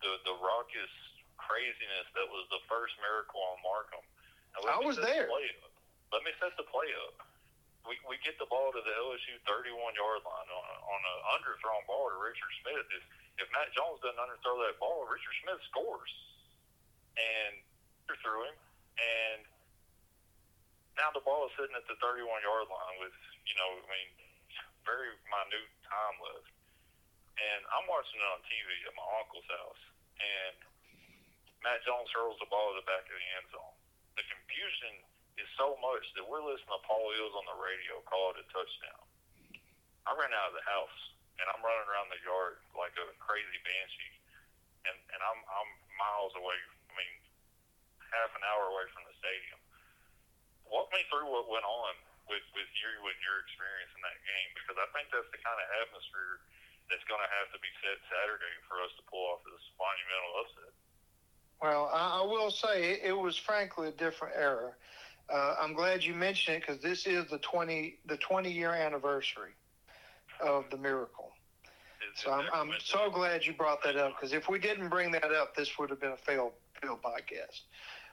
the, 0.00 0.12
the 0.24 0.34
raucous 0.40 0.94
craziness 1.36 2.06
that 2.16 2.24
was 2.30 2.46
the 2.48 2.62
first 2.70 2.94
miracle 3.02 3.42
on 3.52 3.58
Markham. 3.60 4.04
I 4.64 4.80
was 4.80 4.96
there. 4.96 5.28
The 5.28 6.16
let 6.16 6.22
me 6.26 6.32
set 6.42 6.56
the 6.58 6.66
play 6.66 6.90
up. 7.06 7.22
We, 7.86 7.96
we 8.04 8.20
get 8.20 8.36
the 8.36 8.48
ball 8.50 8.74
to 8.74 8.82
the 8.82 8.94
LSU 8.98 9.40
31 9.48 9.72
yard 9.96 10.20
line 10.26 10.50
on, 10.52 10.64
a, 10.68 10.76
on 10.84 11.00
an 11.00 11.18
underthrown 11.38 11.80
ball 11.88 12.12
to 12.12 12.18
Richard 12.20 12.52
Smith. 12.60 12.86
If, 12.92 13.04
if 13.40 13.46
Matt 13.56 13.72
Jones 13.72 14.04
doesn't 14.04 14.20
underthrow 14.20 14.60
that 14.68 14.76
ball, 14.76 15.08
Richard 15.08 15.32
Smith 15.40 15.62
scores. 15.72 16.12
And 17.16 17.56
through 18.18 18.48
him. 18.48 18.56
And 19.00 19.40
now 20.98 21.14
the 21.14 21.24
ball 21.24 21.48
is 21.48 21.52
sitting 21.56 21.74
at 21.76 21.86
the 21.88 21.96
31 21.98 22.26
yard 22.44 22.68
line 22.68 22.96
with, 23.00 23.14
you 23.48 23.56
know, 23.56 23.70
I 23.80 23.86
mean, 23.88 24.08
very 24.86 25.12
minute 25.28 25.70
time 25.86 26.16
left. 26.20 26.50
And 27.40 27.60
I'm 27.72 27.86
watching 27.88 28.20
it 28.20 28.28
on 28.28 28.40
TV 28.44 28.68
at 28.84 28.94
my 28.96 29.06
uncle's 29.20 29.48
house. 29.48 29.82
And 30.20 30.56
Matt 31.64 31.80
Jones 31.88 32.12
hurls 32.12 32.36
the 32.40 32.48
ball 32.52 32.76
to 32.76 32.80
the 32.80 32.86
back 32.88 33.04
of 33.08 33.16
the 33.16 33.28
end 33.40 33.48
zone. 33.52 33.76
The 34.20 34.24
confusion 34.28 35.00
is 35.40 35.48
so 35.56 35.80
much 35.80 36.04
that 36.16 36.24
we're 36.28 36.44
listening 36.44 36.76
to 36.76 36.84
Paul 36.84 37.08
Eells 37.16 37.32
on 37.32 37.48
the 37.48 37.56
radio 37.56 38.04
call 38.04 38.36
it 38.36 38.40
a 38.40 38.46
touchdown. 38.52 39.04
I 40.04 40.12
ran 40.16 40.32
out 40.36 40.52
of 40.52 40.56
the 40.56 40.66
house 40.68 40.98
and 41.40 41.48
I'm 41.48 41.64
running 41.64 41.88
around 41.88 42.12
the 42.12 42.20
yard 42.20 42.60
like 42.76 42.92
a 43.00 43.08
crazy 43.16 43.60
banshee, 43.64 44.16
and 44.84 44.96
and 45.16 45.20
I'm 45.24 45.40
I'm 45.48 45.70
miles 45.96 46.36
away. 46.36 46.56
I 46.60 46.92
mean, 46.92 47.16
half 48.12 48.36
an 48.36 48.44
hour 48.44 48.68
away 48.68 48.84
from 48.92 49.08
the 49.08 49.16
stadium. 49.16 49.60
Walk 50.68 50.92
me 50.92 51.00
through 51.08 51.32
what 51.32 51.48
went 51.48 51.64
on 51.64 51.96
with 52.30 52.46
with 52.54 52.70
you 52.78 52.90
and 53.04 53.18
your 53.26 53.42
experience 53.44 53.92
in 53.92 54.00
that 54.06 54.18
game 54.22 54.50
because 54.54 54.78
I 54.78 54.86
think 54.94 55.10
that's 55.10 55.28
the 55.34 55.42
kind 55.42 55.58
of 55.58 55.66
atmosphere 55.82 56.40
that's 56.88 57.04
going 57.10 57.20
to 57.22 57.30
have 57.42 57.50
to 57.54 57.58
be 57.58 57.70
set 57.82 57.98
Saturday 58.10 58.54
for 58.66 58.78
us 58.82 58.90
to 58.98 59.02
pull 59.06 59.22
off 59.30 59.42
this 59.46 59.62
monumental 59.78 60.32
upset. 60.42 60.72
Well, 61.62 61.84
I, 61.92 62.22
I 62.22 62.22
will 62.26 62.50
say 62.50 62.96
it, 62.96 63.14
it 63.14 63.16
was 63.16 63.36
frankly 63.36 63.90
a 63.90 63.94
different 63.94 64.34
era. 64.38 64.72
Uh, 65.30 65.54
I'm 65.60 65.74
glad 65.74 66.02
you 66.02 66.14
mentioned 66.14 66.58
it 66.58 66.66
because 66.66 66.82
this 66.82 67.06
is 67.06 67.26
the 67.30 67.38
20 67.38 67.98
the 68.06 68.16
20 68.16 68.50
year 68.50 68.72
anniversary 68.72 69.54
of 70.42 70.64
the 70.70 70.78
miracle. 70.78 71.30
So 72.16 72.32
I'm, 72.32 72.46
I'm 72.52 72.70
so 72.82 73.10
glad 73.10 73.46
you 73.46 73.52
brought 73.52 73.82
that 73.84 73.96
up 73.96 74.16
because 74.16 74.32
if 74.32 74.48
we 74.48 74.58
didn't 74.58 74.88
bring 74.88 75.12
that 75.12 75.32
up, 75.32 75.54
this 75.54 75.78
would 75.78 75.90
have 75.90 76.00
been 76.00 76.12
a 76.12 76.16
failed 76.16 76.52
failed 76.80 77.02
podcast. 77.02 77.60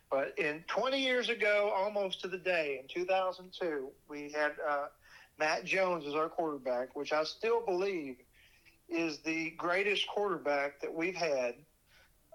But 0.10 0.38
in 0.38 0.64
20 0.68 1.02
years 1.02 1.30
ago, 1.30 1.72
almost 1.76 2.22
to 2.22 2.28
the 2.28 2.38
day, 2.38 2.80
in 2.82 2.88
2002, 2.88 3.90
we 4.10 4.32
had 4.32 4.54
uh, 4.68 4.86
Matt 5.38 5.66
Jones 5.66 6.06
as 6.08 6.16
our 6.16 6.30
quarterback, 6.30 6.96
which 6.96 7.12
I 7.12 7.24
still 7.24 7.62
believe 7.66 8.18
is 8.90 9.20
the 9.20 9.52
greatest 9.52 10.08
quarterback 10.08 10.80
that 10.82 10.94
we've 10.94 11.16
had 11.16 11.56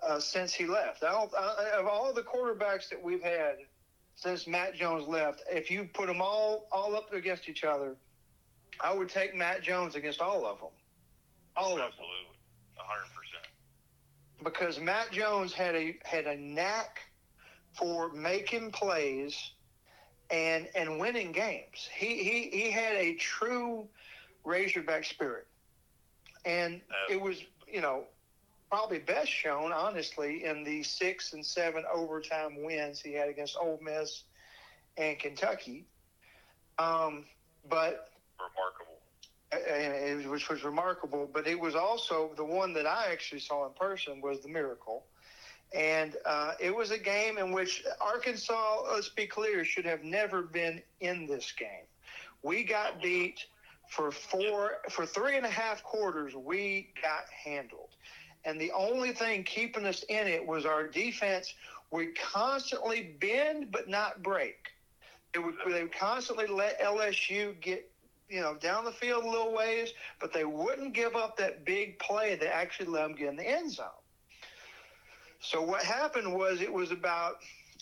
uh, 0.03 0.21
since 0.21 0.53
he 0.53 0.67
left. 0.67 1.03
I 1.03 1.13
don't, 1.13 1.33
I, 1.35 1.79
of 1.79 1.87
all 1.87 2.13
the 2.13 2.23
quarterbacks 2.23 2.91
that 2.91 3.03
we've 3.03 3.23
had 3.23 3.57
since 4.17 4.47
Matt 4.47 4.75
Jones 4.75 5.09
left, 5.09 5.43
if 5.51 5.71
you 5.71 5.89
put 5.95 6.07
them 6.07 6.21
all 6.21 6.69
all 6.71 6.95
up 6.95 7.13
against 7.13 7.49
each 7.49 7.65
other, 7.65 7.97
I 8.81 8.93
would 8.93 9.09
take 9.09 9.35
Matt 9.35 9.63
Jones 9.63 9.95
against 9.95 10.21
all 10.21 10.45
of 10.45 10.59
them. 10.59 10.69
All 11.57 11.79
Absolutely. 11.79 11.85
of 11.85 11.93
them. 11.93 11.93
Absolutely. 11.93 12.37
hundred 12.77 13.09
percent. 13.15 13.47
Because 14.45 14.81
Matt 14.81 15.11
Jones 15.13 15.53
had 15.53 15.75
a 15.75 15.97
had 16.05 16.27
a 16.27 16.37
knack 16.37 17.01
for 17.75 18.13
making 18.13 18.71
plays 18.73 19.53
and 20.31 20.69
and 20.75 20.99
winning 20.99 21.33
games. 21.33 21.89
He 21.95 22.23
he 22.25 22.51
he 22.51 22.71
had 22.71 22.97
a 22.97 23.15
true 23.15 23.89
Razorback 24.45 25.05
spirit. 25.05 25.47
And 26.45 26.81
it 27.09 27.21
was, 27.21 27.37
you 27.73 27.81
know, 27.81 28.05
probably 28.69 28.99
best 28.99 29.31
shown, 29.31 29.73
honestly, 29.73 30.45
in 30.45 30.65
the 30.65 30.83
six 30.83 31.35
and 31.35 31.45
seven 31.45 31.85
overtime 31.93 32.63
wins 32.65 33.01
he 33.01 33.13
had 33.13 33.29
against 33.29 33.57
Ole 33.61 33.79
Miss 33.83 34.25
and 34.97 35.19
Kentucky. 35.19 35.87
Um, 36.79 37.27
but 37.69 38.11
remarkable, 38.41 38.99
and 39.53 40.23
it, 40.23 40.29
which 40.29 40.49
was 40.49 40.65
remarkable. 40.65 41.31
But 41.33 41.47
it 41.47 41.61
was 41.61 41.77
also 41.77 42.33
the 42.37 42.45
one 42.45 42.73
that 42.75 42.87
I 42.87 43.13
actually 43.13 43.41
saw 43.41 43.67
in 43.67 43.73
person 43.75 44.21
was 44.21 44.41
the 44.41 44.49
miracle, 44.49 45.05
and 45.75 46.17
uh, 46.27 46.53
it 46.61 46.75
was 46.75 46.91
a 46.91 46.99
game 46.99 47.39
in 47.39 47.53
which 47.53 47.85
Arkansas, 48.01 48.83
let's 48.93 49.09
be 49.09 49.27
clear, 49.27 49.65
should 49.65 49.87
have 49.87 50.05
never 50.05 50.43
been 50.43 50.83
in 51.01 51.27
this 51.27 51.53
game. 51.53 51.87
We 52.43 52.65
got 52.65 53.01
beat 53.01 53.45
for 53.89 54.11
four 54.11 54.79
for 54.91 55.07
three 55.07 55.37
and 55.37 55.47
a 55.47 55.51
half 55.51 55.83
quarters. 55.83 56.35
We 56.35 56.91
got 57.03 57.25
handled 57.29 57.91
and 58.45 58.61
the 58.61 58.73
only 58.73 59.13
thing 59.13 59.45
keeping 59.45 59.87
us 59.87 60.05
in 60.09 60.27
it 60.27 60.45
was 60.47 60.67
our 60.67 60.87
defense 60.87 61.55
We 61.91 62.09
constantly 62.13 63.17
bend 63.21 63.71
but 63.71 63.89
not 63.89 64.23
break. 64.23 64.73
It 65.35 65.39
would 65.39 65.55
they 65.67 65.83
would 65.83 65.97
constantly 65.97 66.47
let 66.47 66.81
LSU 66.81 67.59
get 67.61 67.91
you 68.29 68.41
know 68.41 68.57
down 68.57 68.85
the 68.85 68.93
field 68.93 69.25
a 69.25 69.31
little 69.31 69.53
ways, 69.53 69.93
but 70.21 70.33
they 70.33 70.45
wouldn't 70.45 70.95
give 70.95 71.17
up 71.17 71.37
that 71.37 71.65
big 71.65 71.99
play 71.99 72.35
that 72.37 72.55
actually 72.55 72.89
let 72.89 73.03
them 73.03 73.15
get 73.17 73.29
in 73.29 73.37
the 73.37 73.49
end 73.49 73.73
zone. 73.73 74.02
So 75.43 75.61
what 75.61 75.83
happened 75.83 76.33
was 76.33 76.61
it 76.61 76.73
was 76.73 76.91
about, 76.91 77.37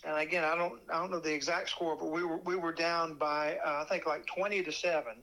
and 0.04 0.16
again 0.16 0.44
I 0.44 0.56
don't 0.56 0.80
I 0.92 0.98
don't 0.98 1.10
know 1.10 1.20
the 1.20 1.32
exact 1.32 1.70
score, 1.70 1.96
but 1.96 2.10
we 2.10 2.24
were 2.24 2.38
we 2.38 2.56
were 2.56 2.72
down 2.72 3.14
by 3.14 3.58
uh, 3.64 3.82
I 3.82 3.84
think 3.88 4.06
like 4.06 4.26
twenty 4.26 4.62
to 4.62 4.72
seven, 4.72 5.16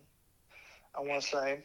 I 0.95 1.01
want 1.01 1.21
to 1.21 1.27
say, 1.27 1.63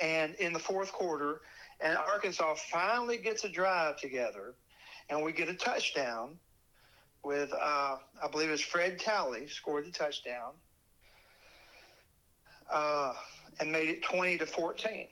and 0.00 0.34
in 0.36 0.52
the 0.52 0.58
fourth 0.58 0.92
quarter 0.92 1.40
and 1.80 1.96
Arkansas 1.96 2.54
finally 2.70 3.18
gets 3.18 3.44
a 3.44 3.48
drive 3.48 3.98
together, 3.98 4.54
and 5.10 5.22
we 5.22 5.32
get 5.32 5.48
a 5.48 5.54
touchdown 5.54 6.38
with, 7.22 7.52
uh, 7.52 7.96
I 8.22 8.28
believe 8.30 8.50
it's 8.50 8.62
Fred 8.62 8.98
Talley 8.98 9.48
scored 9.48 9.84
the 9.84 9.90
touchdown 9.90 10.52
uh, 12.72 13.12
and 13.60 13.70
made 13.70 13.88
it 13.88 14.02
20 14.04 14.38
to 14.38 14.46
14. 14.46 15.08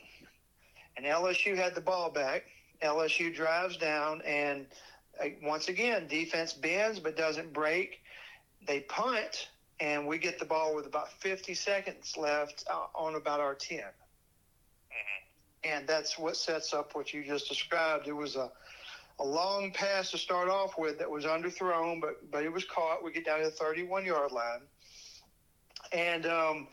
And 0.97 1.05
LSU 1.05 1.57
had 1.57 1.75
the 1.75 1.81
ball 1.81 2.11
back. 2.11 2.45
LSU 2.85 3.35
drives 3.35 3.77
down, 3.77 4.23
and 4.23 4.67
uh, 5.21 5.27
once 5.43 5.69
again, 5.69 6.07
defense 6.07 6.53
bends 6.53 7.01
but 7.01 7.17
doesn't 7.17 7.53
break. 7.53 8.01
They 8.67 8.81
punt, 8.81 9.49
and 9.81 10.07
we 10.07 10.19
get 10.19 10.39
the 10.39 10.45
ball 10.45 10.75
with 10.75 10.87
about 10.87 11.11
50 11.21 11.55
seconds 11.55 12.17
left 12.17 12.65
uh, 12.71 12.87
on 12.95 13.17
about 13.17 13.41
our 13.41 13.55
10 13.55 13.81
and 15.65 15.87
that's 15.87 16.19
what 16.19 16.37
sets 16.37 16.75
up 16.75 16.95
what 16.95 17.13
you 17.13 17.25
just 17.25 17.49
described. 17.49 18.07
It 18.07 18.13
was 18.13 18.37
a 18.37 18.51
a 19.21 19.25
long 19.25 19.71
pass 19.71 20.11
to 20.11 20.19
start 20.19 20.49
off 20.49 20.77
with 20.77 20.99
that 20.99 21.09
was 21.09 21.25
underthrown, 21.25 22.01
but 22.01 22.31
but 22.31 22.45
it 22.45 22.53
was 22.53 22.65
caught. 22.65 23.03
We 23.05 23.13
get 23.13 23.25
down 23.25 23.39
to 23.41 23.47
the 23.47 23.51
31 23.51 24.05
yard 24.05 24.33
line, 24.33 24.63
and 25.93 26.27
um, 26.27 26.69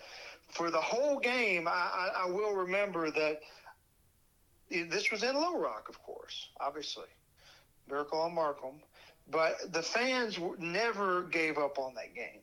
for 0.49 0.71
the 0.71 0.81
whole 0.81 1.19
game, 1.19 1.67
I, 1.67 1.71
I, 1.71 2.23
I 2.23 2.31
will 2.31 2.53
remember 2.53 3.11
that 3.11 3.41
this 4.71 5.11
was 5.11 5.23
in 5.23 5.35
Little 5.35 5.59
Rock, 5.59 5.87
of 5.89 6.01
course, 6.01 6.49
obviously, 6.59 7.07
Miracle 7.89 8.19
on 8.19 8.33
Markham, 8.33 8.81
but 9.29 9.71
the 9.71 9.81
fans 9.81 10.39
never 10.59 11.23
gave 11.23 11.57
up 11.57 11.77
on 11.77 11.93
that 11.95 12.15
game. 12.15 12.41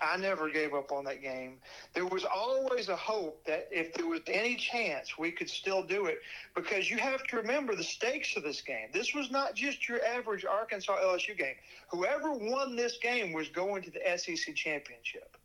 I 0.00 0.16
never 0.16 0.50
gave 0.50 0.74
up 0.74 0.90
on 0.90 1.04
that 1.04 1.22
game. 1.22 1.58
There 1.94 2.06
was 2.06 2.24
always 2.24 2.88
a 2.88 2.96
hope 2.96 3.44
that 3.46 3.68
if 3.70 3.94
there 3.94 4.06
was 4.06 4.20
any 4.26 4.56
chance, 4.56 5.16
we 5.16 5.30
could 5.30 5.48
still 5.48 5.82
do 5.82 6.06
it 6.06 6.18
because 6.56 6.90
you 6.90 6.96
have 6.98 7.22
to 7.28 7.36
remember 7.36 7.76
the 7.76 7.84
stakes 7.84 8.36
of 8.36 8.42
this 8.42 8.60
game. 8.62 8.88
This 8.92 9.14
was 9.14 9.30
not 9.30 9.54
just 9.54 9.88
your 9.88 10.04
average 10.04 10.44
Arkansas 10.44 10.96
LSU 10.96 11.38
game. 11.38 11.54
Whoever 11.88 12.32
won 12.32 12.74
this 12.74 12.98
game 13.00 13.32
was 13.32 13.48
going 13.48 13.82
to 13.84 13.90
the 13.90 14.00
SEC 14.16 14.54
championship. 14.56 15.36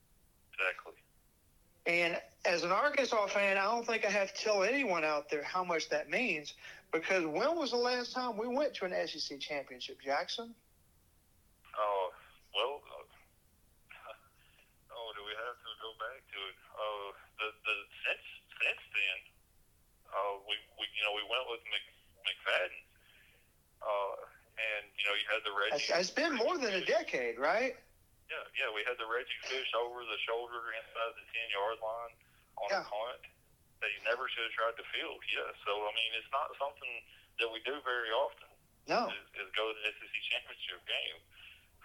Exactly. 0.54 0.94
And 1.86 2.20
as 2.48 2.64
an 2.64 2.72
Arkansas 2.72 3.28
fan, 3.28 3.58
I 3.60 3.68
don't 3.68 3.86
think 3.86 4.08
I 4.08 4.10
have 4.10 4.34
to 4.34 4.40
tell 4.40 4.64
anyone 4.64 5.04
out 5.04 5.30
there 5.30 5.44
how 5.44 5.64
much 5.64 5.90
that 5.90 6.10
means 6.10 6.56
because 6.96 7.28
when 7.28 7.60
was 7.60 7.72
the 7.72 7.84
last 7.84 8.16
time 8.16 8.40
we 8.40 8.48
went 8.48 8.74
to 8.80 8.88
an 8.88 8.96
SEC 8.96 9.40
championship, 9.44 10.00
Jackson? 10.00 10.56
Oh, 11.76 12.10
well, 12.56 12.80
uh, 12.88 13.04
oh, 14.96 15.08
do 15.12 15.22
we 15.28 15.36
have 15.36 15.58
to 15.60 15.72
go 15.84 15.92
back 16.00 16.24
to 16.24 16.40
it. 16.48 16.58
Uh, 16.72 17.08
the 17.38 17.48
the 17.52 17.76
since 18.08 18.26
since 18.64 18.84
then, 18.96 19.20
uh, 20.08 20.40
we 20.48 20.56
we 20.80 20.88
you 20.96 21.04
know 21.04 21.14
we 21.20 21.28
went 21.28 21.46
with 21.52 21.62
Mc, 21.68 21.84
McFadden, 22.24 22.82
uh, 23.84 24.18
and 24.56 24.84
you 24.96 25.04
know 25.04 25.14
you 25.20 25.28
had 25.28 25.44
the 25.44 25.54
Reggie. 25.54 25.84
It's 26.00 26.16
been 26.16 26.34
more 26.34 26.56
than 26.56 26.80
a 26.80 26.86
decade, 26.88 27.38
right? 27.38 27.76
Yeah, 28.32 28.42
yeah. 28.56 28.72
We 28.74 28.88
had 28.88 28.98
the 28.98 29.06
Reggie 29.06 29.42
Fish 29.46 29.70
over 29.78 30.02
the 30.02 30.20
shoulder 30.26 30.74
inside 30.80 31.14
the 31.14 31.28
ten 31.30 31.48
yard 31.54 31.78
line 31.84 32.16
on 32.62 32.68
yeah. 32.74 32.84
a 32.84 32.90
punt 32.90 33.24
that 33.82 33.90
he 33.94 34.00
never 34.06 34.26
should 34.30 34.50
have 34.50 34.56
tried 34.58 34.76
to 34.78 34.86
field. 34.90 35.22
Yeah, 35.30 35.50
so 35.66 35.72
I 35.86 35.92
mean 35.94 36.12
it's 36.18 36.32
not 36.34 36.50
something 36.58 36.94
that 37.42 37.50
we 37.50 37.62
do 37.66 37.78
very 37.86 38.10
often. 38.14 38.50
No, 38.90 39.12
is, 39.12 39.28
is 39.36 39.50
go 39.54 39.68
to 39.68 39.76
the 39.76 39.92
SEC 39.94 40.16
championship 40.32 40.82
game. 40.88 41.20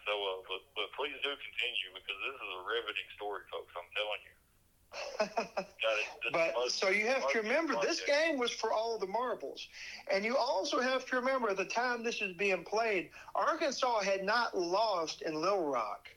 So, 0.07 0.13
uh, 0.13 0.43
but, 0.51 0.63
but 0.75 0.87
please 0.99 1.15
do 1.23 1.31
continue 1.31 1.89
because 1.95 2.19
this 2.27 2.35
is 2.35 2.51
a 2.59 2.63
riveting 2.67 3.09
story, 3.15 3.43
folks. 3.51 3.71
I'm 3.79 3.91
telling 3.95 4.23
you. 4.27 4.35
but 6.33 6.71
so 6.71 6.91
you 6.91 7.07
have 7.07 7.31
to 7.31 7.41
remember 7.41 7.75
this 7.81 8.03
game 8.03 8.39
was 8.39 8.51
for 8.51 8.73
all 8.73 8.99
the 8.99 9.07
marbles, 9.07 9.67
and 10.13 10.25
you 10.25 10.37
also 10.37 10.81
have 10.81 11.07
to 11.07 11.17
remember 11.17 11.49
at 11.49 11.57
the 11.57 11.65
time 11.65 12.05
this 12.05 12.21
is 12.21 12.35
being 12.37 12.63
played, 12.65 13.09
Arkansas 13.35 14.01
had 14.01 14.23
not 14.23 14.57
lost 14.57 15.23
in 15.23 15.35
Little 15.35 15.67
Rock 15.67 16.09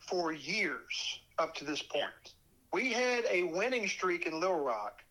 for 0.00 0.32
years 0.32 1.20
up 1.38 1.54
to 1.56 1.64
this 1.64 1.82
point. 1.82 2.34
We 2.72 2.92
had 2.92 3.24
a 3.30 3.44
winning 3.44 3.88
streak 3.88 4.26
in 4.26 4.38
Little 4.40 4.60
Rock. 4.60 5.02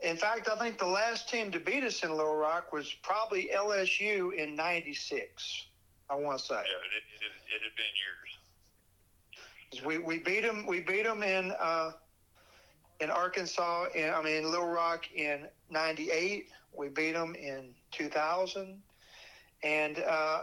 In 0.00 0.16
fact, 0.16 0.48
I 0.48 0.56
think 0.56 0.78
the 0.78 0.86
last 0.86 1.28
team 1.28 1.50
to 1.52 1.60
beat 1.60 1.84
us 1.84 2.02
in 2.02 2.10
Little 2.10 2.36
Rock 2.36 2.72
was 2.72 2.92
probably 3.02 3.50
LSU 3.54 4.32
in 4.34 4.54
'96. 4.54 5.66
I 6.08 6.14
want 6.14 6.38
to 6.38 6.44
say. 6.44 6.54
Yeah, 6.54 6.60
it, 6.60 6.64
it, 7.14 7.32
it 7.54 7.62
had 7.62 7.74
been 7.76 7.94
years. 8.04 9.84
We, 9.84 9.98
we 9.98 10.18
beat 10.18 10.42
them. 10.42 10.66
We 10.66 10.80
beat 10.80 11.04
them 11.04 11.22
in 11.22 11.52
uh, 11.58 11.92
in 13.00 13.10
Arkansas. 13.10 13.86
In, 13.94 14.10
I 14.10 14.22
mean, 14.22 14.44
Little 14.50 14.68
Rock 14.68 15.04
in 15.14 15.46
'98. 15.70 16.48
We 16.76 16.88
beat 16.88 17.12
them 17.12 17.34
in 17.34 17.74
2000, 17.92 18.82
and 19.62 19.98
uh, 19.98 20.42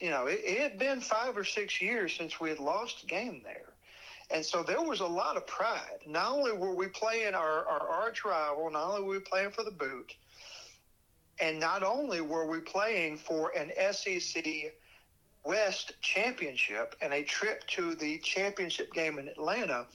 you 0.00 0.10
know 0.10 0.26
it, 0.26 0.40
it 0.44 0.58
had 0.60 0.78
been 0.78 1.00
five 1.00 1.36
or 1.36 1.44
six 1.44 1.80
years 1.80 2.14
since 2.14 2.38
we 2.38 2.50
had 2.50 2.58
lost 2.58 3.04
a 3.04 3.06
game 3.06 3.40
there. 3.42 3.72
And 4.30 4.44
so 4.44 4.62
there 4.62 4.82
was 4.82 5.00
a 5.00 5.06
lot 5.06 5.36
of 5.36 5.46
pride. 5.46 6.00
Not 6.06 6.32
only 6.32 6.52
were 6.52 6.74
we 6.74 6.88
playing 6.88 7.34
our, 7.34 7.64
our 7.66 7.88
arch 7.88 8.24
rival, 8.24 8.70
not 8.70 8.90
only 8.90 9.02
were 9.02 9.14
we 9.14 9.20
playing 9.20 9.50
for 9.50 9.62
the 9.62 9.70
boot, 9.70 10.14
and 11.40 11.60
not 11.60 11.82
only 11.82 12.20
were 12.20 12.46
we 12.46 12.60
playing 12.60 13.18
for 13.18 13.52
an 13.56 13.70
SEC 13.92 14.44
West 15.44 15.92
championship 16.00 16.96
and 17.00 17.12
a 17.12 17.22
trip 17.22 17.64
to 17.68 17.94
the 17.94 18.18
championship 18.18 18.92
game 18.92 19.18
in 19.18 19.28
Atlanta, 19.28 19.86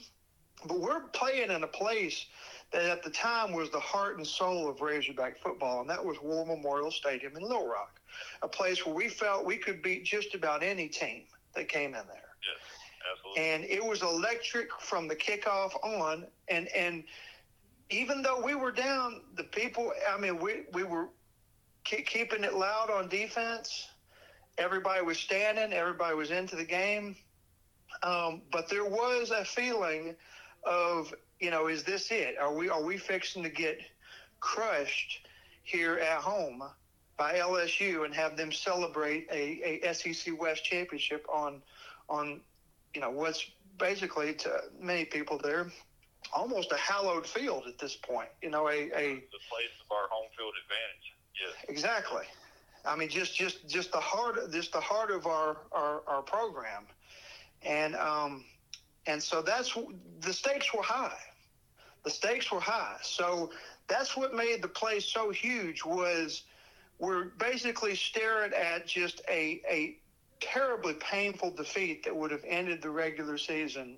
but 0.65 0.79
we're 0.79 1.01
playing 1.09 1.51
in 1.51 1.63
a 1.63 1.67
place 1.67 2.25
that 2.71 2.85
at 2.85 3.03
the 3.03 3.09
time 3.09 3.51
was 3.51 3.69
the 3.69 3.79
heart 3.79 4.17
and 4.17 4.25
soul 4.25 4.69
of 4.69 4.79
Razorback 4.79 5.37
football, 5.39 5.81
and 5.81 5.89
that 5.89 6.03
was 6.03 6.21
War 6.21 6.45
Memorial 6.45 6.91
Stadium 6.91 7.35
in 7.35 7.43
Little 7.43 7.67
Rock, 7.67 7.99
a 8.41 8.47
place 8.47 8.85
where 8.85 8.95
we 8.95 9.09
felt 9.09 9.45
we 9.45 9.57
could 9.57 9.81
beat 9.81 10.05
just 10.05 10.35
about 10.35 10.63
any 10.63 10.87
team 10.87 11.23
that 11.55 11.67
came 11.67 11.87
in 11.87 12.05
there. 12.07 12.29
And 13.37 13.63
it 13.63 13.83
was 13.83 14.01
electric 14.01 14.71
from 14.79 15.07
the 15.07 15.15
kickoff 15.15 15.73
on, 15.83 16.25
and 16.47 16.67
and 16.69 17.03
even 17.89 18.21
though 18.21 18.41
we 18.41 18.55
were 18.55 18.71
down, 18.71 19.21
the 19.35 19.43
people, 19.43 19.91
I 20.09 20.17
mean, 20.17 20.39
we 20.39 20.63
we 20.73 20.83
were 20.83 21.09
keeping 21.83 22.43
it 22.43 22.53
loud 22.53 22.89
on 22.89 23.09
defense. 23.09 23.87
Everybody 24.57 25.01
was 25.01 25.17
standing. 25.17 25.73
Everybody 25.73 26.15
was 26.15 26.31
into 26.31 26.55
the 26.55 26.65
game. 26.65 27.15
Um, 28.03 28.41
but 28.51 28.69
there 28.69 28.85
was 28.85 29.31
a 29.31 29.43
feeling 29.43 30.15
of, 30.63 31.13
you 31.39 31.51
know, 31.51 31.67
is 31.67 31.83
this 31.83 32.11
it? 32.11 32.37
Are 32.39 32.53
we 32.53 32.69
are 32.69 32.83
we 32.83 32.97
fixing 32.97 33.43
to 33.43 33.49
get 33.49 33.79
crushed 34.39 35.27
here 35.63 35.97
at 35.97 36.17
home 36.17 36.63
by 37.17 37.35
LSU 37.35 38.05
and 38.05 38.13
have 38.15 38.37
them 38.37 38.51
celebrate 38.51 39.27
a, 39.31 39.81
a 39.85 39.93
SEC 39.93 40.39
West 40.39 40.63
championship 40.63 41.25
on 41.29 41.61
on 42.09 42.41
you 42.93 43.01
know 43.01 43.09
what's 43.09 43.49
basically 43.77 44.33
to 44.33 44.61
many 44.79 45.05
people 45.05 45.39
there 45.41 45.71
almost 46.33 46.71
a 46.71 46.77
hallowed 46.77 47.25
field 47.25 47.63
at 47.67 47.77
this 47.77 47.95
point. 47.95 48.29
You 48.41 48.49
know, 48.49 48.67
a, 48.67 48.73
a 48.73 49.15
the 49.15 49.41
place 49.49 49.73
of 49.83 49.91
our 49.91 50.07
home 50.09 50.27
field 50.37 50.53
advantage. 50.63 51.13
Yes. 51.39 51.65
Exactly. 51.69 52.25
I 52.85 52.95
mean, 52.95 53.09
just 53.09 53.35
just 53.35 53.67
just 53.67 53.91
the 53.91 53.99
heart, 53.99 54.51
just 54.51 54.71
the 54.73 54.79
heart 54.79 55.11
of 55.11 55.27
our 55.27 55.57
our, 55.71 56.01
our 56.07 56.21
program, 56.21 56.85
and 57.63 57.95
um, 57.95 58.45
and 59.07 59.21
so 59.21 59.41
that's 59.41 59.77
the 60.21 60.33
stakes 60.33 60.73
were 60.73 60.83
high. 60.83 61.17
The 62.03 62.09
stakes 62.09 62.51
were 62.51 62.59
high. 62.59 62.97
So 63.03 63.51
that's 63.87 64.17
what 64.17 64.33
made 64.33 64.61
the 64.61 64.67
play 64.67 64.99
so 64.99 65.29
huge. 65.31 65.85
Was 65.85 66.43
we're 66.97 67.25
basically 67.25 67.95
staring 67.95 68.53
at 68.53 68.87
just 68.87 69.21
a 69.29 69.61
a 69.69 69.97
terribly 70.41 70.93
painful 70.95 71.51
defeat 71.51 72.03
that 72.03 72.15
would 72.15 72.31
have 72.31 72.43
ended 72.45 72.81
the 72.81 72.89
regular 72.89 73.37
season, 73.37 73.97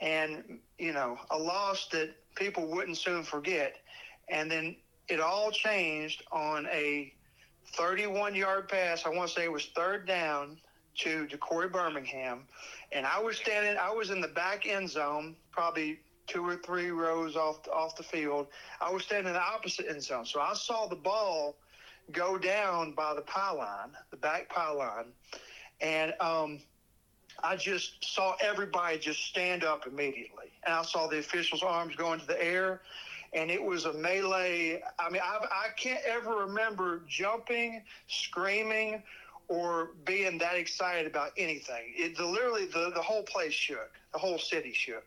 and 0.00 0.58
you 0.78 0.92
know 0.92 1.18
a 1.30 1.38
loss 1.38 1.88
that 1.88 2.10
people 2.34 2.66
wouldn't 2.66 2.98
soon 2.98 3.22
forget, 3.22 3.76
and 4.28 4.50
then 4.50 4.76
it 5.08 5.20
all 5.20 5.50
changed 5.50 6.22
on 6.30 6.66
a 6.66 7.12
31 7.74 8.34
yard 8.34 8.68
pass. 8.68 9.04
I 9.06 9.08
want 9.08 9.28
to 9.28 9.34
say 9.34 9.44
it 9.44 9.52
was 9.52 9.66
third 9.74 10.06
down 10.06 10.58
to 10.98 11.26
Corey 11.38 11.68
Birmingham. 11.68 12.44
And 12.92 13.06
I 13.06 13.20
was 13.20 13.36
standing, 13.36 13.76
I 13.78 13.90
was 13.90 14.10
in 14.10 14.20
the 14.20 14.28
back 14.28 14.66
end 14.66 14.90
zone, 14.90 15.34
probably 15.50 15.98
two 16.26 16.46
or 16.46 16.56
three 16.56 16.90
rows 16.90 17.36
off, 17.36 17.66
off 17.68 17.96
the 17.96 18.02
field. 18.02 18.48
I 18.80 18.90
was 18.90 19.02
standing 19.04 19.28
in 19.28 19.34
the 19.34 19.42
opposite 19.42 19.86
end 19.88 20.02
zone. 20.02 20.26
So 20.26 20.40
I 20.40 20.54
saw 20.54 20.86
the 20.86 20.96
ball 20.96 21.56
go 22.10 22.38
down 22.38 22.92
by 22.92 23.14
the 23.14 23.22
pylon, 23.22 23.92
the 24.10 24.16
back 24.16 24.48
pylon. 24.48 25.06
And 25.80 26.14
um, 26.20 26.60
I 27.42 27.56
just 27.56 28.04
saw 28.04 28.34
everybody 28.40 28.98
just 28.98 29.24
stand 29.26 29.64
up 29.64 29.86
immediately. 29.86 30.52
And 30.64 30.74
I 30.74 30.82
saw 30.82 31.06
the 31.06 31.18
officials' 31.18 31.62
arms 31.62 31.94
go 31.96 32.12
into 32.12 32.26
the 32.26 32.42
air 32.42 32.80
and 33.34 33.50
it 33.50 33.62
was 33.62 33.86
a 33.86 33.92
melee. 33.94 34.82
I 34.98 35.10
mean, 35.10 35.22
I, 35.24 35.38
I 35.50 35.68
can't 35.76 36.02
ever 36.04 36.36
remember 36.36 37.02
jumping, 37.08 37.82
screaming, 38.06 39.02
or 39.48 39.90
being 40.04 40.38
that 40.38 40.56
excited 40.56 41.06
about 41.06 41.30
anything. 41.36 41.92
It 41.96 42.16
the, 42.16 42.26
literally 42.26 42.66
the, 42.66 42.92
the 42.94 43.02
whole 43.02 43.22
place 43.22 43.52
shook. 43.52 43.90
The 44.12 44.18
whole 44.18 44.38
city 44.38 44.72
shook. 44.72 45.04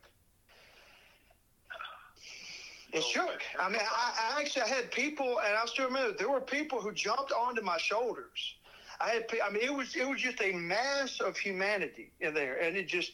It 2.96 3.04
shook. 3.04 3.42
I 3.60 3.70
mean, 3.70 3.82
I, 3.82 4.34
I 4.38 4.42
actually 4.42 4.62
I 4.62 4.68
had 4.70 4.90
people, 4.90 5.40
and 5.46 5.58
I 5.58 5.66
still 5.66 5.86
remember 5.86 6.16
there 6.18 6.30
were 6.30 6.40
people 6.40 6.80
who 6.80 6.94
jumped 6.94 7.34
onto 7.34 7.62
my 7.62 7.78
shoulders. 7.78 8.56
I 9.02 9.10
had, 9.10 9.26
I 9.46 9.52
mean, 9.52 9.64
it 9.64 9.74
was 9.74 9.96
it 9.98 10.08
was 10.08 10.22
just 10.22 10.42
a 10.42 10.54
mass 10.54 11.20
of 11.20 11.38
humanity 11.38 12.12
in 12.22 12.34
there, 12.34 12.56
and 12.56 12.78
it 12.78 12.88
just 12.88 13.12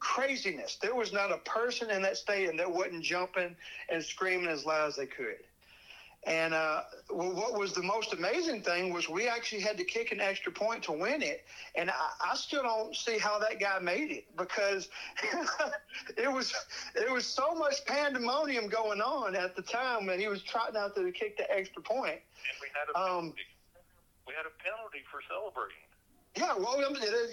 craziness. 0.00 0.78
There 0.80 0.94
was 0.94 1.12
not 1.12 1.30
a 1.30 1.38
person 1.38 1.90
in 1.90 2.00
that 2.02 2.16
stadium 2.16 2.56
that 2.56 2.70
wasn't 2.70 3.02
jumping 3.02 3.54
and 3.90 4.02
screaming 4.02 4.48
as 4.48 4.64
loud 4.64 4.88
as 4.88 4.96
they 4.96 5.06
could. 5.06 5.44
And 6.28 6.52
uh, 6.52 6.82
well, 7.10 7.32
what 7.32 7.58
was 7.58 7.72
the 7.72 7.82
most 7.82 8.12
amazing 8.12 8.60
thing 8.60 8.92
was 8.92 9.08
we 9.08 9.26
actually 9.26 9.62
had 9.62 9.78
to 9.78 9.84
kick 9.84 10.12
an 10.12 10.20
extra 10.20 10.52
point 10.52 10.82
to 10.82 10.92
win 10.92 11.22
it, 11.22 11.46
and 11.74 11.88
I, 11.88 12.32
I 12.32 12.36
still 12.36 12.62
don't 12.62 12.94
see 12.94 13.16
how 13.16 13.38
that 13.38 13.58
guy 13.58 13.78
made 13.78 14.10
it 14.10 14.36
because 14.36 14.90
it 16.18 16.30
was 16.30 16.52
it 16.94 17.10
was 17.10 17.24
so 17.24 17.54
much 17.54 17.82
pandemonium 17.86 18.68
going 18.68 19.00
on 19.00 19.34
at 19.36 19.56
the 19.56 19.62
time 19.62 20.04
when 20.04 20.20
he 20.20 20.28
was 20.28 20.42
trotting 20.42 20.76
out 20.76 20.94
there 20.94 21.06
to 21.06 21.12
kick 21.12 21.38
the 21.38 21.50
extra 21.50 21.80
point. 21.80 22.20
And 22.20 22.58
we 22.60 22.68
had 22.74 22.90
a 22.90 23.08
penalty. 23.08 23.28
Um, 23.28 23.34
we 24.26 24.34
had 24.34 24.44
a 24.44 24.62
penalty 24.62 25.00
for 25.10 25.20
celebrating. 25.30 25.78
Yeah, 26.36 26.56
well, 26.58 26.78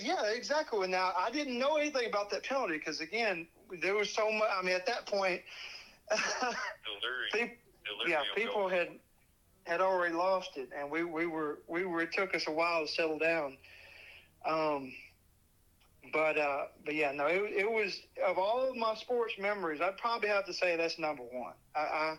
yeah, 0.02 0.32
exactly. 0.34 0.88
Now, 0.88 1.12
I 1.18 1.30
didn't 1.32 1.60
know 1.60 1.76
anything 1.76 2.08
about 2.08 2.30
that 2.32 2.44
penalty 2.44 2.78
because, 2.78 3.02
again, 3.02 3.46
there 3.82 3.94
was 3.94 4.10
so 4.10 4.32
much. 4.32 4.50
I 4.58 4.62
mean, 4.64 4.74
at 4.74 4.86
that 4.86 5.06
point, 5.06 5.42
people, 7.86 8.10
yeah, 8.10 8.22
people 8.36 8.70
had 8.70 8.90
had 9.66 9.82
already 9.82 10.14
lost 10.14 10.52
it, 10.58 10.70
and 10.78 10.90
we, 10.90 11.04
we 11.04 11.26
were 11.26 11.60
we 11.68 11.86
were. 11.86 12.02
It 12.02 12.14
took 12.14 12.36
us 12.36 12.46
a 12.48 12.52
while 12.52 12.86
to 12.86 12.92
settle 12.92 13.20
down. 13.20 13.58
Um, 14.46 14.94
but 16.14 16.38
uh, 16.38 16.66
but 16.84 16.96
yeah, 16.96 17.12
no, 17.12 17.26
it, 17.26 17.42
it 17.52 17.70
was 17.70 18.00
of 18.26 18.38
all 18.38 18.70
of 18.70 18.76
my 18.76 18.96
sports 18.96 19.34
memories. 19.40 19.82
I'd 19.82 19.98
probably 19.98 20.30
have 20.30 20.46
to 20.46 20.54
say 20.54 20.76
that's 20.76 21.00
number 21.00 21.24
one. 21.24 21.54
I, 21.76 21.80
I 21.80 22.16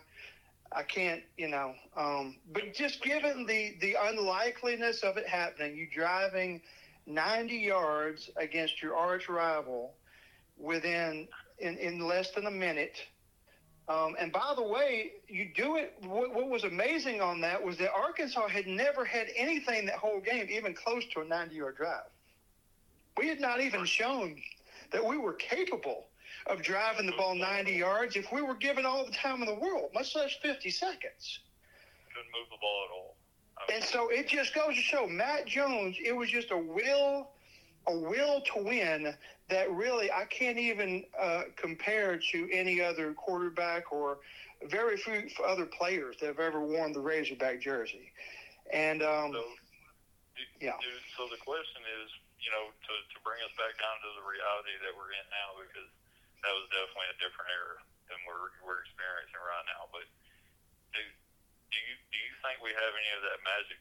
I 0.71 0.83
can't, 0.83 1.23
you 1.37 1.47
know. 1.47 1.73
Um, 1.95 2.37
but 2.51 2.73
just 2.73 3.01
given 3.01 3.45
the 3.45 3.75
the 3.79 3.95
unlikeliness 3.99 5.03
of 5.03 5.17
it 5.17 5.27
happening, 5.27 5.75
you 5.75 5.87
driving 5.93 6.61
90 7.05 7.55
yards 7.55 8.29
against 8.35 8.81
your 8.81 8.95
arch 8.95 9.29
rival 9.29 9.93
within 10.57 11.27
in, 11.59 11.77
in 11.77 11.99
less 11.99 12.31
than 12.31 12.45
a 12.45 12.51
minute. 12.51 12.97
Um, 13.89 14.15
and 14.19 14.33
by 14.33 14.53
the 14.55 14.63
way, 14.63 15.13
you 15.29 15.49
do 15.55 15.77
it. 15.77 15.95
What, 16.01 16.33
what, 16.33 16.49
was 16.49 16.65
amazing 16.65 17.21
on 17.21 17.39
that 17.41 17.63
was 17.63 17.77
that 17.77 17.91
Arkansas 17.93 18.49
had 18.49 18.67
never 18.67 19.05
had 19.05 19.27
anything 19.35 19.85
that 19.85 19.95
whole 19.95 20.19
game 20.19 20.47
even 20.49 20.73
close 20.73 21.05
to 21.13 21.21
a 21.21 21.25
90 21.25 21.55
yard 21.55 21.77
drive. 21.77 22.09
We 23.17 23.29
had 23.29 23.39
not 23.39 23.61
even 23.61 23.85
shown 23.85 24.35
that 24.91 25.03
we 25.03 25.17
were 25.17 25.33
capable 25.33 26.07
of 26.47 26.61
driving 26.61 27.05
the 27.05 27.13
ball 27.13 27.35
90 27.35 27.71
yards 27.71 28.15
if 28.15 28.31
we 28.31 28.41
were 28.41 28.55
given 28.55 28.85
all 28.85 29.05
the 29.05 29.11
time 29.11 29.41
in 29.41 29.47
the 29.47 29.55
world, 29.55 29.89
much 29.93 30.15
less 30.15 30.33
50 30.41 30.69
seconds. 30.69 31.39
Couldn't 32.13 32.31
move 32.31 32.49
the 32.49 32.57
ball 32.59 32.85
at 32.85 32.93
all. 32.93 33.15
I 33.57 33.71
mean, 33.71 33.81
and 33.81 33.89
so 33.89 34.09
it 34.09 34.27
just 34.27 34.53
goes 34.53 34.75
to 34.75 34.81
show 34.81 35.07
Matt 35.07 35.47
Jones, 35.47 35.97
it 36.03 36.15
was 36.15 36.29
just 36.29 36.51
a 36.51 36.57
will, 36.57 37.31
a 37.87 37.95
will 37.97 38.41
to 38.53 38.63
win 38.63 39.15
that 39.49 39.71
really 39.71 40.11
I 40.11 40.25
can't 40.25 40.57
even 40.57 41.05
uh, 41.19 41.43
compare 41.55 42.19
to 42.31 42.49
any 42.51 42.81
other 42.81 43.13
quarterback 43.13 43.91
or 43.91 44.19
very 44.67 44.97
few 44.97 45.29
other 45.45 45.65
players 45.65 46.17
that 46.19 46.27
have 46.27 46.39
ever 46.39 46.59
worn 46.59 46.91
the 46.91 46.99
Razorback 46.99 47.61
jersey. 47.61 48.11
And 48.73 48.99
um, 49.01 49.31
so, 49.31 49.43
yeah. 50.59 50.75
So 51.15 51.31
the 51.31 51.39
question 51.39 51.81
is, 52.03 52.07
you 52.43 52.51
know, 52.51 52.67
to, 52.69 52.93
to 52.93 53.17
bring 53.23 53.39
us 53.45 53.53
back 53.55 53.73
down 53.79 53.95
to 54.03 54.09
the 54.19 54.25
reality 54.27 54.75
that 54.83 54.91
we're 54.91 55.15
in 55.15 55.27
now, 55.31 55.55
because 55.63 55.89
that 56.43 56.51
was 56.51 56.67
definitely 56.69 57.09
a 57.15 57.17
different 57.23 57.49
era 57.55 57.79
than 58.11 58.19
we're 58.27 58.51
we're 58.59 58.83
experiencing 58.83 59.39
right 59.39 59.67
now. 59.71 59.87
But 59.95 60.05
do 60.91 60.99
do 61.71 61.77
you 61.79 61.95
do 62.11 62.17
you 62.19 62.33
think 62.43 62.59
we 62.59 62.75
have 62.75 62.91
any 62.91 63.11
of 63.15 63.21
that 63.23 63.39
magic 63.47 63.79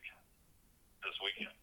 this 1.02 1.16
weekend? 1.18 1.57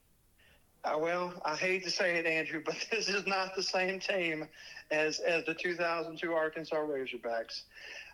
Uh, 0.84 0.98
well, 1.00 1.34
I 1.46 1.56
hate 1.56 1.84
to 1.86 1.92
say 1.92 2.18
it, 2.18 2.26
Andrew, 2.26 2.62
but 2.64 2.76
this 2.92 3.08
is 3.08 3.26
not 3.26 3.56
the 3.56 3.64
same 3.64 4.00
team 4.00 4.48
as 4.92 5.20
as 5.20 5.46
the 5.46 5.54
2002 5.54 6.34
Arkansas 6.34 6.76
Razorbacks. 6.76 7.64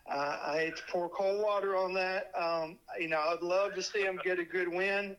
Uh, 0.10 0.38
I 0.42 0.58
hate 0.58 0.76
to 0.78 0.84
pour 0.90 1.10
cold 1.10 1.42
water 1.42 1.76
on 1.78 1.94
that. 1.94 2.32
Um, 2.38 2.78
you 3.00 3.10
know, 3.10 3.20
I'd 3.20 3.42
love 3.42 3.76
to 3.76 3.84
see 3.84 4.04
them 4.04 4.20
get 4.24 4.40
a 4.40 4.46
good 4.46 4.68
win, 4.68 5.16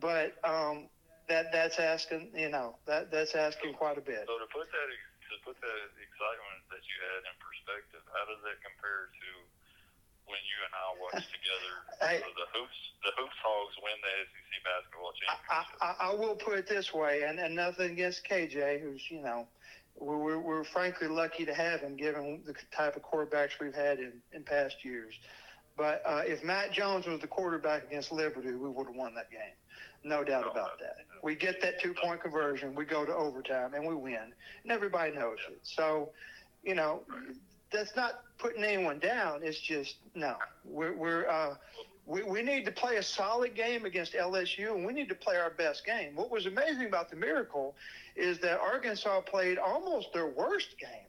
but 0.00 0.34
um, 0.42 0.88
that 1.28 1.52
that's 1.52 1.78
asking, 1.78 2.30
you 2.34 2.50
know, 2.50 2.76
that 2.86 3.10
that's 3.10 3.34
asking 3.34 3.74
quite 3.74 3.98
a 3.98 4.04
bit. 4.04 4.26
So 4.26 4.38
to 4.38 4.50
put 4.50 4.66
that 4.70 4.88
to 5.30 5.34
put 5.46 5.58
that 5.58 5.82
excitement 5.98 6.62
that 6.70 6.82
you 6.86 6.96
had 7.02 7.22
in 7.26 7.34
perspective, 7.38 8.02
how 8.14 8.24
does 8.30 8.42
that 8.46 8.58
compare 8.62 9.10
to 9.10 9.28
when 10.26 10.40
you 10.42 10.58
and 10.64 10.72
I 10.74 10.86
watched 11.00 11.30
together 11.30 11.72
I, 12.02 12.12
the 12.18 12.48
hoops 12.54 12.78
the 13.02 13.12
hoops 13.18 13.38
hogs 13.42 13.74
win 13.82 13.98
the 14.02 14.14
SEC 14.30 14.52
basketball 14.62 15.12
championship? 15.18 15.82
I, 15.82 15.86
I, 15.86 16.10
I 16.10 16.14
will 16.14 16.36
put 16.36 16.58
it 16.58 16.66
this 16.68 16.94
way, 16.94 17.22
and, 17.22 17.38
and 17.38 17.54
nothing 17.54 17.92
against 17.92 18.26
KJ, 18.28 18.80
who's 18.80 19.02
you 19.10 19.22
know. 19.22 19.46
We're, 19.98 20.38
we're 20.38 20.64
frankly 20.64 21.06
lucky 21.06 21.44
to 21.44 21.52
have 21.52 21.80
him, 21.80 21.96
given 21.96 22.40
the 22.46 22.54
type 22.74 22.96
of 22.96 23.02
quarterbacks 23.02 23.60
we've 23.60 23.74
had 23.74 23.98
in, 23.98 24.14
in 24.32 24.42
past 24.42 24.82
years. 24.82 25.14
But 25.76 26.02
uh, 26.06 26.22
if 26.24 26.42
Matt 26.42 26.72
Jones 26.72 27.06
was 27.06 27.20
the 27.20 27.26
quarterback 27.26 27.84
against 27.84 28.10
Liberty, 28.10 28.52
we 28.52 28.68
would 28.70 28.86
have 28.86 28.96
won 28.96 29.14
that 29.14 29.30
game. 29.30 29.40
No 30.04 30.24
doubt 30.24 30.50
about 30.50 30.78
that. 30.80 30.96
We 31.22 31.34
get 31.34 31.60
that 31.62 31.80
two 31.80 31.94
point 31.94 32.20
conversion, 32.20 32.74
we 32.74 32.84
go 32.84 33.04
to 33.04 33.14
overtime, 33.14 33.74
and 33.74 33.86
we 33.86 33.94
win. 33.94 34.32
And 34.62 34.72
everybody 34.72 35.12
knows 35.12 35.38
it. 35.50 35.60
So, 35.62 36.10
you 36.64 36.74
know, 36.74 37.02
that's 37.72 37.96
not 37.96 38.20
putting 38.38 38.64
anyone 38.64 38.98
down. 38.98 39.40
It's 39.42 39.60
just, 39.60 39.96
no. 40.14 40.36
We're, 40.64 40.94
we're 40.94 41.28
uh, 41.28 41.54
we, 42.06 42.22
we 42.22 42.42
need 42.42 42.64
to 42.64 42.72
play 42.72 42.96
a 42.96 43.02
solid 43.02 43.54
game 43.54 43.84
against 43.84 44.14
LSU, 44.14 44.74
and 44.74 44.84
we 44.84 44.92
need 44.92 45.08
to 45.08 45.14
play 45.14 45.36
our 45.36 45.50
best 45.50 45.86
game. 45.86 46.16
What 46.16 46.30
was 46.30 46.46
amazing 46.46 46.86
about 46.86 47.10
the 47.10 47.16
miracle 47.16 47.74
is 48.16 48.38
that 48.40 48.60
Arkansas 48.60 49.20
played 49.22 49.58
almost 49.58 50.12
their 50.12 50.26
worst 50.26 50.76
game 50.78 51.06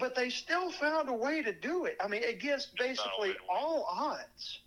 but 0.00 0.14
they 0.14 0.30
still 0.30 0.70
found 0.70 1.08
a 1.08 1.12
way 1.12 1.42
to 1.42 1.52
do 1.52 1.84
it. 1.84 1.96
I 2.02 2.08
mean, 2.08 2.24
against 2.24 2.76
basically 2.76 3.34
all 3.48 3.86
odds. 3.88 4.60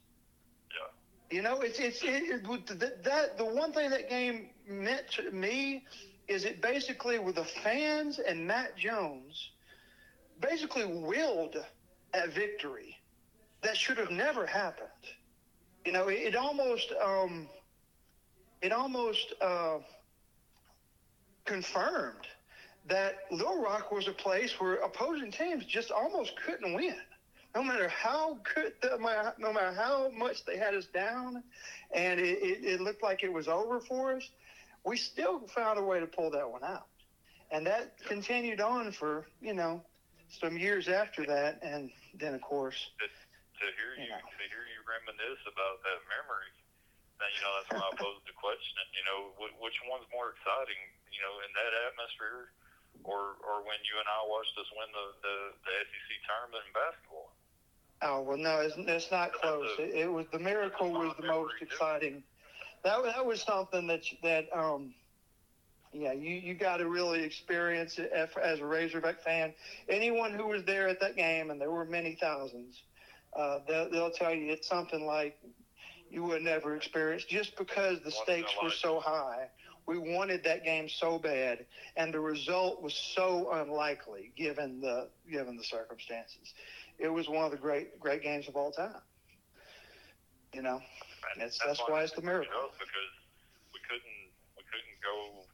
Yeah. 0.71 1.37
You 1.37 1.41
know, 1.41 1.61
it's 1.61 1.79
it's 1.79 2.01
it, 2.03 2.41
it, 2.43 3.03
that 3.03 3.37
the 3.37 3.45
one 3.45 3.73
thing 3.73 3.89
that 3.89 4.09
game 4.09 4.49
meant 4.67 5.09
to 5.11 5.31
me 5.31 5.85
is 6.27 6.45
it 6.45 6.61
basically 6.61 7.19
with 7.19 7.35
the 7.35 7.45
fans 7.45 8.19
and 8.19 8.45
Matt 8.45 8.77
Jones 8.77 9.51
basically 10.39 10.85
willed 10.85 11.57
at 12.13 12.33
victory. 12.33 12.97
That 13.61 13.75
should 13.75 13.97
have 13.97 14.11
never 14.11 14.45
happened. 14.45 14.87
You 15.85 15.91
know, 15.91 16.07
it, 16.07 16.19
it 16.19 16.35
almost 16.35 16.93
um, 17.03 17.47
it 18.61 18.71
almost 18.71 19.33
uh, 19.41 19.79
confirmed 21.45 22.27
that 22.87 23.19
Little 23.31 23.61
Rock 23.61 23.91
was 23.91 24.07
a 24.07 24.11
place 24.11 24.59
where 24.59 24.75
opposing 24.75 25.31
teams 25.31 25.65
just 25.65 25.91
almost 25.91 26.33
couldn't 26.45 26.73
win. 26.73 26.95
No 27.55 27.63
matter 27.63 27.87
how 27.87 28.37
good, 28.53 28.73
the, 28.81 28.97
no 29.39 29.51
matter 29.51 29.73
how 29.73 30.11
much 30.15 30.45
they 30.45 30.57
had 30.57 30.75
us 30.75 30.85
down, 30.85 31.43
and 31.91 32.19
it, 32.19 32.37
it, 32.41 32.65
it, 32.65 32.81
looked 32.81 33.01
like 33.01 33.23
it 33.23 33.33
was 33.33 33.47
over 33.47 33.79
for 33.79 34.15
us, 34.15 34.29
we 34.85 34.97
still 34.97 35.39
found 35.47 35.79
a 35.79 35.83
way 35.83 35.99
to 35.99 36.05
pull 36.05 36.29
that 36.31 36.49
one 36.49 36.63
out, 36.63 36.87
and 37.51 37.65
that 37.65 37.97
continued 38.07 38.61
on 38.61 38.91
for 38.91 39.27
you 39.41 39.53
know 39.53 39.81
some 40.29 40.57
years 40.57 40.87
after 40.87 41.25
that, 41.25 41.59
and 41.61 41.89
then 42.13 42.37
of 42.37 42.41
course. 42.41 42.77
To, 43.01 43.05
to 43.05 43.65
hear 43.75 43.97
you, 43.97 44.07
you 44.07 44.13
know. 44.13 44.21
to 44.21 44.45
hear 44.47 44.63
you 44.69 44.79
reminisce 44.85 45.43
about 45.49 45.81
that 45.83 45.99
memory, 46.07 46.53
then 47.19 47.29
you 47.35 47.41
know 47.43 47.53
that's 47.59 47.69
why 47.75 47.83
I 47.83 47.93
posed 48.03 48.23
the 48.29 48.37
question. 48.37 48.77
You 48.95 49.03
know, 49.09 49.19
which 49.59 49.77
one's 49.89 50.07
more 50.13 50.31
exciting? 50.37 50.79
You 51.11 51.21
know, 51.25 51.33
in 51.43 51.51
that 51.57 51.71
atmosphere, 51.91 52.53
or 53.03 53.41
or 53.43 53.65
when 53.65 53.81
you 53.83 53.97
and 53.97 54.07
I 54.07 54.21
watched 54.29 54.55
us 54.55 54.69
win 54.77 54.89
the 54.93 55.05
the, 55.25 55.35
the 55.65 55.73
SEC 55.89 56.09
tournament 56.29 56.63
in 56.63 56.73
basketball. 56.77 57.29
Oh 57.99 58.23
well, 58.23 58.39
no, 58.39 58.63
it's, 58.63 58.77
it's 58.77 59.11
not 59.11 59.33
close. 59.33 59.67
It, 59.75 60.07
it 60.07 60.09
was 60.11 60.25
the 60.31 60.39
miracle 60.39 60.93
was 60.93 61.13
the 61.19 61.27
most 61.27 61.59
exciting. 61.59 62.23
That 62.83 63.03
that 63.03 63.25
was 63.25 63.41
something 63.41 63.87
that 63.87 64.07
that 64.23 64.47
um, 64.55 64.95
yeah, 65.91 66.13
you 66.13 66.31
you 66.35 66.53
got 66.53 66.77
to 66.77 66.87
really 66.87 67.23
experience 67.23 67.97
it 67.97 68.11
as 68.11 68.59
a 68.59 68.65
Razorback 68.65 69.21
fan. 69.23 69.53
Anyone 69.89 70.33
who 70.33 70.47
was 70.47 70.63
there 70.65 70.87
at 70.87 70.99
that 70.99 71.15
game, 71.15 71.49
and 71.49 71.59
there 71.59 71.71
were 71.71 71.85
many 71.85 72.15
thousands, 72.19 72.83
uh, 73.35 73.59
they'll, 73.67 73.89
they'll 73.89 74.11
tell 74.11 74.33
you 74.33 74.51
it's 74.51 74.67
something 74.67 75.05
like 75.05 75.37
you 76.09 76.23
would 76.23 76.41
never 76.41 76.75
experience 76.75 77.23
just 77.23 77.55
because 77.57 77.99
the 78.03 78.11
stakes 78.11 78.51
were 78.61 78.71
so 78.71 78.99
high. 78.99 79.49
We 79.87 79.97
wanted 79.97 80.43
that 80.43 80.63
game 80.63 80.87
so 80.87 81.17
bad, 81.17 81.65
and 81.95 82.13
the 82.13 82.19
result 82.19 82.81
was 82.81 82.93
so 82.93 83.51
unlikely 83.53 84.31
given 84.37 84.81
the 84.81 85.09
given 85.29 85.57
the 85.57 85.63
circumstances 85.63 86.53
it 86.99 87.07
was 87.07 87.27
one 87.29 87.45
of 87.45 87.51
the 87.51 87.57
great 87.57 87.99
great 87.99 88.21
games 88.21 88.47
of 88.47 88.55
all 88.55 88.71
time. 88.71 89.01
You 90.53 90.61
know, 90.61 90.79
and 91.33 91.41
that's, 91.41 91.59
that's 91.65 91.79
why 91.87 92.03
it's 92.03 92.11
the 92.13 92.21
miracle. 92.21 92.51
Because 92.77 93.13
we 93.73 93.79
couldn't 93.87 94.21
we 94.57 94.63
couldn't 94.67 94.99
go 95.01 95.45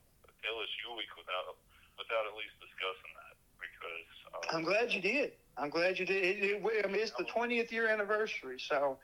LSU 0.46 0.94
week 0.98 1.10
without 1.18 1.58
without 1.98 2.26
at 2.30 2.36
least 2.38 2.54
discussing 2.62 3.14
that. 3.18 3.34
Because 3.58 4.10
uh, 4.32 4.56
I'm 4.56 4.64
glad 4.64 4.94
you 4.94 5.02
did. 5.02 5.34
I'm 5.58 5.70
glad 5.70 5.98
you 5.98 6.06
did. 6.06 6.24
It, 6.24 6.44
it, 6.44 6.62
I 6.84 6.88
mean, 6.88 7.02
it's 7.02 7.12
the 7.16 7.24
20th 7.24 7.72
year 7.72 7.88
anniversary, 7.88 8.60
so 8.60 8.98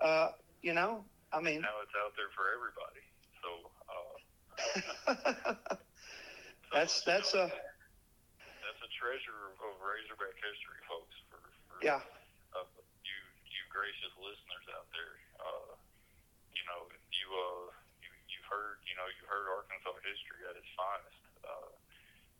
uh, 0.00 0.30
you 0.62 0.72
know, 0.72 1.04
I 1.32 1.40
mean, 1.40 1.60
now 1.60 1.80
it's 1.84 1.94
out 2.00 2.16
there 2.16 2.30
for 2.32 2.48
everybody. 2.52 3.02
So 3.42 3.48
uh, 3.92 4.16
that's 6.72 7.02
that's 7.02 7.34
a 7.34 7.46
that's 7.46 8.82
a 8.82 8.88
treasure 8.96 9.52
of 9.60 9.76
Razorback 9.82 10.36
history, 10.40 10.80
folks. 10.88 11.14
Yeah. 11.82 12.00
Uh, 12.54 12.64
you 13.04 13.18
you 13.50 13.60
gracious 13.68 14.14
listeners 14.22 14.66
out 14.72 14.86
there, 14.94 15.14
uh, 15.42 15.74
you 16.54 16.62
know 16.70 16.86
you 17.10 17.26
uh 17.32 17.71
heard 18.52 18.76
you 18.84 18.94
know 19.00 19.08
you've 19.08 19.28
heard 19.28 19.48
Arkansas 19.48 19.96
history 20.04 20.44
at 20.44 20.54
its 20.60 20.68
finest. 20.76 21.20
Uh, 21.40 21.72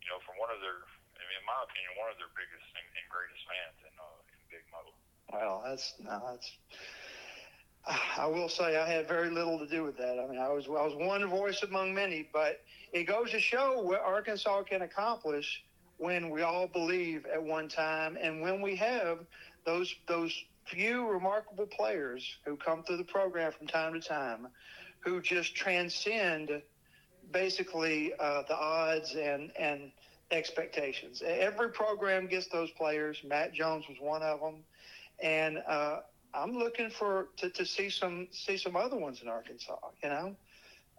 you 0.05 0.09
know 0.13 0.21
from 0.29 0.37
one 0.37 0.53
of 0.53 0.61
their, 0.61 0.85
I 1.17 1.25
mean, 1.25 1.39
in 1.41 1.47
my 1.49 1.61
opinion, 1.65 1.97
one 1.97 2.13
of 2.13 2.19
their 2.21 2.33
biggest 2.37 2.67
and, 2.77 2.87
and 2.93 3.07
greatest 3.09 3.43
fans 3.49 3.79
in 3.81 3.95
uh, 3.97 4.33
in 4.37 4.41
Big 4.53 4.65
Mo. 4.69 4.81
Well, 5.33 5.65
that's 5.65 5.97
no, 6.05 6.17
that's. 6.21 6.49
I 8.17 8.27
will 8.27 8.49
say 8.49 8.77
I 8.77 8.87
had 8.87 9.09
very 9.09 9.31
little 9.31 9.59
to 9.59 9.67
do 9.67 9.83
with 9.83 9.97
that. 9.99 10.21
I 10.21 10.27
mean, 10.29 10.39
I 10.39 10.49
was 10.53 10.69
I 10.69 10.85
was 10.85 10.95
one 10.95 11.27
voice 11.27 11.63
among 11.65 11.95
many, 11.95 12.29
but 12.33 12.63
it 12.93 13.05
goes 13.05 13.31
to 13.33 13.41
show 13.41 13.81
what 13.83 14.01
Arkansas 14.01 14.63
can 14.65 14.83
accomplish 14.83 15.65
when 15.99 16.31
we 16.31 16.43
all 16.43 16.67
believe 16.67 17.27
at 17.27 17.43
one 17.43 17.69
time 17.69 18.19
and 18.21 18.41
when 18.41 18.61
we 18.61 18.77
have 18.77 19.19
those 19.65 19.95
those 20.07 20.35
few 20.67 21.09
remarkable 21.09 21.67
players 21.67 22.25
who 22.45 22.57
come 22.57 22.83
through 22.83 22.97
the 22.97 23.05
program 23.05 23.53
from 23.53 23.67
time 23.67 23.93
to 23.93 24.01
time 24.01 24.49
who 25.05 25.21
just 25.21 25.55
transcend 25.55 26.63
basically 27.33 28.13
uh, 28.19 28.43
the 28.49 28.57
odds 28.57 29.15
and 29.15 29.51
and 29.59 29.93
expectations. 30.31 31.23
Every 31.25 31.71
program 31.71 32.27
gets 32.27 32.49
those 32.49 32.71
players. 32.71 33.19
Matt 33.25 33.53
Jones 33.53 33.85
was 33.89 33.99
one 34.01 34.23
of 34.23 34.41
them, 34.41 34.57
and 35.23 35.63
uh, 35.69 36.01
I'm 36.35 36.53
looking 36.53 36.91
for 36.91 37.29
to, 37.39 37.51
to 37.51 37.67
see 37.67 37.91
some 37.91 38.29
see 38.31 38.57
some 38.57 38.77
other 38.77 38.97
ones 38.97 39.21
in 39.23 39.29
Arkansas. 39.29 39.77
You 40.03 40.09
know, 40.09 40.37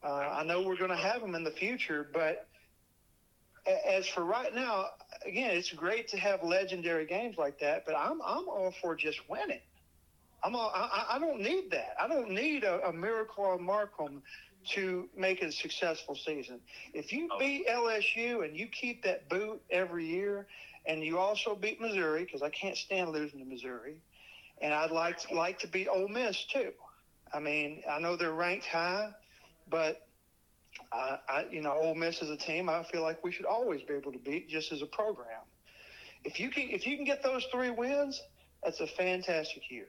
uh, 0.04 0.08
I 0.08 0.44
know 0.44 0.62
we're 0.62 0.78
going 0.78 0.92
to 0.92 0.96
have 0.96 1.22
them 1.22 1.36
in 1.36 1.44
the 1.44 1.52
future, 1.52 2.08
but 2.14 2.48
as 3.88 4.08
for 4.08 4.24
right 4.24 4.54
now, 4.54 4.88
again, 5.26 5.52
it's 5.52 5.72
great 5.72 6.08
to 6.10 6.18
have 6.18 6.44
legendary 6.44 7.06
games 7.06 7.38
like 7.38 7.60
that, 7.60 7.86
but 7.86 7.96
I'm 7.96 8.22
I'm 8.22 8.48
all 8.48 8.74
for 8.82 8.96
just 8.96 9.20
winning. 9.30 9.62
I'm 10.44 10.56
I, 10.56 11.06
I 11.12 11.20
don't 11.20 11.40
need 11.40 11.72
that. 11.72 11.96
I 12.00 12.08
don't 12.08 12.32
need 12.32 12.64
a, 12.64 12.88
a 12.88 12.94
miracle 12.94 13.46
on 13.46 13.64
Markham 13.64 14.22
to 14.72 15.10
make 15.16 15.42
it 15.42 15.46
a 15.48 15.52
successful 15.52 16.16
season. 16.16 16.60
If 16.94 17.12
you 17.12 17.30
oh. 17.32 17.40
beat 17.40 17.68
LSU 17.68 18.46
and 18.46 18.56
you 18.58 18.68
keep 18.68 19.04
that 19.04 19.30
boot 19.30 19.62
every 19.70 20.06
year, 20.06 20.48
and 20.86 21.04
you 21.04 21.18
also 21.18 21.56
beat 21.56 21.80
Missouri 21.80 22.26
because 22.26 22.42
I 22.42 22.50
can't 22.50 22.78
stand 22.78 23.12
losing 23.12 23.40
to 23.40 23.46
Missouri, 23.46 24.02
and 24.62 24.74
I'd 24.74 24.92
like 24.92 25.20
to, 25.28 25.34
like 25.34 25.60
to 25.60 25.68
beat 25.68 25.88
Ole 25.88 26.08
Miss 26.08 26.46
too. 26.46 26.72
I 27.34 27.40
mean, 27.40 27.82
I 27.90 28.00
know 28.00 28.16
they're 28.16 28.34
ranked 28.34 28.66
high, 28.66 29.12
but 29.70 30.08
I, 30.92 31.18
I, 31.28 31.46
you 31.50 31.62
know, 31.62 31.74
Ole 31.74 31.96
Miss 31.96 32.22
is 32.22 32.30
a 32.30 32.38
team, 32.38 32.70
I 32.70 32.84
feel 32.84 33.02
like 33.02 33.24
we 33.24 33.32
should 33.32 33.46
always 33.46 33.82
be 33.82 33.94
able 33.94 34.12
to 34.12 34.20
beat 34.20 34.50
just 34.50 34.72
as 34.72 34.82
a 34.82 34.86
program. 34.86 35.42
If 36.24 36.40
you 36.40 36.50
can, 36.50 36.70
if 36.70 36.86
you 36.86 36.96
can 36.96 37.06
get 37.06 37.24
those 37.24 37.46
three 37.52 37.72
wins, 37.72 38.22
that's 38.64 38.80
a 38.80 38.88
fantastic 38.88 39.70
year. 39.70 39.88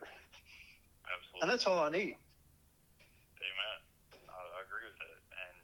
Absolutely. 1.08 1.40
And 1.44 1.48
that's 1.50 1.66
all 1.68 1.80
I 1.84 1.90
need. 1.92 2.16
Amen. 3.40 3.78
I, 4.28 4.40
I 4.40 4.58
agree 4.64 4.84
with 4.88 4.98
that. 5.00 5.18
And, 5.32 5.56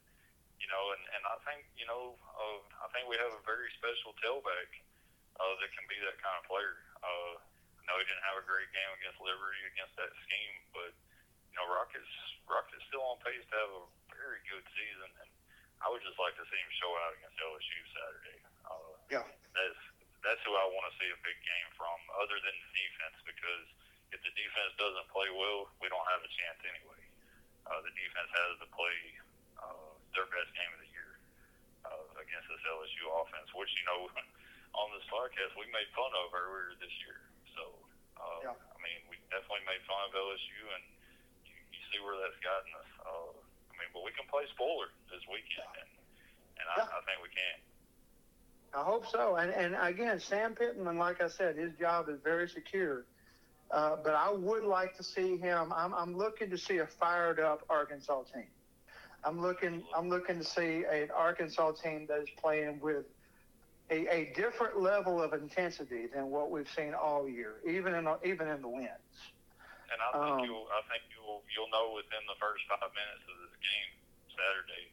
you 0.61 0.69
know, 0.69 0.83
and, 0.95 1.03
and 1.17 1.23
I 1.25 1.37
think, 1.49 1.65
you 1.81 1.87
know, 1.89 2.17
uh, 2.37 2.61
I 2.85 2.89
think 2.93 3.09
we 3.09 3.17
have 3.21 3.33
a 3.33 3.43
very 3.45 3.73
special 3.77 4.13
tailback 4.21 4.71
uh, 5.41 5.55
that 5.57 5.71
can 5.73 5.85
be 5.89 5.97
that 6.05 6.21
kind 6.21 6.37
of 6.37 6.45
player. 6.45 6.77
Uh, 7.01 7.41
I 7.41 7.83
know 7.89 7.97
he 7.97 8.05
didn't 8.05 8.27
have 8.29 8.39
a 8.39 8.45
great 8.45 8.69
game 8.77 8.93
against 9.01 9.19
Liberty 9.25 9.63
against 9.73 9.97
that 9.97 10.13
scheme, 10.29 10.57
but 10.77 10.93
you 11.51 11.57
know 11.57 11.67
Rockets 11.67 12.13
Rockets 12.45 12.85
still 12.87 13.03
on 13.03 13.19
pace 13.25 13.43
to 13.51 13.57
have 13.57 13.73
a 13.73 13.85
very 14.13 14.39
good 14.47 14.63
season, 14.77 15.11
and 15.25 15.31
I 15.81 15.89
would 15.89 16.05
just 16.05 16.21
like 16.21 16.37
to 16.37 16.45
see 16.45 16.61
him 16.61 16.71
show 16.77 16.93
out 17.03 17.17
against 17.17 17.41
LSU 17.41 17.81
Saturday. 17.91 18.39
Uh, 18.69 18.93
yeah, 19.09 19.27
that's 19.57 19.81
that's 20.21 20.43
who 20.45 20.53
I 20.53 20.67
want 20.69 20.93
to 20.93 20.95
see 21.01 21.09
a 21.09 21.19
big 21.25 21.39
game 21.41 21.69
from, 21.81 21.97
other 22.21 22.37
than 22.37 22.53
the 22.53 22.71
defense, 22.77 23.19
because 23.25 23.67
if 24.11 24.21
the 24.23 24.33
defense 24.35 24.73
doesn't 24.79 25.09
play 25.11 25.31
well, 25.31 25.71
we 25.79 25.87
don't 25.91 26.07
have 26.11 26.23
a 26.23 26.31
chance 26.31 26.59
anyway. 26.67 27.03
Uh, 27.67 27.79
the 27.87 27.93
defense 27.95 28.31
has 28.35 28.59
to 28.59 28.69
play 28.75 28.99
uh, 29.63 29.91
their 30.15 30.27
best 30.35 30.51
game 30.59 30.71
of 30.75 30.81
the 30.83 30.91
year 30.91 31.11
uh, 31.87 32.07
against 32.19 32.47
this 32.51 32.63
LSU 32.67 33.05
offense, 33.23 33.49
which 33.55 33.71
you 33.79 33.85
know 33.87 34.11
on 34.81 34.87
this 34.95 35.07
podcast 35.07 35.55
we 35.55 35.67
made 35.71 35.87
fun 35.95 36.11
of 36.27 36.35
earlier 36.35 36.75
this 36.83 36.95
year. 37.07 37.21
So 37.55 37.63
uh, 38.19 38.51
yeah. 38.51 38.57
I 38.59 38.79
mean, 38.83 38.99
we 39.07 39.17
definitely 39.31 39.65
made 39.67 39.83
fun 39.87 40.03
of 40.09 40.13
LSU, 40.13 40.61
and 40.75 40.85
you, 41.47 41.55
you 41.71 41.83
see 41.95 41.99
where 42.03 42.19
that's 42.19 42.39
gotten 42.43 42.71
us. 42.75 42.91
Uh, 43.07 43.31
I 43.71 43.75
mean, 43.79 43.91
but 43.95 44.03
we 44.03 44.11
can 44.19 44.27
play 44.27 44.45
spoiler 44.51 44.91
this 45.09 45.23
weekend, 45.31 45.71
and 45.79 45.91
and 46.59 46.67
I, 46.67 46.77
yeah. 46.85 46.91
I 46.91 47.01
think 47.07 47.19
we 47.23 47.31
can. 47.31 47.57
I 48.75 48.83
hope 48.83 49.07
so. 49.07 49.37
And 49.37 49.51
and 49.51 49.75
again, 49.79 50.21
Sam 50.21 50.55
Pittman, 50.55 50.99
like 50.99 51.23
I 51.23 51.29
said, 51.29 51.57
his 51.57 51.73
job 51.79 52.09
is 52.09 52.19
very 52.23 52.49
secure. 52.49 53.07
Uh, 53.73 53.97
but 54.03 54.15
I 54.15 54.33
would 54.33 54.65
like 54.65 54.97
to 54.97 55.03
see 55.03 55.37
him. 55.37 55.73
I'm, 55.75 55.95
I'm 55.95 56.17
looking 56.17 56.51
to 56.51 56.59
see 56.59 56.79
a 56.79 56.87
fired 56.87 57.39
up 57.39 57.65
Arkansas 57.71 58.25
team. 58.35 58.51
I'm 59.23 59.41
looking. 59.41 59.85
I'm 59.95 60.09
looking 60.09 60.39
to 60.39 60.45
see 60.45 60.85
an 60.91 61.11
Arkansas 61.15 61.73
team 61.73 62.07
that 62.09 62.25
is 62.25 62.33
playing 62.41 62.81
with 62.81 63.05
a, 63.91 64.09
a 64.09 64.33
different 64.35 64.81
level 64.81 65.21
of 65.23 65.35
intensity 65.35 66.07
than 66.09 66.31
what 66.31 66.51
we've 66.51 66.71
seen 66.73 66.95
all 66.95 67.29
year, 67.29 67.61
even 67.69 67.95
in 67.95 68.09
even 68.25 68.49
in 68.49 68.63
the 68.63 68.69
wins. 68.69 69.19
And 69.93 69.99
I 70.01 70.09
think 70.15 70.41
um, 70.41 70.45
you'll. 70.47 70.67
I 70.73 70.83
think 70.89 71.05
you'll. 71.13 71.45
You'll 71.53 71.71
know 71.71 71.93
within 71.95 72.25
the 72.27 72.39
first 72.41 72.65
five 72.71 72.91
minutes 72.91 73.25
of 73.29 73.37
this 73.45 73.55
game 73.61 73.91
Saturday 74.33 74.89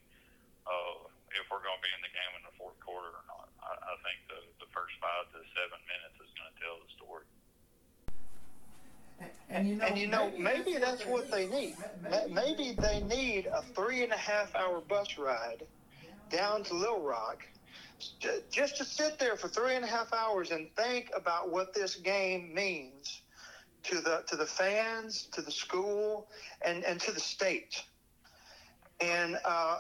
uh, 0.68 1.08
if 1.40 1.48
we're 1.48 1.64
going 1.64 1.80
to 1.80 1.86
be 1.86 1.94
in 1.96 2.04
the 2.04 2.12
game 2.12 2.34
in 2.36 2.44
the 2.44 2.56
fourth 2.60 2.78
quarter 2.84 3.14
or 3.14 3.26
not. 3.32 3.48
I, 3.64 3.74
I 3.74 3.96
think 4.04 4.18
the, 4.28 4.42
the 4.60 4.70
first 4.76 4.92
five 5.00 5.32
to 5.32 5.40
seven 5.56 5.80
minutes 5.88 6.18
is 6.20 6.32
going 6.36 6.52
to 6.52 6.58
tell 6.60 6.76
the 6.84 6.90
story. 7.00 7.26
And 9.50 9.68
you 9.68 9.76
know, 9.76 9.86
and 9.86 9.98
you 9.98 10.08
know 10.08 10.32
maybe, 10.38 10.72
maybe 10.72 10.78
that's 10.78 11.06
what 11.06 11.32
they 11.32 11.48
need. 11.48 11.76
Maybe 12.30 12.78
they 12.80 13.02
need 13.02 13.48
a 13.48 13.62
three 13.74 14.04
and 14.04 14.12
a 14.12 14.18
half 14.18 14.54
hour 14.56 14.82
bus 14.82 15.18
ride 15.18 15.66
down 16.30 16.64
to 16.66 16.74
Little 16.74 17.02
Rock 17.02 17.46
just 18.52 18.78
to 18.78 18.86
sit 18.86 19.18
there 19.18 19.36
for 19.36 19.48
three 19.48 19.76
and 19.76 19.84
a 19.84 19.88
half 19.88 20.14
hours 20.14 20.52
and 20.52 20.68
think 20.76 21.10
about 21.16 21.50
what 21.52 21.74
this 21.74 21.96
game 21.96 22.54
means 22.54 23.22
to 23.84 24.02
the 24.02 24.24
to 24.28 24.36
the 24.36 24.46
fans, 24.46 25.28
to 25.32 25.42
the 25.42 25.52
school, 25.52 26.28
and 26.64 26.84
and 26.84 27.00
to 27.02 27.12
the 27.12 27.20
state. 27.20 27.82
And 29.00 29.38
uh, 29.46 29.78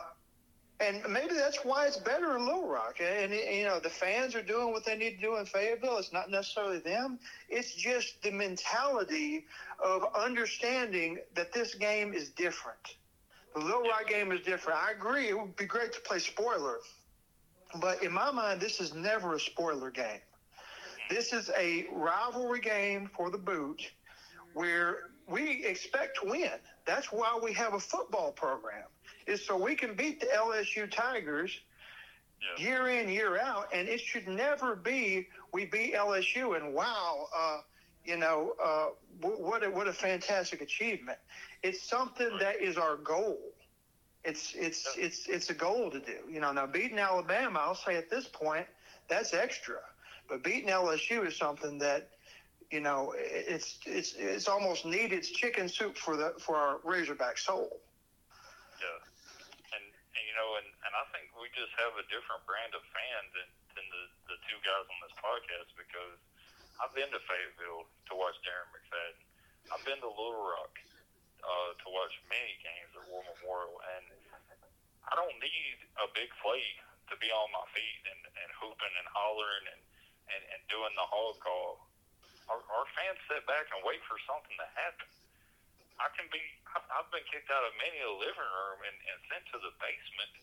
and 0.80 1.02
maybe 1.10 1.34
that's 1.34 1.64
why 1.64 1.88
it's 1.88 1.98
better 1.98 2.36
in 2.38 2.46
Little 2.46 2.68
Rock. 2.68 3.00
And, 3.02 3.34
you 3.34 3.64
know, 3.64 3.80
the 3.80 3.90
fans 3.90 4.36
are 4.36 4.44
doing 4.44 4.72
what 4.72 4.86
they 4.86 4.96
need 4.96 5.16
to 5.16 5.22
do 5.22 5.38
in 5.38 5.46
Fayetteville. 5.46 5.98
It's 5.98 6.14
not 6.14 6.30
necessarily 6.30 6.80
them. 6.80 7.18
It's 7.50 7.74
just 7.74 8.22
the 8.22 8.32
mentality 8.32 9.46
of 9.84 10.04
understanding 10.16 11.18
that 11.34 11.52
this 11.52 11.74
game 11.74 12.14
is 12.14 12.30
different. 12.30 12.96
The 13.56 13.62
Little 13.62 13.82
Rock 13.82 14.08
game 14.08 14.32
is 14.32 14.42
different. 14.42 14.80
I 14.80 14.92
agree. 14.92 15.30
It 15.30 15.40
would 15.40 15.56
be 15.56 15.66
great 15.66 15.94
to 15.94 16.00
play 16.02 16.20
spoiler. 16.20 16.78
But 17.82 18.04
in 18.04 18.12
my 18.12 18.30
mind, 18.30 18.62
this 18.62 18.80
is 18.80 18.94
never 18.94 19.34
a 19.34 19.40
spoiler 19.40 19.90
game. 19.90 20.22
This 21.10 21.34
is 21.34 21.50
a 21.58 21.88
rivalry 21.92 22.60
game 22.60 23.10
for 23.16 23.32
the 23.32 23.38
boot 23.38 23.82
where 24.54 25.10
we 25.28 25.66
expect 25.66 26.20
to 26.22 26.30
win. 26.30 26.52
That's 26.86 27.12
why 27.12 27.40
we 27.42 27.52
have 27.54 27.74
a 27.74 27.80
football 27.80 28.32
program 28.32 28.84
is 29.28 29.46
so 29.46 29.58
we 29.58 29.76
can 29.76 29.94
beat 29.94 30.20
the 30.20 30.28
LSU 30.28 30.90
Tigers 30.90 31.60
yeah. 32.58 32.66
year 32.66 32.88
in, 32.88 33.10
year 33.10 33.40
out, 33.40 33.68
and 33.74 33.88
it 33.88 34.00
should 34.00 34.28
never 34.28 34.76
be 34.76 35.28
we 35.54 35.66
beat 35.66 35.94
LSU 35.94 36.56
and 36.56 36.74
wow, 36.74 37.28
uh, 37.38 37.60
you 38.06 38.18
know, 38.18 38.54
uh, 38.64 38.88
what 39.22 39.64
a, 39.64 39.70
what 39.70 39.88
a 39.88 39.94
fantastic 39.94 40.62
achievement. 40.62 41.18
It's 41.64 41.82
something 41.82 42.30
right. 42.30 42.40
that 42.40 42.62
is 42.62 42.78
our 42.78 42.96
goal. 42.98 43.40
It's 44.24 44.54
it's 44.56 44.88
yeah. 44.98 45.06
it's 45.06 45.28
it's 45.28 45.50
a 45.50 45.54
goal 45.54 45.90
to 45.92 46.00
do. 46.00 46.18
You 46.30 46.40
know, 46.40 46.52
now 46.52 46.66
beating 46.66 47.00
Alabama, 47.00 47.60
I'll 47.60 47.76
say 47.76 47.96
at 47.96 48.10
this 48.10 48.28
point, 48.28 48.66
that's 49.08 49.34
extra. 49.34 49.78
But 50.28 50.44
beating 50.44 50.70
LSU 50.70 51.26
is 51.26 51.38
something 51.38 51.80
that 51.80 52.10
you 52.72 52.82
know 52.82 53.14
it's 53.18 53.80
it's 53.86 54.16
it's 54.18 54.48
almost 54.48 54.86
needed 54.86 55.14
It's 55.14 55.30
chicken 55.30 55.70
soup 55.70 55.98
for 55.98 56.18
the 56.18 56.34
for 56.40 56.56
our 56.56 56.80
Razorback 56.84 57.38
soul. 57.38 57.80
Know, 60.38 60.54
and, 60.62 60.70
and 60.86 60.94
I 60.94 61.02
think 61.18 61.34
we 61.34 61.50
just 61.58 61.74
have 61.82 61.98
a 61.98 62.06
different 62.14 62.46
brand 62.46 62.70
of 62.78 62.86
fan 62.94 63.22
than, 63.34 63.50
than 63.74 63.86
the, 63.90 64.04
the 64.30 64.38
two 64.46 64.62
guys 64.62 64.86
on 64.86 64.98
this 65.02 65.18
podcast 65.18 65.74
because 65.74 66.22
I've 66.78 66.94
been 66.94 67.10
to 67.10 67.18
Fayetteville 67.26 67.90
to 67.90 68.14
watch 68.14 68.38
Darren 68.46 68.70
McFadden. 68.70 69.26
I've 69.74 69.82
been 69.82 69.98
to 69.98 70.12
Little 70.14 70.38
Rock 70.38 70.78
uh, 71.42 71.72
to 71.74 71.88
watch 71.90 72.14
many 72.30 72.54
games 72.62 72.94
at 72.94 73.10
War 73.10 73.26
Memorial, 73.26 73.82
and 73.98 74.06
I 75.10 75.18
don't 75.18 75.38
need 75.42 75.78
a 75.98 76.08
big 76.14 76.30
play 76.38 76.62
to 77.10 77.16
be 77.18 77.34
on 77.34 77.50
my 77.50 77.66
feet 77.74 78.02
and, 78.06 78.22
and 78.38 78.50
hooping 78.62 78.94
and 78.94 79.10
hollering 79.10 79.66
and, 79.74 79.82
and, 80.38 80.44
and 80.54 80.62
doing 80.70 80.94
the 80.94 81.08
hog 81.08 81.42
call. 81.42 81.90
Our, 82.46 82.62
our 82.62 82.86
fans 82.94 83.18
sit 83.26 83.42
back 83.50 83.74
and 83.74 83.82
wait 83.82 84.06
for 84.06 84.22
something 84.30 84.54
to 84.54 84.70
happen. 84.78 85.10
I 85.98 86.08
can 86.14 86.30
be. 86.30 86.42
I've 86.78 87.10
been 87.10 87.26
kicked 87.26 87.50
out 87.50 87.66
of 87.66 87.74
many 87.82 88.00
a 88.06 88.14
living 88.14 88.52
room 88.54 88.80
and, 88.86 88.98
and 89.10 89.18
sent 89.34 89.44
to 89.50 89.58
the 89.58 89.74
basement 89.82 90.34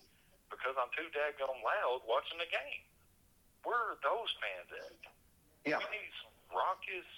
because 0.51 0.75
I'm 0.75 0.91
too 0.99 1.07
daggone 1.15 1.63
loud 1.63 2.03
watching 2.11 2.43
the 2.43 2.51
game. 2.51 2.83
Where 3.63 3.95
are 3.95 3.99
those 4.03 4.31
fans 4.43 4.71
at? 4.75 4.99
Yeah. 5.63 5.81
These 5.89 6.19
raucous, 6.51 7.09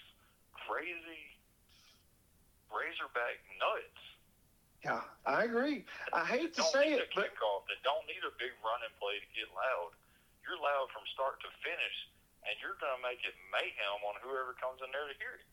crazy, 0.53 1.37
Razorback 2.71 3.39
nuts. 3.59 4.03
Yeah, 4.85 5.03
I 5.27 5.47
agree. 5.47 5.83
I 6.15 6.23
hate 6.23 6.55
to 6.59 6.63
say 6.63 6.95
it, 6.95 7.11
but 7.15 7.35
kickoff. 7.35 7.67
They 7.67 7.79
don't 7.83 8.07
need 8.07 8.23
a 8.23 8.35
big 8.39 8.55
running 8.63 8.93
play 9.03 9.19
to 9.19 9.29
get 9.35 9.51
loud. 9.51 9.95
You're 10.47 10.61
loud 10.63 10.93
from 10.95 11.03
start 11.11 11.43
to 11.43 11.51
finish, 11.65 11.97
and 12.47 12.55
you're 12.63 12.79
going 12.79 12.95
to 12.95 13.03
make 13.03 13.19
it 13.27 13.35
mayhem 13.51 13.99
on 14.07 14.15
whoever 14.23 14.55
comes 14.63 14.79
in 14.79 14.91
there 14.95 15.11
to 15.11 15.17
hear 15.19 15.35
it. 15.43 15.51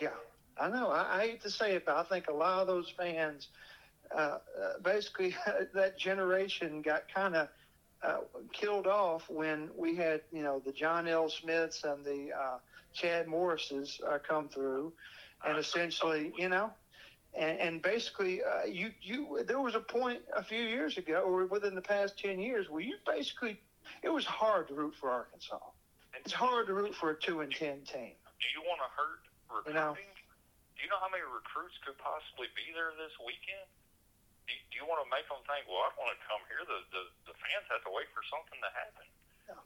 Yeah, 0.00 0.16
I 0.58 0.68
know. 0.68 0.88
I, 0.88 1.18
I 1.18 1.26
hate 1.26 1.42
to 1.42 1.50
say 1.50 1.74
it, 1.74 1.84
but 1.86 1.96
I 1.96 2.04
think 2.04 2.28
a 2.28 2.32
lot 2.32 2.60
of 2.60 2.66
those 2.66 2.92
fans, 2.96 3.48
uh, 4.14 4.18
uh, 4.18 4.38
basically, 4.82 5.34
that 5.74 5.98
generation 5.98 6.82
got 6.82 7.12
kind 7.12 7.34
of 7.34 7.48
uh, 8.02 8.18
killed 8.52 8.86
off 8.86 9.28
when 9.28 9.70
we 9.76 9.96
had, 9.96 10.20
you 10.32 10.42
know, 10.42 10.60
the 10.64 10.72
John 10.72 11.08
L. 11.08 11.28
Smiths 11.28 11.84
and 11.84 12.04
the 12.04 12.30
uh, 12.32 12.58
Chad 12.92 13.26
Morrises 13.26 14.00
uh, 14.06 14.18
come 14.26 14.48
through, 14.48 14.92
and 15.46 15.58
essentially, 15.58 16.32
you 16.36 16.48
know, 16.48 16.70
and, 17.36 17.58
and 17.58 17.82
basically, 17.82 18.42
uh, 18.42 18.66
you 18.66 18.90
you 19.02 19.42
there 19.46 19.60
was 19.60 19.74
a 19.74 19.80
point 19.80 20.20
a 20.36 20.42
few 20.42 20.62
years 20.62 20.98
ago, 20.98 21.22
or 21.26 21.46
within 21.46 21.74
the 21.74 21.82
past 21.82 22.18
ten 22.18 22.38
years, 22.38 22.70
where 22.70 22.82
you 22.82 22.94
basically 23.06 23.60
it 24.02 24.08
was 24.08 24.24
hard 24.24 24.68
to 24.68 24.74
root 24.74 24.94
for 25.00 25.10
Arkansas. 25.10 25.58
It's 26.24 26.32
hard 26.32 26.68
to 26.68 26.74
root 26.74 26.94
for 26.94 27.10
a 27.10 27.14
two 27.18 27.40
and 27.40 27.52
ten 27.52 27.80
team. 27.82 28.12
Do 28.38 28.46
you 28.54 28.62
want 28.68 28.80
to 28.80 28.90
hurt 28.96 29.56
recruiting? 29.56 29.80
You 29.80 29.86
know, 29.86 29.96
you 30.84 30.92
know 30.92 31.00
how 31.00 31.08
many 31.08 31.24
recruits 31.24 31.80
could 31.80 31.96
possibly 31.96 32.52
be 32.52 32.68
there 32.76 32.92
this 33.00 33.16
weekend? 33.24 33.64
Do, 34.44 34.52
do 34.52 34.74
you 34.76 34.84
want 34.84 35.00
to 35.00 35.08
make 35.08 35.24
them 35.32 35.40
think, 35.48 35.64
well, 35.64 35.80
I 35.80 35.88
want 35.96 36.12
to 36.12 36.20
come 36.28 36.44
here? 36.52 36.60
The, 36.60 36.84
the 36.92 37.32
the 37.32 37.34
fans 37.40 37.64
have 37.72 37.80
to 37.88 37.92
wait 37.96 38.12
for 38.12 38.20
something 38.28 38.60
to 38.60 38.70
happen. 38.76 39.08
No, 39.48 39.56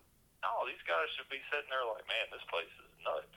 no 0.47 0.53
these 0.71 0.79
guys 0.87 1.11
should 1.19 1.27
be 1.27 1.43
sitting 1.51 1.67
there 1.75 1.83
like, 1.91 2.07
man, 2.07 2.31
this 2.31 2.47
place 2.47 2.71
is 2.71 2.91
nuts. 3.03 3.35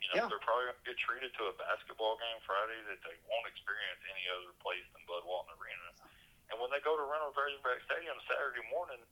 You 0.00 0.08
know, 0.08 0.24
yeah. 0.24 0.28
they're 0.32 0.40
probably 0.40 0.72
going 0.72 0.80
to 0.80 0.86
get 0.88 0.96
treated 0.96 1.36
to 1.36 1.52
a 1.52 1.54
basketball 1.60 2.16
game 2.16 2.40
Friday 2.48 2.80
that 2.88 3.00
they 3.04 3.16
won't 3.28 3.44
experience 3.44 4.00
any 4.08 4.24
other 4.32 4.56
place 4.64 4.84
than 4.96 5.04
Bud 5.04 5.28
Walton 5.28 5.52
Arena. 5.60 5.88
And 6.48 6.56
when 6.56 6.72
they 6.72 6.80
go 6.80 6.96
to 6.96 7.04
Reynolds 7.04 7.36
Razorback 7.36 7.84
Stadium 7.84 8.16
Saturday 8.24 8.64
morning, 8.72 9.02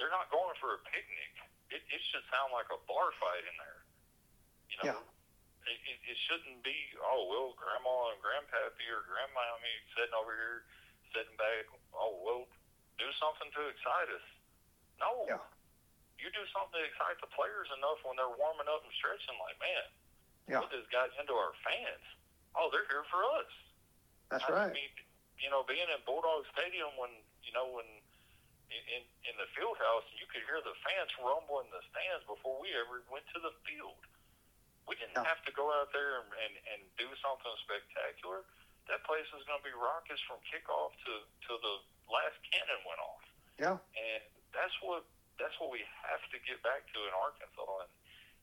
they're 0.00 0.10
not 0.10 0.32
going 0.34 0.54
for 0.58 0.74
a 0.74 0.80
picnic. 0.90 1.32
It, 1.70 1.82
it 1.92 2.02
should 2.10 2.26
sound 2.32 2.50
like 2.50 2.66
a 2.74 2.80
bar 2.90 3.14
fight 3.22 3.44
in 3.46 3.54
there. 3.62 3.80
You 4.72 4.76
know, 4.82 4.86
yeah 4.98 5.17
it, 5.68 5.78
it, 5.84 5.98
it 6.02 6.18
shouldn't 6.28 6.64
be, 6.64 6.76
oh, 7.00 7.28
well, 7.28 7.52
grandma 7.54 8.12
and 8.12 8.20
grandpappy 8.24 8.86
or 8.88 9.04
grandmommy 9.04 9.74
sitting 9.94 10.16
over 10.16 10.32
here, 10.32 10.64
sitting 11.12 11.36
back, 11.36 11.68
oh, 11.92 12.16
well, 12.24 12.48
do 12.96 13.08
something 13.20 13.52
to 13.54 13.62
excite 13.70 14.10
us. 14.10 14.26
No. 14.98 15.28
Yeah. 15.28 15.44
You 16.18 16.32
do 16.34 16.42
something 16.50 16.74
to 16.74 16.82
excite 16.82 17.20
the 17.22 17.30
players 17.30 17.70
enough 17.78 18.02
when 18.02 18.18
they're 18.18 18.34
warming 18.34 18.66
up 18.66 18.82
and 18.82 18.94
stretching, 18.98 19.38
like, 19.38 19.54
man, 19.62 19.86
yeah. 20.50 20.58
what 20.58 20.72
this 20.74 20.88
got 20.90 21.14
into 21.14 21.36
our 21.36 21.54
fans? 21.62 22.06
Oh, 22.58 22.72
they're 22.74 22.88
here 22.90 23.06
for 23.06 23.22
us. 23.38 23.52
That's 24.32 24.48
I 24.50 24.66
right. 24.66 24.74
Mean, 24.74 24.90
you 25.38 25.46
know, 25.52 25.62
being 25.62 25.86
in 25.86 26.00
Bulldog 26.02 26.42
Stadium 26.50 26.90
when, 26.98 27.14
you 27.46 27.54
know, 27.54 27.70
when 27.70 27.86
in 28.68 29.02
in 29.24 29.34
the 29.40 29.48
field 29.56 29.80
house, 29.80 30.04
you 30.20 30.28
could 30.28 30.44
hear 30.44 30.60
the 30.60 30.76
fans 30.84 31.08
rumble 31.24 31.64
in 31.64 31.68
the 31.72 31.80
stands 31.88 32.24
before 32.28 32.60
we 32.60 32.68
ever 32.76 33.00
went 33.08 33.24
to 33.32 33.40
the 33.40 33.54
field. 33.64 33.96
We 34.88 34.96
didn't 34.96 35.20
have 35.20 35.44
to 35.44 35.52
go 35.52 35.68
out 35.68 35.92
there 35.92 36.24
and, 36.24 36.28
and, 36.32 36.54
and 36.72 36.80
do 36.96 37.06
something 37.20 37.54
spectacular. 37.68 38.42
That 38.88 39.04
place 39.04 39.28
is 39.36 39.44
going 39.44 39.60
to 39.60 39.66
be 39.68 39.76
raucous 39.76 40.16
from 40.24 40.40
kickoff 40.48 40.96
to 41.04 41.12
to 41.20 41.52
the 41.60 41.74
last 42.08 42.40
cannon 42.48 42.80
went 42.88 43.00
off. 43.04 43.24
Yeah. 43.60 43.76
And 43.76 44.22
that's 44.56 44.72
what 44.80 45.04
that's 45.36 45.52
what 45.60 45.68
we 45.68 45.84
have 46.08 46.24
to 46.32 46.36
get 46.48 46.64
back 46.64 46.88
to 46.88 46.98
in 47.04 47.12
Arkansas. 47.12 47.84
And 47.84 47.92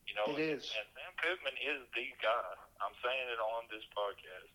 you 0.06 0.14
know, 0.14 0.26
it 0.38 0.38
is. 0.38 0.70
and 0.78 0.86
Sam 0.94 1.12
Pittman 1.18 1.58
is 1.58 1.82
the 1.98 2.06
guy. 2.22 2.50
I'm 2.78 2.94
saying 3.02 3.26
it 3.26 3.42
on 3.42 3.66
this 3.74 3.82
podcast. 3.90 4.54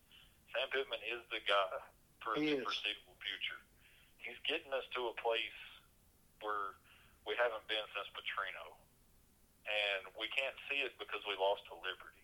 Sam 0.56 0.68
Pittman 0.72 1.04
is 1.12 1.20
the 1.28 1.44
guy 1.44 1.76
for 2.24 2.40
he 2.40 2.56
the 2.56 2.64
is. 2.64 2.64
foreseeable 2.64 3.20
future. 3.20 3.60
He's 4.24 4.40
getting 4.48 4.72
us 4.72 4.88
to 4.96 5.12
a 5.12 5.16
place 5.20 5.60
where 6.40 6.80
we 7.28 7.36
haven't 7.36 7.68
been 7.68 7.84
since 7.92 8.08
Petrino. 8.16 8.80
And 9.70 10.10
we 10.18 10.26
can't 10.34 10.58
see 10.68 10.82
it 10.82 10.98
because 10.98 11.22
we 11.30 11.38
lost 11.38 11.64
to 11.70 11.76
Liberty. 11.80 12.22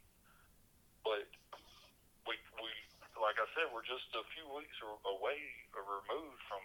But 1.05 1.25
we, 2.25 2.35
we 2.59 2.69
like 3.17 3.37
I 3.41 3.47
said, 3.57 3.69
we're 3.73 3.85
just 3.85 4.09
a 4.13 4.21
few 4.37 4.45
weeks 4.53 4.77
away 4.83 5.39
or 5.73 5.81
removed 5.85 6.41
from, 6.45 6.61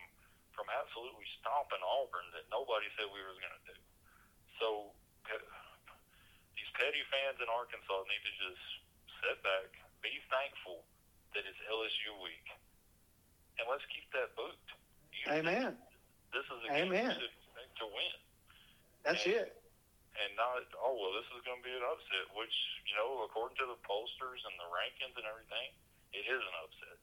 from 0.52 0.68
absolutely 0.68 1.24
stomping 1.40 1.80
Auburn 1.80 2.28
that 2.36 2.44
nobody 2.52 2.88
said 2.96 3.08
we 3.08 3.20
was 3.24 3.40
going 3.40 3.56
to 3.56 3.64
do. 3.72 3.78
So 4.60 4.68
these 6.56 6.68
petty 6.76 7.00
fans 7.08 7.40
in 7.40 7.48
Arkansas 7.48 8.04
need 8.04 8.20
to 8.24 8.34
just 8.36 8.64
sit 9.24 9.38
back, 9.40 9.70
be 10.04 10.12
thankful 10.28 10.84
that 11.32 11.48
it's 11.48 11.58
LSU 11.72 12.20
week, 12.20 12.46
and 13.56 13.64
let's 13.72 13.84
keep 13.88 14.04
that 14.12 14.36
boot. 14.36 14.60
You 15.16 15.32
Amen. 15.40 15.72
This 16.36 16.44
is 16.52 16.58
a 16.64 16.68
game 16.68 16.92
Amen. 16.92 17.16
should 17.16 17.32
to 17.80 17.86
win. 17.88 18.16
That's 19.04 19.24
And- 19.24 19.48
it. 19.48 19.61
And 20.12 20.36
not, 20.36 20.60
oh, 20.76 20.92
well, 20.92 21.16
this 21.16 21.24
is 21.32 21.40
going 21.48 21.56
to 21.56 21.64
be 21.64 21.72
an 21.72 21.80
upset, 21.88 22.28
which, 22.36 22.52
you 22.84 22.92
know, 23.00 23.24
according 23.24 23.56
to 23.64 23.66
the 23.72 23.80
pollsters 23.80 24.44
and 24.44 24.54
the 24.60 24.68
rankings 24.68 25.16
and 25.16 25.24
everything, 25.24 25.72
it 26.12 26.28
is 26.28 26.42
an 26.42 26.56
upset. 26.60 27.00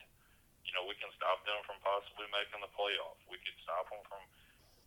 You 0.62 0.78
know, 0.78 0.86
we 0.86 0.94
can 1.02 1.10
stop 1.18 1.42
them 1.42 1.58
from 1.66 1.82
possibly 1.82 2.30
making 2.30 2.62
the 2.62 2.70
playoff. 2.78 3.18
We 3.26 3.42
could 3.42 3.58
stop 3.66 3.90
them 3.90 4.06
from, 4.06 4.22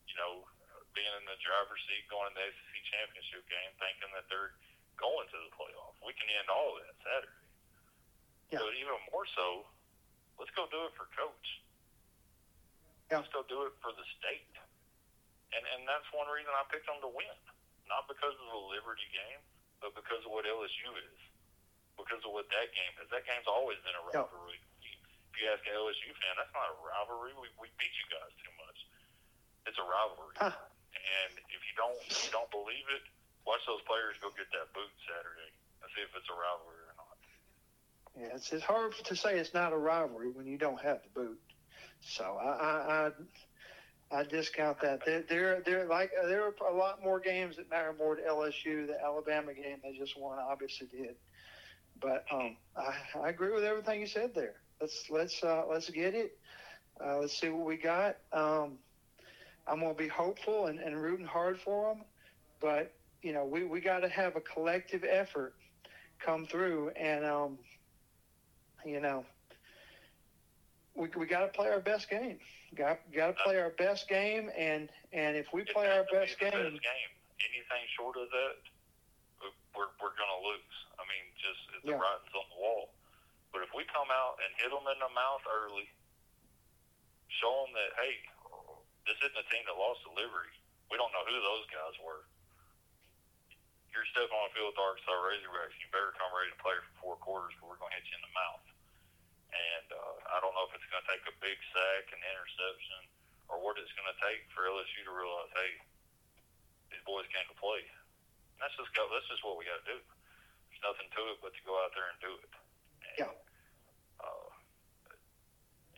you 0.07 0.15
know, 0.15 0.47
being 0.95 1.11
in 1.19 1.25
the 1.27 1.35
driver's 1.43 1.83
seat 1.91 2.07
going 2.07 2.31
to 2.31 2.35
the 2.37 2.47
SEC 2.47 2.73
championship 2.95 3.43
game 3.51 3.73
thinking 3.83 4.13
that 4.15 4.29
they're 4.31 4.55
going 5.01 5.27
to 5.27 5.39
the 5.43 5.53
playoff. 5.59 5.99
We 6.05 6.15
can 6.15 6.31
end 6.31 6.47
all 6.47 6.79
of 6.79 6.87
that 6.87 6.97
Saturday. 7.03 7.43
Yeah. 8.53 8.61
But 8.63 8.77
even 8.77 8.95
more 9.11 9.27
so, 9.33 9.67
let's 10.37 10.53
go 10.53 10.69
do 10.69 10.87
it 10.87 10.95
for 10.95 11.09
coach. 11.17 11.49
Yeah. 13.09 13.25
Let's 13.25 13.33
go 13.33 13.43
do 13.49 13.65
it 13.67 13.75
for 13.81 13.91
the 13.97 14.07
state. 14.21 14.53
And 15.53 15.65
and 15.77 15.85
that's 15.89 16.07
one 16.13 16.29
reason 16.29 16.53
I 16.53 16.65
picked 16.69 16.89
them 16.89 17.01
to 17.01 17.11
win. 17.13 17.39
Not 17.93 18.09
because 18.09 18.33
of 18.33 18.49
the 18.49 18.63
Liberty 18.73 19.05
game, 19.13 19.45
but 19.85 19.93
because 19.93 20.25
of 20.25 20.33
what 20.33 20.49
LSU 20.49 20.89
is. 20.97 21.21
Because 22.01 22.25
of 22.25 22.33
what 22.33 22.49
that 22.49 22.73
game 22.73 22.95
is. 23.05 23.13
That 23.13 23.29
game's 23.29 23.45
always 23.45 23.77
been 23.85 23.93
a 23.93 24.05
rivalry. 24.09 24.57
If 24.81 25.37
you 25.37 25.45
ask 25.53 25.61
an 25.69 25.77
LSU 25.77 26.09
fan, 26.17 26.41
that's 26.41 26.53
not 26.57 26.73
a 26.73 26.77
rivalry. 26.81 27.37
We 27.37 27.53
we 27.61 27.69
beat 27.77 27.93
you 28.01 28.09
guys 28.09 28.33
too 28.41 28.53
much. 28.65 28.79
It's 29.69 29.77
a 29.77 29.85
rivalry. 29.85 30.37
Huh. 30.41 30.57
And 30.57 31.33
if 31.53 31.61
you 31.61 31.75
don't 31.77 32.01
if 32.09 32.17
you 32.25 32.33
don't 32.33 32.49
believe 32.49 32.89
it, 32.97 33.05
watch 33.45 33.61
those 33.69 33.85
players 33.85 34.17
go 34.25 34.33
get 34.33 34.49
that 34.57 34.73
boot 34.73 34.93
Saturday 35.05 35.53
and 35.85 35.89
see 35.93 36.01
if 36.01 36.13
it's 36.17 36.29
a 36.33 36.37
rivalry 36.37 36.81
or 36.89 36.97
not. 36.97 37.17
Yeah, 38.17 38.37
it's, 38.41 38.49
it's 38.57 38.65
hard 38.65 38.97
to 38.97 39.13
say 39.17 39.37
it's 39.37 39.53
not 39.53 39.77
a 39.77 39.81
rivalry 39.81 40.33
when 40.33 40.49
you 40.49 40.57
don't 40.57 40.81
have 40.81 41.05
the 41.05 41.13
boot. 41.13 41.41
So 42.01 42.25
I 42.41 42.49
I, 42.57 42.73
I, 42.81 43.05
I 44.13 44.25
discount 44.25 44.81
that. 44.83 45.01
There 45.07 45.63
there 45.65 45.87
like 45.87 46.11
there 46.25 46.45
are 46.45 46.55
a 46.71 46.75
lot 46.75 47.03
more 47.03 47.19
games 47.19 47.57
that 47.57 47.71
matter 47.71 47.95
more 47.99 48.17
to 48.17 48.23
LSU. 48.23 48.87
The 48.87 49.01
Alabama 49.03 49.55
game 49.55 49.79
they 49.83 49.97
just 49.97 50.19
won 50.19 50.39
obviously 50.39 50.87
did. 50.89 51.17
But 52.01 52.25
um, 52.31 52.57
I, 52.77 52.95
I 53.21 53.29
agree 53.31 53.53
with 53.53 53.65
everything 53.65 54.01
you 54.01 54.07
said 54.07 54.35
there. 54.35 54.55
Let's 54.81 55.05
let's 55.11 55.43
uh, 55.43 55.65
let's 55.71 55.89
get 55.91 56.15
it. 56.15 56.39
Uh, 57.05 57.19
let's 57.19 57.39
see 57.39 57.49
what 57.49 57.65
we 57.67 57.77
got. 57.77 58.19
Um, 58.33 58.79
I'm 59.67 59.81
gonna 59.81 59.95
be 59.95 60.09
hopeful 60.09 60.67
and, 60.67 60.79
and 60.79 61.01
rooting 61.01 61.27
hard 61.27 61.59
for 61.61 61.95
them, 61.95 62.05
but 62.61 62.93
you 63.23 63.33
know 63.33 63.45
we, 63.45 63.65
we 63.65 63.81
got 63.81 64.01
to 64.01 64.09
have 64.09 64.37
a 64.37 64.41
collective 64.41 65.05
effort 65.09 65.55
come 66.19 66.47
through 66.47 66.91
and 66.91 67.25
um, 67.25 67.59
you 68.85 69.01
know, 69.01 69.25
we, 70.95 71.09
we 71.17 71.27
got 71.27 71.41
to 71.41 71.49
play 71.53 71.69
our 71.71 71.81
best 71.81 72.09
game. 72.11 72.39
Got 72.75 73.01
got 73.13 73.37
to 73.37 73.37
play 73.45 73.61
our 73.61 73.71
best 73.77 74.09
game, 74.09 74.49
and 74.57 74.89
and 75.13 75.37
if 75.37 75.53
we 75.53 75.65
play 75.65 75.89
our 75.89 76.05
to 76.05 76.11
be 76.11 76.17
best 76.25 76.39
game, 76.41 76.53
game. 76.53 77.11
Anything 77.43 77.85
short 77.97 78.17
of 78.17 78.29
that, 78.33 78.57
we're 79.77 79.93
we're 80.01 80.17
gonna 80.17 80.41
lose. 80.47 80.77
I 80.97 81.05
mean, 81.09 81.25
just 81.37 81.61
it's 81.77 81.85
the 81.85 81.93
Yeah. 81.97 82.01
writing's 82.01 82.33
on 82.33 82.49
the 82.49 82.61
wall. 82.61 82.93
But 83.53 83.61
if 83.67 83.71
we 83.77 83.85
come 83.93 84.09
out 84.09 84.41
and 84.41 84.49
hit 84.57 84.73
them 84.73 84.85
in 84.89 84.97
the 85.05 85.13
mouth 85.13 85.45
early, 85.45 85.85
show 87.29 87.53
them 87.69 87.77
that 87.77 87.93
hey, 88.01 88.15
this 89.05 89.19
isn't 89.21 89.37
a 89.37 89.45
team 89.53 89.65
that 89.69 89.77
lost 89.77 90.01
delivery. 90.09 90.49
We 90.89 90.97
don't 90.97 91.13
know 91.13 91.25
who 91.29 91.37
those 91.37 91.69
guys 91.69 91.97
were. 92.01 92.25
You're 93.93 94.09
stepping 94.17 94.33
on 94.33 94.49
the 94.49 94.57
field 94.57 94.73
with 94.73 94.81
the 94.81 94.85
Arkansas 94.89 95.13
Razorbacks. 95.13 95.77
You 95.77 95.85
better 95.93 96.17
come 96.17 96.33
ready 96.33 96.49
to 96.49 96.61
play 96.65 96.73
for 96.81 96.93
four 96.97 97.17
quarters, 97.21 97.53
because 97.53 97.69
we're 97.69 97.77
going 97.77 97.93
to 97.93 98.01
hit 98.01 98.09
you 98.09 98.17
in 98.17 98.25
the 98.25 98.33
mouth. 98.33 98.65
And 99.53 99.87
uh, 99.93 100.17
I 100.33 100.41
don't 100.41 100.57
know 100.57 100.65
if 100.65 100.73
it's 100.73 100.89
going 100.89 101.05
to 101.05 101.11
take 101.13 101.25
a 101.29 101.37
big 101.45 101.59
sack, 101.77 102.09
an 102.17 102.21
interception, 102.25 103.01
or 103.53 103.61
what 103.61 103.77
it's 103.77 103.93
going 103.93 104.09
to 104.09 104.19
take 104.25 104.49
for 104.57 104.65
LSU 104.65 105.05
to 105.05 105.13
realize, 105.13 105.53
hey, 105.53 105.73
these 106.89 107.05
boys 107.05 107.29
came 107.29 107.45
to 107.53 107.57
play. 107.61 107.85
And 107.85 108.59
that's 108.61 108.73
just 108.81 108.93
go. 108.97 109.05
That's 109.13 109.29
just 109.29 109.45
what 109.45 109.61
we 109.61 109.69
got 109.69 109.85
to 109.85 109.89
do. 109.97 109.99
There's 110.01 110.85
nothing 110.85 111.09
to 111.13 111.23
it 111.37 111.39
but 111.45 111.53
to 111.53 111.63
go 111.69 111.77
out 111.85 111.93
there 111.93 112.09
and 112.09 112.19
do 112.25 112.33
it. 112.33 112.53
And, 112.53 113.17
Yeah. 113.29 113.33
Uh, 114.21 114.49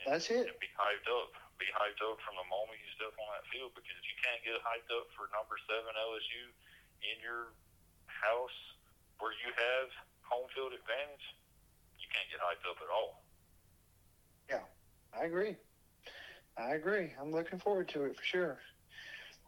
and, 0.03 0.09
That's 0.19 0.27
it. 0.35 0.51
And 0.51 0.59
be 0.59 0.71
hyped 0.75 1.07
up. 1.07 1.31
Be 1.63 1.71
hyped 1.71 2.03
up 2.03 2.19
from 2.27 2.35
the 2.35 2.47
moment 2.51 2.83
you 2.83 2.91
step 2.99 3.15
on 3.15 3.29
that 3.39 3.47
field 3.55 3.71
because 3.79 4.03
you 4.03 4.17
can't 4.19 4.43
get 4.43 4.59
hyped 4.67 4.91
up 4.91 5.07
for 5.15 5.31
number 5.31 5.55
seven 5.71 5.95
LSU 5.95 6.51
in 7.07 7.17
your 7.23 7.55
house 8.11 8.59
where 9.23 9.31
you 9.39 9.55
have 9.55 9.89
home 10.27 10.51
field 10.51 10.75
advantage. 10.75 11.27
You 12.03 12.11
can't 12.11 12.27
get 12.27 12.43
hyped 12.43 12.67
up 12.67 12.83
at 12.83 12.91
all. 12.91 13.24
I 15.19 15.25
agree. 15.25 15.57
I 16.57 16.75
agree. 16.75 17.13
I'm 17.21 17.31
looking 17.33 17.59
forward 17.59 17.89
to 17.91 18.05
it 18.05 18.17
for 18.17 18.25
sure. 18.25 18.59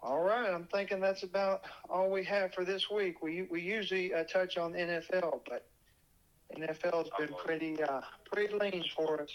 All 0.02 0.22
right, 0.22 0.50
I'm 0.52 0.66
thinking 0.70 1.00
that's 1.00 1.22
about 1.22 1.62
all 1.88 2.10
we 2.10 2.22
have 2.24 2.52
for 2.52 2.64
this 2.64 2.90
week. 2.90 3.22
We 3.22 3.42
we 3.50 3.62
usually 3.62 4.12
uh, 4.12 4.24
touch 4.24 4.56
on 4.58 4.72
NFL, 4.74 5.40
but 5.48 5.66
NFL's 6.54 7.10
been 7.18 7.34
pretty 7.44 7.82
uh, 7.82 8.02
pretty 8.30 8.54
lean 8.54 8.84
for 8.94 9.20
us. 9.22 9.32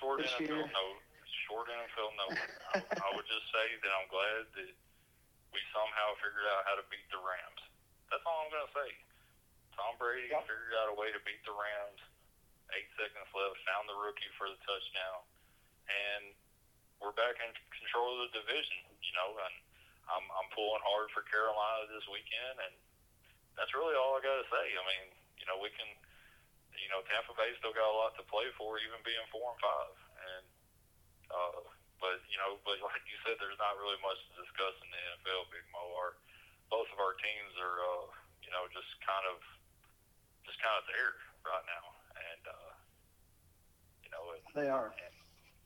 Short 0.00 0.22
This 0.22 0.32
NFL 0.40 0.48
year. 0.48 0.66
note. 0.66 0.98
Short 1.46 1.66
NFL 1.68 2.10
note. 2.16 2.38
I, 2.74 2.78
I 3.06 3.08
would 3.14 3.28
just 3.28 3.46
say 3.52 3.66
that 3.82 3.92
I'm 3.92 4.08
glad 4.10 4.42
that 4.56 4.72
we 5.52 5.60
somehow 5.72 6.08
figured 6.20 6.48
out 6.56 6.64
how 6.68 6.74
to 6.80 6.84
beat 6.90 7.06
the 7.12 7.20
Rams. 7.20 7.62
That's 8.10 8.24
all 8.24 8.48
I'm 8.48 8.50
going 8.52 8.66
to 8.68 8.74
say. 8.74 8.90
Tom 9.76 9.94
Brady 10.00 10.28
Yep. 10.32 10.42
figured 10.48 10.74
out 10.82 10.90
a 10.92 10.96
way 10.98 11.12
to 11.12 11.20
beat 11.24 11.40
the 11.46 11.54
Rams. 11.54 12.00
Eight 12.76 12.90
seconds 13.00 13.30
left. 13.32 13.56
Found 13.64 13.88
the 13.88 13.96
rookie 13.96 14.28
for 14.36 14.48
the 14.50 14.58
touchdown, 14.64 15.24
and 15.88 16.36
we're 17.00 17.16
back 17.16 17.40
in 17.40 17.50
control 17.72 18.20
of 18.20 18.28
the 18.28 18.44
division. 18.44 18.84
You 19.00 19.14
know, 19.16 19.30
and 19.40 19.54
I'm 20.12 20.26
I'm 20.36 20.48
pulling 20.52 20.84
hard 20.84 21.08
for 21.16 21.24
Carolina 21.28 21.88
this 21.88 22.04
weekend, 22.12 22.60
and 22.68 22.74
that's 23.56 23.72
really 23.72 23.96
all 23.96 24.16
I 24.16 24.20
got 24.20 24.36
to 24.40 24.48
say. 24.52 24.64
I 24.76 24.82
mean, 24.84 25.06
you 25.40 25.46
know, 25.48 25.58
we 25.60 25.72
can. 25.72 25.88
You 26.78 26.86
know, 26.94 27.02
Tampa 27.10 27.34
Bay 27.34 27.50
still 27.58 27.74
got 27.74 27.90
a 27.90 27.96
lot 27.98 28.14
to 28.16 28.24
play 28.30 28.46
for, 28.54 28.78
even 28.78 29.02
being 29.02 29.26
four 29.34 29.50
and 29.50 29.58
five. 29.58 29.98
And 30.14 30.46
uh, 31.26 31.60
but 31.98 32.22
you 32.30 32.38
know, 32.38 32.62
but 32.62 32.78
like 32.80 33.02
you 33.10 33.18
said, 33.26 33.34
there's 33.42 33.58
not 33.58 33.74
really 33.82 33.98
much 33.98 34.20
to 34.30 34.46
discuss 34.46 34.78
in 34.78 34.88
the 34.94 35.00
NFL. 35.18 35.50
Big 35.50 35.66
Mo, 35.74 35.82
our 35.98 36.14
both 36.68 36.88
of 36.92 37.00
our 37.00 37.16
teams 37.18 37.52
are, 37.58 37.78
uh, 37.80 38.06
you 38.44 38.52
know, 38.52 38.68
just 38.72 38.88
kind 39.00 39.24
of, 39.28 39.40
just 40.44 40.60
kind 40.60 40.76
of 40.76 40.84
there 40.88 41.16
right 41.44 41.64
now, 41.64 41.84
you 44.08 44.10
know, 44.16 44.24
and, 44.32 44.40
They 44.56 44.72
are. 44.72 44.88
and 44.88 45.14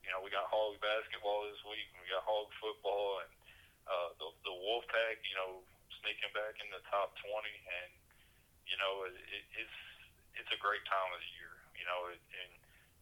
you 0.02 0.10
know, 0.10 0.18
we 0.18 0.34
got 0.34 0.50
hog 0.50 0.74
basketball 0.82 1.46
this 1.46 1.62
week, 1.62 1.86
and 1.94 2.02
we 2.02 2.10
got 2.10 2.26
hog 2.26 2.50
football, 2.58 3.22
and 3.22 3.30
uh, 3.86 4.08
the 4.18 4.26
the 4.42 4.54
Wolfpack, 4.66 5.22
you 5.22 5.38
know, 5.38 5.62
sneaking 6.02 6.34
back 6.34 6.58
in 6.58 6.66
the 6.74 6.82
top 6.90 7.14
twenty, 7.22 7.54
and 7.54 7.90
you 8.66 8.74
know, 8.82 9.06
it, 9.06 9.14
it, 9.14 9.44
it's 9.62 9.78
it's 10.42 10.50
a 10.50 10.58
great 10.58 10.82
time 10.90 11.10
of 11.14 11.22
the 11.22 11.30
year, 11.38 11.54
you 11.78 11.86
know, 11.86 12.10
it, 12.10 12.18
and 12.18 12.50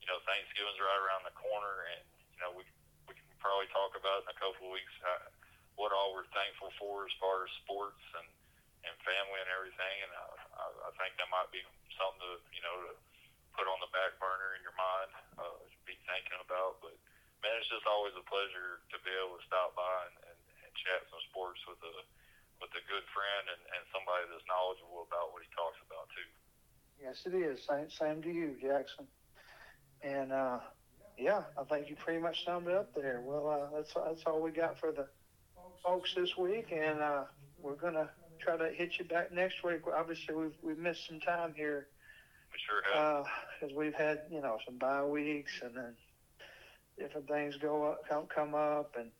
you 0.04 0.06
know, 0.12 0.20
Thanksgiving's 0.28 0.76
right 0.76 1.00
around 1.00 1.24
the 1.24 1.32
corner, 1.40 1.88
and 1.96 2.04
you 2.36 2.40
know, 2.44 2.52
we 2.52 2.68
we 3.08 3.16
can 3.16 3.24
probably 3.40 3.72
talk 3.72 3.96
about 3.96 4.28
in 4.28 4.36
a 4.36 4.36
couple 4.36 4.68
of 4.68 4.76
weeks 4.76 4.92
how, 5.00 5.16
what 5.80 5.96
all 5.96 6.12
we're 6.12 6.28
thankful 6.36 6.68
for 6.76 7.08
as 7.08 7.14
far 7.16 7.48
as 7.48 7.50
sports 7.64 8.04
and 8.20 8.28
and 8.84 8.92
family 9.08 9.40
and 9.40 9.50
everything, 9.56 9.96
and 10.04 10.12
uh, 10.12 10.36
I, 10.60 10.66
I 10.88 10.90
think 11.00 11.16
that 11.16 11.32
might 11.32 11.48
be 11.48 11.64
something 11.96 12.20
to 12.28 12.32
you 12.52 12.60
know 12.60 12.76
to 12.92 12.92
put 13.60 13.68
on 13.68 13.76
the 13.84 13.92
back 13.92 14.16
burner 14.16 14.56
in 14.56 14.64
your 14.64 14.72
mind, 14.72 15.12
uh, 15.36 15.60
be 15.84 15.92
thinking 16.08 16.40
about. 16.40 16.80
But 16.80 16.96
man, 17.44 17.52
it's 17.60 17.68
just 17.68 17.84
always 17.84 18.16
a 18.16 18.24
pleasure 18.24 18.80
to 18.88 18.96
be 19.04 19.12
able 19.12 19.36
to 19.36 19.44
stop 19.44 19.76
by 19.76 20.08
and, 20.08 20.32
and, 20.32 20.38
chat 20.80 21.02
some 21.12 21.20
sports 21.28 21.60
with 21.68 21.76
a 21.82 21.94
with 22.62 22.72
a 22.72 22.80
good 22.88 23.04
friend 23.12 23.44
and, 23.52 23.62
and 23.74 23.82
somebody 23.92 24.24
that's 24.32 24.46
knowledgeable 24.48 25.04
about 25.04 25.28
what 25.34 25.44
he 25.44 25.50
talks 25.52 25.76
about 25.84 26.08
too. 26.14 26.24
Yes, 26.96 27.20
it 27.28 27.36
is. 27.36 27.60
Same, 27.66 27.90
same 27.90 28.22
to 28.22 28.32
you, 28.32 28.56
Jackson. 28.56 29.04
And 30.00 30.32
uh, 30.32 30.64
yeah, 31.18 31.42
I 31.58 31.68
think 31.68 31.90
you 31.90 32.00
pretty 32.00 32.22
much 32.22 32.46
summed 32.46 32.70
it 32.70 32.78
up 32.78 32.94
there. 32.94 33.20
Well, 33.20 33.44
uh, 33.50 33.76
that's 33.76 33.92
that's 33.92 34.22
all 34.24 34.40
we 34.40 34.56
got 34.56 34.80
for 34.80 34.94
the 34.94 35.04
folks 35.84 36.14
this 36.14 36.38
week, 36.38 36.72
and 36.72 37.02
uh, 37.02 37.28
we're 37.60 37.76
gonna 37.76 38.08
try 38.40 38.56
to 38.56 38.72
hit 38.72 38.96
you 38.96 39.04
back 39.04 39.34
next 39.34 39.60
week. 39.60 39.84
Obviously, 39.84 40.32
we've 40.32 40.56
we've 40.62 40.78
missed 40.78 41.04
some 41.10 41.20
time 41.20 41.52
here. 41.52 41.88
Sure 42.66 42.82
have. 42.92 43.26
Because 43.60 43.74
uh, 43.74 43.78
we've 43.78 43.94
had 43.94 44.22
you 44.30 44.40
know 44.40 44.58
some 44.64 44.76
bye 44.76 45.04
weeks, 45.04 45.60
and 45.62 45.76
then 45.76 45.94
different 46.98 47.28
things 47.28 47.56
go 47.56 47.84
up, 47.84 48.08
come 48.08 48.26
come 48.26 48.54
up, 48.54 48.94
and 48.98 49.10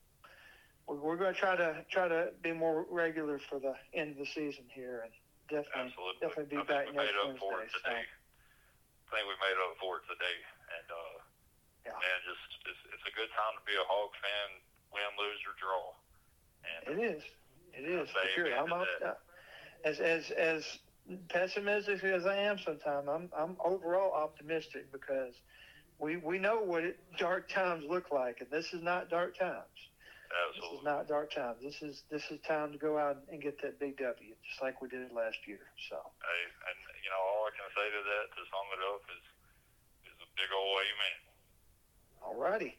we're, 0.87 0.97
we're 1.01 1.17
going 1.17 1.33
to 1.35 1.39
try 1.39 1.57
to 1.57 1.85
try 1.91 2.09
to 2.09 2.31
be 2.43 2.53
more 2.53 2.87
regular 2.91 3.39
for 3.39 3.59
the 3.59 3.75
end 3.95 4.13
of 4.13 4.19
the 4.19 4.27
season 4.27 4.65
here, 4.75 5.03
and 5.05 5.13
definitely 5.49 5.93
Absolutely. 5.93 6.21
definitely 6.21 6.51
be 6.57 6.61
I 6.61 6.65
back 6.69 6.85
next 6.93 6.97
made 6.97 7.17
up 7.23 7.39
for 7.39 7.57
Wednesday. 7.59 7.67
it 7.67 7.73
today. 7.81 8.03
I 8.05 9.09
think 9.11 9.25
we 9.27 9.35
made 9.43 9.59
up 9.59 9.75
for 9.83 9.99
it 9.99 10.05
today, 10.07 10.39
and 10.79 10.87
uh, 10.91 11.17
Yeah. 11.91 11.99
man, 11.99 12.19
just 12.23 12.45
it's, 12.69 12.83
it's 12.95 13.07
a 13.09 13.15
good 13.17 13.31
time 13.35 13.55
to 13.59 13.63
be 13.67 13.75
a 13.75 13.87
Hog 13.89 14.15
fan, 14.21 14.49
win, 14.95 15.11
lose 15.19 15.41
or 15.49 15.55
draw. 15.59 15.85
And 16.63 16.81
It 16.95 16.99
is. 17.17 17.23
It 17.73 17.85
is 17.87 18.11
for 18.11 18.27
sure. 18.35 18.53
I'm 18.55 18.73
up, 18.73 18.87
uh, 19.03 19.15
as 19.85 19.99
as 20.01 20.31
as 20.31 20.79
pessimistic 21.29 22.03
as 22.05 22.27
I 22.27 22.37
am 22.37 22.59
sometimes. 22.59 23.09
I'm 23.09 23.29
I'm 23.37 23.57
overall 23.65 24.13
optimistic 24.13 24.93
because 24.93 25.35
we 25.99 26.17
we 26.17 26.39
know 26.39 26.61
what 26.61 26.85
it, 26.85 26.99
dark 27.19 27.49
times 27.49 27.85
look 27.89 28.11
like, 28.11 28.41
and 28.41 28.51
this 28.51 28.73
is 28.73 28.83
not 28.83 29.11
dark 29.11 29.39
times. 29.39 29.67
Absolutely. 30.31 30.71
This 30.71 30.79
is 30.79 30.85
not 30.85 31.09
dark 31.09 31.35
times. 31.35 31.59
This 31.63 31.83
is 31.83 32.03
this 32.11 32.23
is 32.31 32.39
time 32.47 32.73
to 32.73 32.79
go 32.79 32.99
out 32.99 33.19
and 33.31 33.43
get 33.43 33.61
that 33.63 33.79
big 33.79 33.99
W, 33.99 34.35
just 34.47 34.63
like 34.63 34.81
we 34.81 34.89
did 34.89 35.11
last 35.13 35.39
year. 35.47 35.61
So 35.91 35.99
hey, 35.99 36.43
and 36.71 36.79
you 37.03 37.11
know 37.11 37.19
all 37.19 37.51
I 37.51 37.53
can 37.59 37.67
say 37.75 37.87
to 37.91 38.01
that 38.01 38.27
to 38.31 38.41
sum 38.47 38.67
it 38.71 38.83
up 38.95 39.03
is 39.11 39.25
is 40.15 40.19
a 40.23 40.29
big 40.39 40.51
old 40.55 40.79
amen. 40.87 41.19
Alrighty. 42.23 42.75